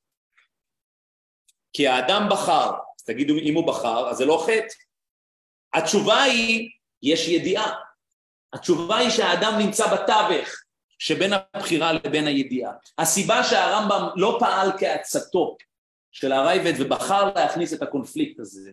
[1.72, 4.74] כי האדם בחר, אז תגידו אם הוא בחר, אז זה לא חטא.
[5.74, 6.70] התשובה היא,
[7.02, 7.72] יש ידיעה.
[8.52, 10.48] התשובה היא שהאדם נמצא בתווך
[10.98, 12.72] שבין הבחירה לבין הידיעה.
[12.98, 15.56] הסיבה שהרמב"ם לא פעל כעצתו
[16.12, 18.70] של הרייבד ובחר להכניס את הקונפליקט הזה,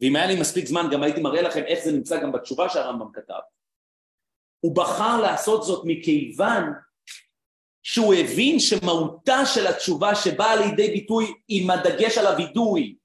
[0.00, 3.12] ואם היה לי מספיק זמן גם הייתי מראה לכם איך זה נמצא גם בתשובה שהרמב"ם
[3.12, 3.40] כתב.
[4.60, 6.72] הוא בחר לעשות זאת מכיוון
[7.82, 12.96] שהוא הבין שמהותה של התשובה שבאה לידי ביטוי עם הדגש על הווידוי,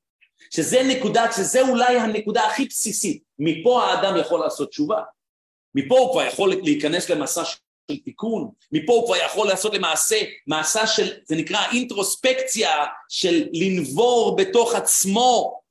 [0.53, 5.03] שזה נקודה, שזה אולי הנקודה הכי בסיסית, מפה האדם יכול לעשות תשובה,
[5.75, 7.45] מפה הוא כבר יכול להיכנס למסע
[7.91, 14.35] של תיקון, מפה הוא כבר יכול לעשות למעשה, מעשה של, זה נקרא אינטרוספקציה של לנבור
[14.35, 15.61] בתוך עצמו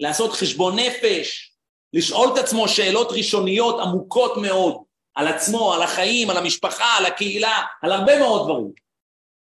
[0.00, 1.52] לעשות חשבון נפש,
[1.92, 4.76] לשאול את עצמו שאלות ראשוניות עמוקות מאוד
[5.14, 8.72] על עצמו, על החיים, על המשפחה, על הקהילה, על הרבה מאוד דברים.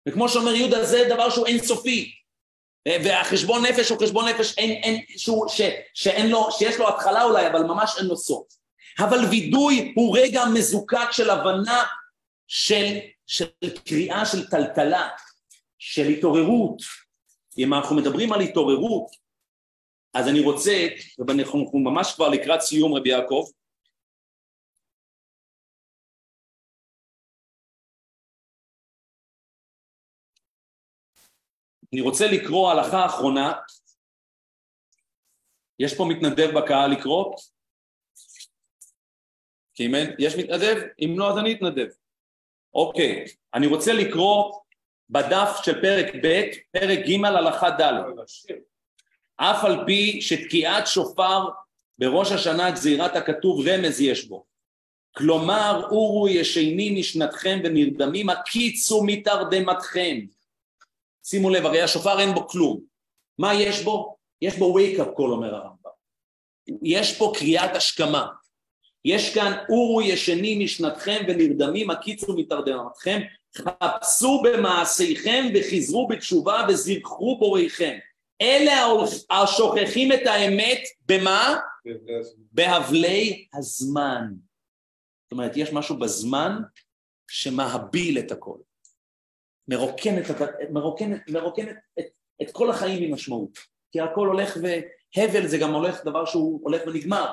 [0.09, 2.13] וכמו שאומר יהודה, זה דבר שהוא אינסופי.
[2.89, 5.61] והחשבון נפש הוא חשבון נפש אין, אין, שהוא, ש,
[5.95, 8.47] שאין לו, שיש לו התחלה אולי, אבל ממש אין לו סוף.
[8.99, 11.85] אבל וידוי הוא רגע מזוקק של הבנה
[12.49, 13.47] של, של
[13.89, 15.09] קריאה של טלטלה,
[15.79, 16.83] של התעוררות.
[17.59, 19.11] אם אנחנו מדברים על התעוררות,
[20.15, 20.87] אז אני רוצה,
[21.19, 23.45] ואנחנו ממש כבר לקראת סיום רבי יעקב,
[31.93, 33.53] אני רוצה לקרוא הלכה אחרונה,
[35.79, 37.37] יש פה מתנדב בקהל לקרוא?
[39.75, 40.77] כי אם אין, יש מתנדב?
[41.01, 42.08] אם לא אז אני אתנדב.
[42.75, 43.25] אוקיי,
[43.55, 44.53] אני רוצה לקרוא
[45.11, 46.43] בדף של פרק ב',
[46.73, 47.93] פרק ג' הלכה ד'.
[49.37, 51.49] אף על פי שתקיעת שופר
[51.99, 54.45] בראש השנה גזירת הכתוב רמז יש בו.
[55.17, 60.19] כלומר, אורו ישנים משנתכם ונרדמים, הקיצו מתרדמתכם.
[61.25, 62.81] שימו לב, הרי השופר אין בו כלום.
[63.39, 64.17] מה יש בו?
[64.43, 65.91] יש בו wake up call, אומר הרמב"ם.
[66.83, 68.27] יש פה קריאת השכמה.
[69.05, 73.21] יש כאן אורו ישנים משנתכם ונרדמים, הקיצו מתרדמתכם,
[73.57, 77.99] חפשו במעשיכם וחזרו בתשובה וזכרו בוריכם.
[78.43, 78.73] אלה
[79.31, 81.59] השוכחים את האמת במה?
[82.53, 84.25] בהבלי הזמן.
[85.25, 86.59] זאת אומרת, יש משהו בזמן
[87.31, 88.59] שמהביל את הכל.
[89.69, 90.25] מרוקן את,
[90.71, 92.05] מרוקן, מרוקן את, את,
[92.43, 93.59] את כל החיים עם משמעות.
[93.93, 97.33] כי הכל הולך והבל זה גם הולך דבר שהוא הולך ונגמר.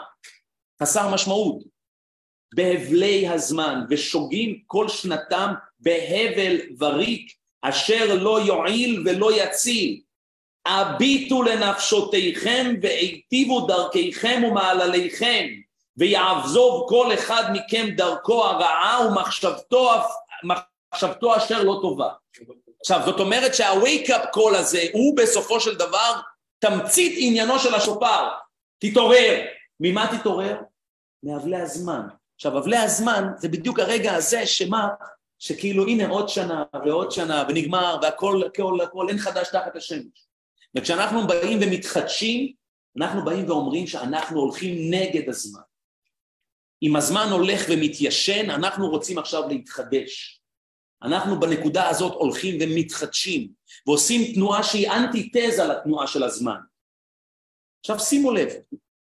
[0.81, 1.63] חסר משמעות.
[2.55, 7.31] בהבלי הזמן, ושוגים כל שנתם בהבל וריק,
[7.61, 10.01] אשר לא יועיל ולא יציל.
[10.65, 15.47] הביטו לנפשותיכם והיטיבו דרכיכם ומעלליכם
[15.97, 19.91] ויעזוב כל אחד מכם דרכו הרעה ומחשבתו
[20.93, 22.09] מחשבתו אשר לא טובה.
[22.81, 26.19] עכשיו זאת אומרת שה-wake up call הזה הוא בסופו של דבר
[26.59, 28.29] תמצית עניינו של השופר.
[28.79, 29.45] תתעורר,
[29.79, 30.61] ממה תתעורר?
[31.23, 32.07] מאבלי הזמן.
[32.35, 34.87] עכשיו, אבלי הזמן זה בדיוק הרגע הזה שמה?
[35.39, 40.27] שכאילו הנה עוד שנה ועוד שנה ונגמר והכל, הכל, הכל, אין חדש תחת השמש.
[40.75, 42.53] וכשאנחנו באים ומתחדשים,
[42.97, 45.61] אנחנו באים ואומרים שאנחנו הולכים נגד הזמן.
[46.83, 50.41] אם הזמן הולך ומתיישן, אנחנו רוצים עכשיו להתחדש.
[51.03, 53.51] אנחנו בנקודה הזאת הולכים ומתחדשים,
[53.87, 56.57] ועושים תנועה שהיא אנטי-תזה לתנועה של הזמן.
[57.79, 58.49] עכשיו שימו לב,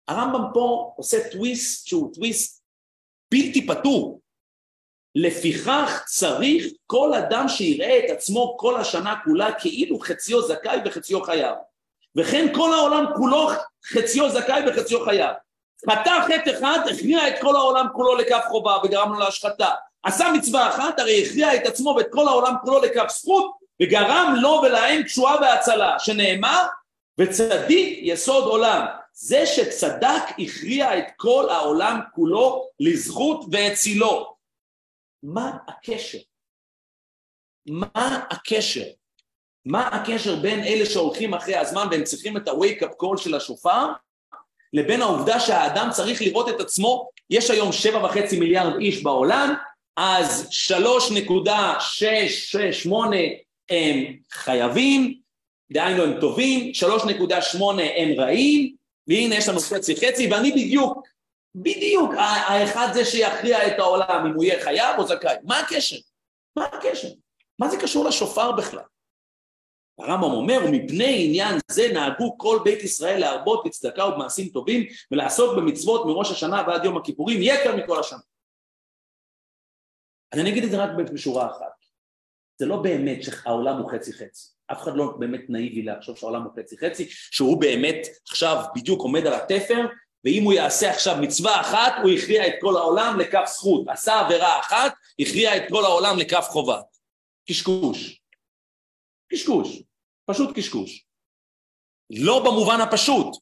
[0.08, 2.62] הרמב"ם פה עושה טוויסט שהוא טוויסט
[3.30, 4.20] בלתי פתור.
[5.14, 11.54] לפיכך צריך כל אדם שיראה את עצמו כל השנה כולה כאילו חציו זכאי וחציו חייב.
[12.16, 13.48] וכן כל העולם כולו
[13.92, 15.30] חציו זכאי וחציו חייב.
[15.90, 19.70] חטא חטא אחד, הכריע את כל העולם כולו לכף חובה וגרם לו להשחתה.
[20.02, 23.52] עשה מצווה אחת, הרי הכריע את עצמו ואת כל העולם כולו לכף זכות
[23.82, 26.66] וגרם לו ולהם תשועה והצלה, שנאמר
[27.18, 28.86] וצדיק יסוד עולם.
[29.12, 34.34] זה שצדק הכריע את כל העולם כולו לזכות והצילו.
[35.22, 36.18] מה הקשר?
[37.68, 38.84] מה הקשר?
[39.64, 43.86] מה הקשר בין אלה שהולכים אחרי הזמן והם צריכים את ה-wake up call של השופר
[44.72, 49.54] לבין העובדה שהאדם צריך לראות את עצמו, יש היום שבע וחצי מיליארד איש בעולם,
[49.96, 53.16] אז שלוש נקודה שש, שש, שמונה
[53.70, 55.14] הם חייבים,
[55.72, 58.76] דהיינו הם טובים, שלוש נקודה שמונה הם רעים,
[59.06, 61.08] והנה יש לנו חצי חצי, ואני בדיוק,
[61.54, 65.36] בדיוק האחד זה שיכריע את העולם, אם הוא יהיה חייב או זכאי.
[65.42, 65.96] מה הקשר?
[66.56, 67.08] מה הקשר?
[67.58, 68.84] מה זה קשור לשופר בכלל?
[69.98, 76.06] הרמב"ם אומר, ומפני עניין זה נהגו כל בית ישראל להרבות בצדקה ובמעשים טובים ולעסוק במצוות
[76.06, 78.18] מראש השנה ועד יום הכיפורים יתר מכל השנה.
[80.32, 81.84] אני אגיד את זה רק בשורה אחת.
[82.58, 84.51] זה לא באמת שהעולם הוא חצי חצי.
[84.72, 89.26] אף אחד לא באמת נאיבי לחשוב שהעולם הוא חצי חצי, שהוא באמת עכשיו בדיוק עומד
[89.26, 89.86] על התפר,
[90.24, 93.88] ואם הוא יעשה עכשיו מצווה אחת, הוא הכריע את כל העולם לכף זכות.
[93.88, 96.80] עשה עבירה אחת, הכריע את כל העולם לכף חובה.
[97.48, 98.20] קשקוש.
[99.32, 99.82] קשקוש,
[100.30, 101.06] פשוט קשקוש.
[102.10, 103.36] לא במובן הפשוט,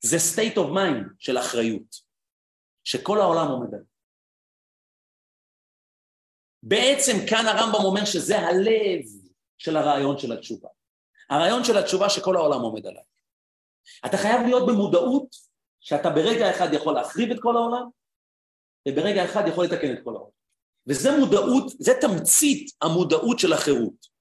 [0.00, 1.96] זה state of mind של אחריות,
[2.84, 3.86] שכל העולם עומד עליו.
[6.62, 9.27] בעצם כאן הרמב"ם אומר שזה הלב
[9.58, 10.68] של הרעיון של התשובה.
[11.30, 13.02] הרעיון של התשובה שכל העולם עומד עליו.
[14.06, 15.36] אתה חייב להיות במודעות
[15.80, 17.88] שאתה ברגע אחד יכול להחריב את כל העולם,
[18.88, 20.30] וברגע אחד יכול לתקן את כל העולם.
[20.86, 24.18] וזה מודעות, זה תמצית המודעות של החירות.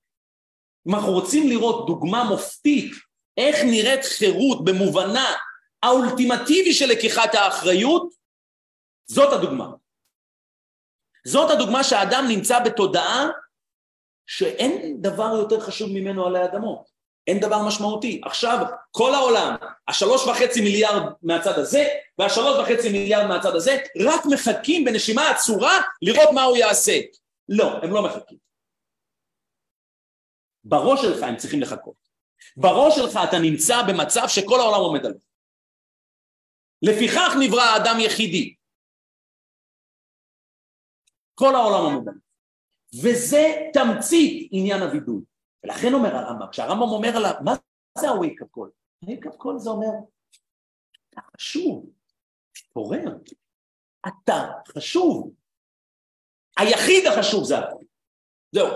[0.88, 2.92] אם אנחנו רוצים לראות דוגמה מופתית
[3.38, 5.26] איך נראית חירות במובנה
[5.84, 8.14] האולטימטיבי של לקיחת האחריות,
[9.08, 9.70] זאת הדוגמה.
[11.28, 13.30] זאת הדוגמה שהאדם נמצא בתודעה
[14.28, 16.90] שאין דבר יותר חשוב ממנו עלי אדמות,
[17.28, 18.22] אין דבר משמעותי.
[18.26, 19.56] עכשיו כל העולם,
[19.88, 21.88] השלוש וחצי מיליארד מהצד הזה
[22.18, 27.00] והשלוש וחצי מיליארד מהצד הזה, רק מחכים בנשימה עצורה לראות מה הוא יעשה.
[27.50, 28.38] לא, הם לא מחכים.
[30.64, 31.96] בראש שלך הם צריכים לחכות.
[32.58, 35.20] בראש שלך אתה נמצא במצב שכל העולם עומד עליו.
[36.82, 38.56] לפיכך נברא האדם יחידי.
[41.36, 42.27] כל העולם עומד עליו.
[43.04, 45.22] וזה תמצית עניין הווידוי.
[45.64, 47.56] ולכן אומר הרמב"ם, כשהרמב"ם אומר עליו, מה
[47.98, 48.70] זה ה-wake up call?
[49.04, 49.88] ה-wake up call זה אומר,
[51.10, 51.90] אתה חשוב,
[52.54, 53.18] תתעורר,
[54.08, 55.34] אתה חשוב.
[56.58, 57.76] היחיד החשוב זה אתה.
[58.52, 58.68] זהו.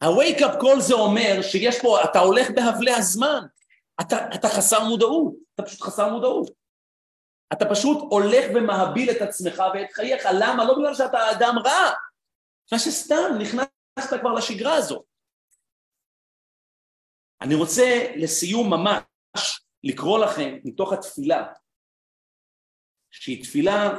[0.00, 3.40] ה-wake up call זה אומר שיש פה, אתה הולך בהבלי הזמן,
[4.00, 6.50] אתה, אתה חסר מודעות, אתה פשוט חסר מודעות.
[7.52, 10.64] אתה פשוט הולך ומהביל את עצמך ואת חייך, למה?
[10.64, 11.90] לא בגלל שאתה אדם רע,
[12.70, 15.04] בגלל שסתם נכנסת כבר לשגרה הזאת.
[17.40, 21.52] אני רוצה לסיום ממש לקרוא לכם מתוך התפילה,
[23.10, 23.98] שהיא תפילה,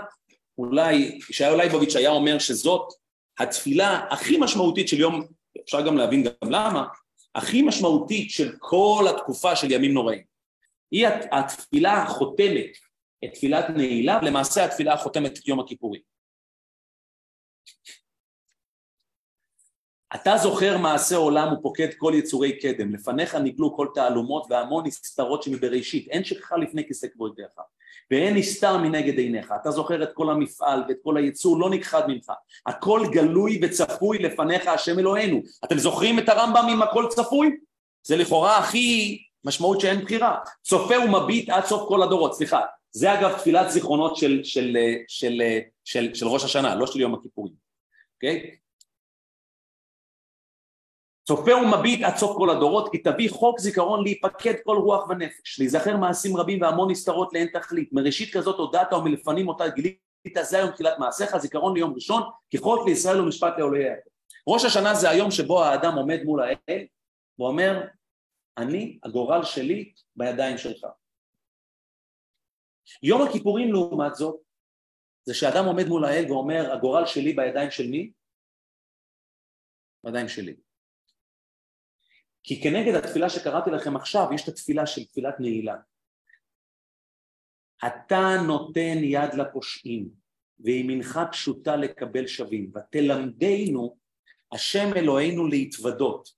[0.57, 2.93] אולי, ישעיהו לייבוביץ' היה אומר שזאת
[3.39, 5.27] התפילה הכי משמעותית של יום
[5.64, 6.88] אפשר גם להבין גם למה,
[7.35, 10.23] הכי משמעותית של כל התקופה של ימים נוראים.
[10.91, 12.77] היא התפילה החותמת
[13.26, 16.02] את תפילת נעילה, ולמעשה התפילה החותמת את יום הכיפורים.
[20.15, 26.07] אתה זוכר מעשה עולם ופוקד כל יצורי קדם, לפניך נגלו כל תעלומות והמון נסתרות שמבראשית,
[26.07, 27.51] אין שכחה לפני כיסא כבודיך.
[28.11, 32.31] ואין נסתר מנגד עיניך, אתה זוכר את כל המפעל ואת כל היצור לא נכחד ממך,
[32.65, 35.41] הכל גלוי וצפוי לפניך השם אלוהינו.
[35.65, 37.57] אתם זוכרים את הרמב"ם עם הכל צפוי?
[38.03, 40.38] זה לכאורה הכי משמעות שאין בחירה.
[40.63, 42.61] צופה ומביט עד סוף כל הדורות, סליחה.
[42.91, 44.77] זה אגב תפילת זיכרונות של, של,
[45.07, 45.41] של, של,
[45.85, 47.53] של, של ראש השנה, לא של יום הכיפורים,
[48.15, 48.41] אוקיי?
[48.43, 48.60] Okay?
[51.27, 55.98] צופה ומביט עד סוף כל הדורות, כי תביא חוק זיכרון להיפקד כל רוח ונפש, להיזכר
[55.98, 59.98] מעשים רבים והמון נסתרות לאין תכלית, מראשית כזאת הודעת ומלפנים אותה גילית
[60.41, 64.10] זה היום תחילת מעשיך, זיכרון ליום ראשון, כחוק לישראל ומשפט לעולי יעקב.
[64.48, 66.85] ראש השנה זה היום שבו האדם עומד מול האל
[67.39, 67.88] ואומר,
[68.57, 70.85] אני, הגורל שלי בידיים שלך.
[73.03, 74.39] יום הכיפורים לעומת זאת,
[75.23, 78.11] זה שאדם עומד מול האל ואומר, הגורל שלי בידיים של מי?
[80.03, 80.56] בידיים שלי.
[82.43, 85.76] כי כנגד התפילה שקראתי לכם עכשיו, יש את התפילה של תפילת נעילה.
[87.88, 90.09] אתה נותן יד לפושעים,
[90.59, 93.97] וימינך פשוטה לקבל שווים, ותלמדנו
[94.51, 96.30] השם אלוהינו להתוודות.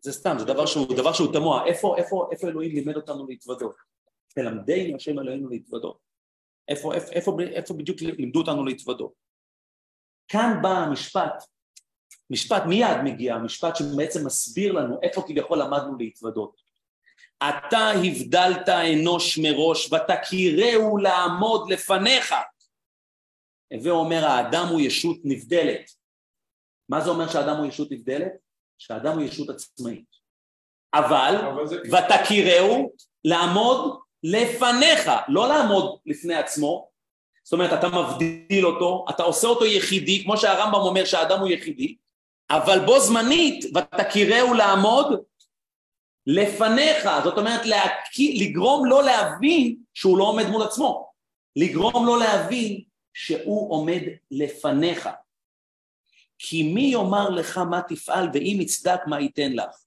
[0.00, 3.76] זה סתם, זה דבר שהוא, דבר שהוא תמוה, איפה, איפה, איפה אלוהים לימד אותנו להתוודות?
[4.34, 5.98] תלמדנו השם אלוהינו להתוודות.
[6.68, 9.12] איפה, איפה, איפה, איפה בדיוק לימדו אותנו להתוודות?
[10.28, 11.44] כאן בא המשפט,
[12.30, 16.60] משפט מיד מגיע, המשפט שבעצם מסביר לנו איפה כביכול למדנו להתוודות.
[17.48, 22.34] אתה הבדלת אנוש מראש ותכירהו לעמוד לפניך.
[23.72, 25.90] הווה אומר האדם הוא ישות נבדלת.
[26.88, 28.32] מה זה אומר שהאדם הוא ישות נבדלת?
[28.78, 30.10] שהאדם הוא ישות עצמאית.
[30.94, 31.34] אבל,
[31.92, 32.92] ותכירהו
[33.24, 36.88] לעמוד לפניך, לא לעמוד לפני עצמו,
[37.44, 41.96] זאת אומרת אתה מבדיל אותו, אתה עושה אותו יחידי, כמו שהרמב"ם אומר שהאדם הוא יחידי,
[42.50, 45.24] אבל בו זמנית ותכירהו לעמוד
[46.26, 51.12] לפניך, זאת אומרת להקי, לגרום לו להבין שהוא לא עומד מול עצמו,
[51.56, 52.80] לגרום לו להבין
[53.14, 54.00] שהוא עומד
[54.30, 55.08] לפניך.
[56.38, 59.84] כי מי יאמר לך מה תפעל ואם יצדק מה ייתן לך.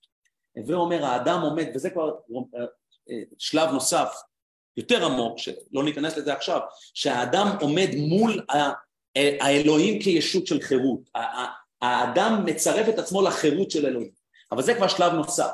[0.56, 2.11] הווה אומר האדם עומד, וזה כבר
[2.56, 2.61] אה,
[3.10, 4.22] אה, שלב נוסף
[4.77, 6.60] יותר עמוק, שלא ניכנס לזה עכשיו,
[6.94, 8.45] שהאדם עומד מול
[9.15, 11.10] האלוהים כישות של חירות,
[11.84, 14.11] האדם מצרף את עצמו לחירות של אלוהים,
[14.51, 15.51] אבל זה כבר שלב נוסף.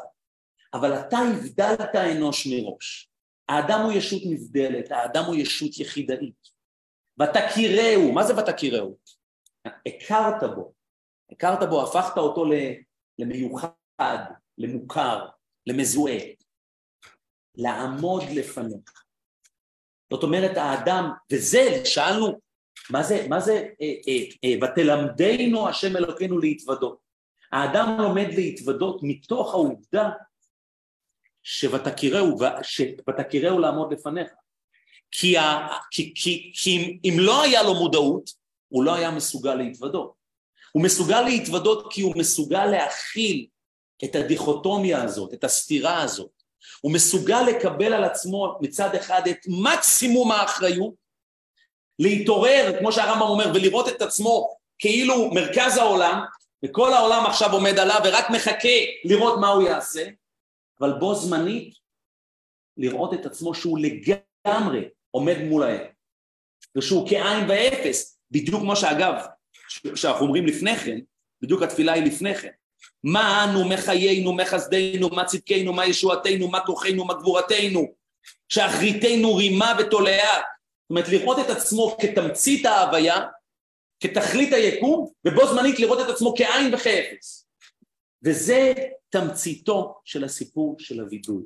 [0.74, 3.10] אבל אתה הבדלת אנוש מראש.
[3.50, 6.48] האדם הוא ישות נבדלת, האדם הוא ישות יחידאית.
[7.20, 8.98] ותכירהו, מה זה ותכירהו?
[9.66, 10.74] הכרת בו,
[11.32, 12.46] הכרת בו, הפכת אותו
[13.20, 14.24] למיוחד,
[14.58, 15.28] למוכר,
[15.68, 16.20] למזוהה.
[17.56, 19.04] לעמוד לפניך.
[20.14, 22.40] זאת אומרת האדם, וזה, שאלנו,
[22.92, 26.98] מה זה, מה זה אה, אה, אה, ותלמדנו השם אלוקינו להתוודות.
[27.52, 30.10] האדם לומד להתוודות מתוך העובדה
[31.44, 34.30] ש"ותכירהו", ש"ותכירהו לעמוד לפניך".
[35.12, 38.30] כי, ה, כי, כי, כי אם לא היה לו מודעות,
[38.68, 40.14] הוא לא היה מסוגל להתוודות.
[40.72, 43.48] הוא מסוגל להתוודות כי הוא מסוגל להכיל
[44.04, 46.32] את הדיכוטומיה הזאת, את הסתירה הזאת.
[46.82, 50.94] הוא מסוגל לקבל על עצמו מצד אחד את מקסימום האחריות,
[52.00, 56.22] להתעורר, כמו שהרמב"ם אומר, ולראות את עצמו כאילו מרכז העולם,
[56.66, 60.08] וכל העולם עכשיו עומד עליו ורק מחכה לראות מה הוא יעשה,
[60.82, 61.74] אבל בו זמנית
[62.78, 65.86] לראות את עצמו שהוא לגמרי עומד מול האל,
[66.76, 69.14] ושהוא כאין ואפס, בדיוק כמו שאגב,
[69.96, 71.00] שאנחנו אומרים לפני כן,
[71.42, 72.52] בדיוק התפילה היא לפני כן,
[73.04, 77.94] מה אנו, מה חיינו, מה חסדנו, מה צדקנו, מה ישועתנו, מה כוחנו, מה גבורתנו,
[78.50, 80.42] שאחריתנו רימה ותולעה,
[80.90, 83.16] זאת אומרת לראות את עצמו כתמצית ההוויה,
[84.00, 87.50] כתכלית היקום, ובו זמנית לראות את עצמו כאין וכאפס.
[88.24, 88.74] וזה
[89.10, 91.46] תמציתו של הסיפור של הווידוי.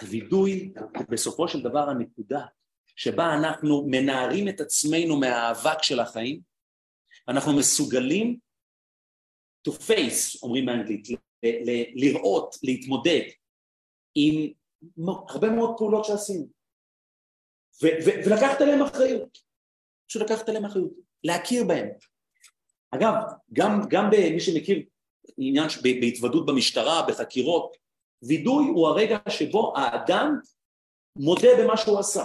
[0.00, 0.72] הווידוי
[1.10, 2.46] בסופו של דבר הנקודה
[2.96, 6.40] שבה אנחנו מנערים את עצמנו מהאבק של החיים,
[7.28, 8.38] אנחנו מסוגלים
[9.68, 11.08] to face, אומרים באנגלית,
[11.94, 13.22] לראות, להתמודד
[14.14, 14.52] עם
[15.28, 16.61] הרבה מאוד פעולות שעשינו
[17.82, 19.38] ולקחת עליהם אחריות,
[20.08, 20.92] פשוט לקחת עליהם אחריות,
[21.24, 21.88] להכיר בהם.
[22.90, 23.14] אגב,
[23.52, 24.82] גם, גם במי שמכיר
[25.38, 25.68] עניין
[26.00, 27.76] בהתוודות במשטרה, בחקירות,
[28.22, 30.38] וידוי הוא הרגע שבו האדם
[31.16, 32.24] מודה במה שהוא עשה.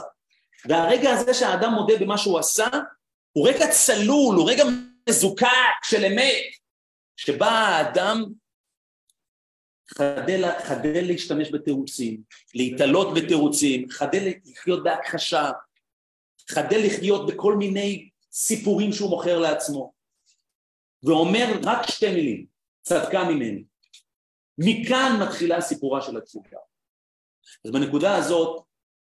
[0.65, 2.67] והרגע הזה שהאדם מודה במה שהוא עשה,
[3.31, 4.63] הוא רגע צלול, הוא רגע
[5.09, 5.47] מזוקק
[5.83, 6.43] של אמת,
[7.17, 8.25] שבה האדם
[9.89, 12.21] חדל, חדל להשתמש בתירוצים,
[12.55, 15.51] להתעלות בתירוצים, חדל לחיות בהכחשה,
[16.49, 19.93] חדל לחיות בכל מיני סיפורים שהוא מוכר לעצמו,
[21.03, 22.45] ואומר רק שתי מילים,
[22.81, 23.63] צדקה ממני.
[24.57, 26.57] מכאן מתחילה סיפורה של התפוקה.
[27.65, 28.63] אז בנקודה הזאת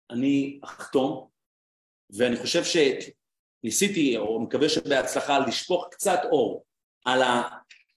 [0.09, 1.29] אני אחתום,
[2.17, 6.65] ואני חושב שניסיתי, או מקווה שבהצלחה, לשפוך קצת אור
[7.05, 7.21] על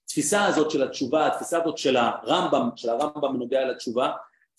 [0.07, 4.11] התפיסה הזאת של התשובה, התפיסה הזאת של הרמב"ם, של הרמב"ם בנוגע לתשובה,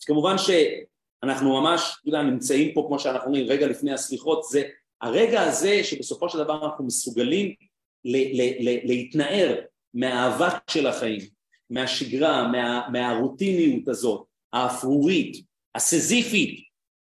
[0.06, 4.62] כמובן שאנחנו ממש, אתה יודע, נמצאים פה, כמו שאנחנו אומרים, רגע לפני הסליחות, זה
[5.00, 7.54] הרגע הזה שבסופו של דבר אנחנו מסוגלים
[8.04, 9.60] ל- ל- ל- להתנער
[9.94, 11.20] מהאבק של החיים,
[11.70, 15.44] מהשגרה, מה, מהרוטיניות הזאת, האפרורית,
[15.74, 16.60] הסזיפית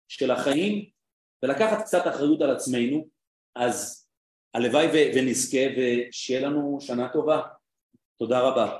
[0.07, 0.85] של החיים,
[1.43, 3.07] ולקחת קצת אחריות על עצמנו,
[3.55, 4.07] אז
[4.53, 7.41] הלוואי ו- ונזכה ושיהיה לנו שנה טובה.
[8.17, 8.79] תודה רבה.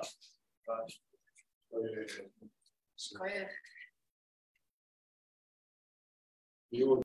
[6.71, 7.01] דיון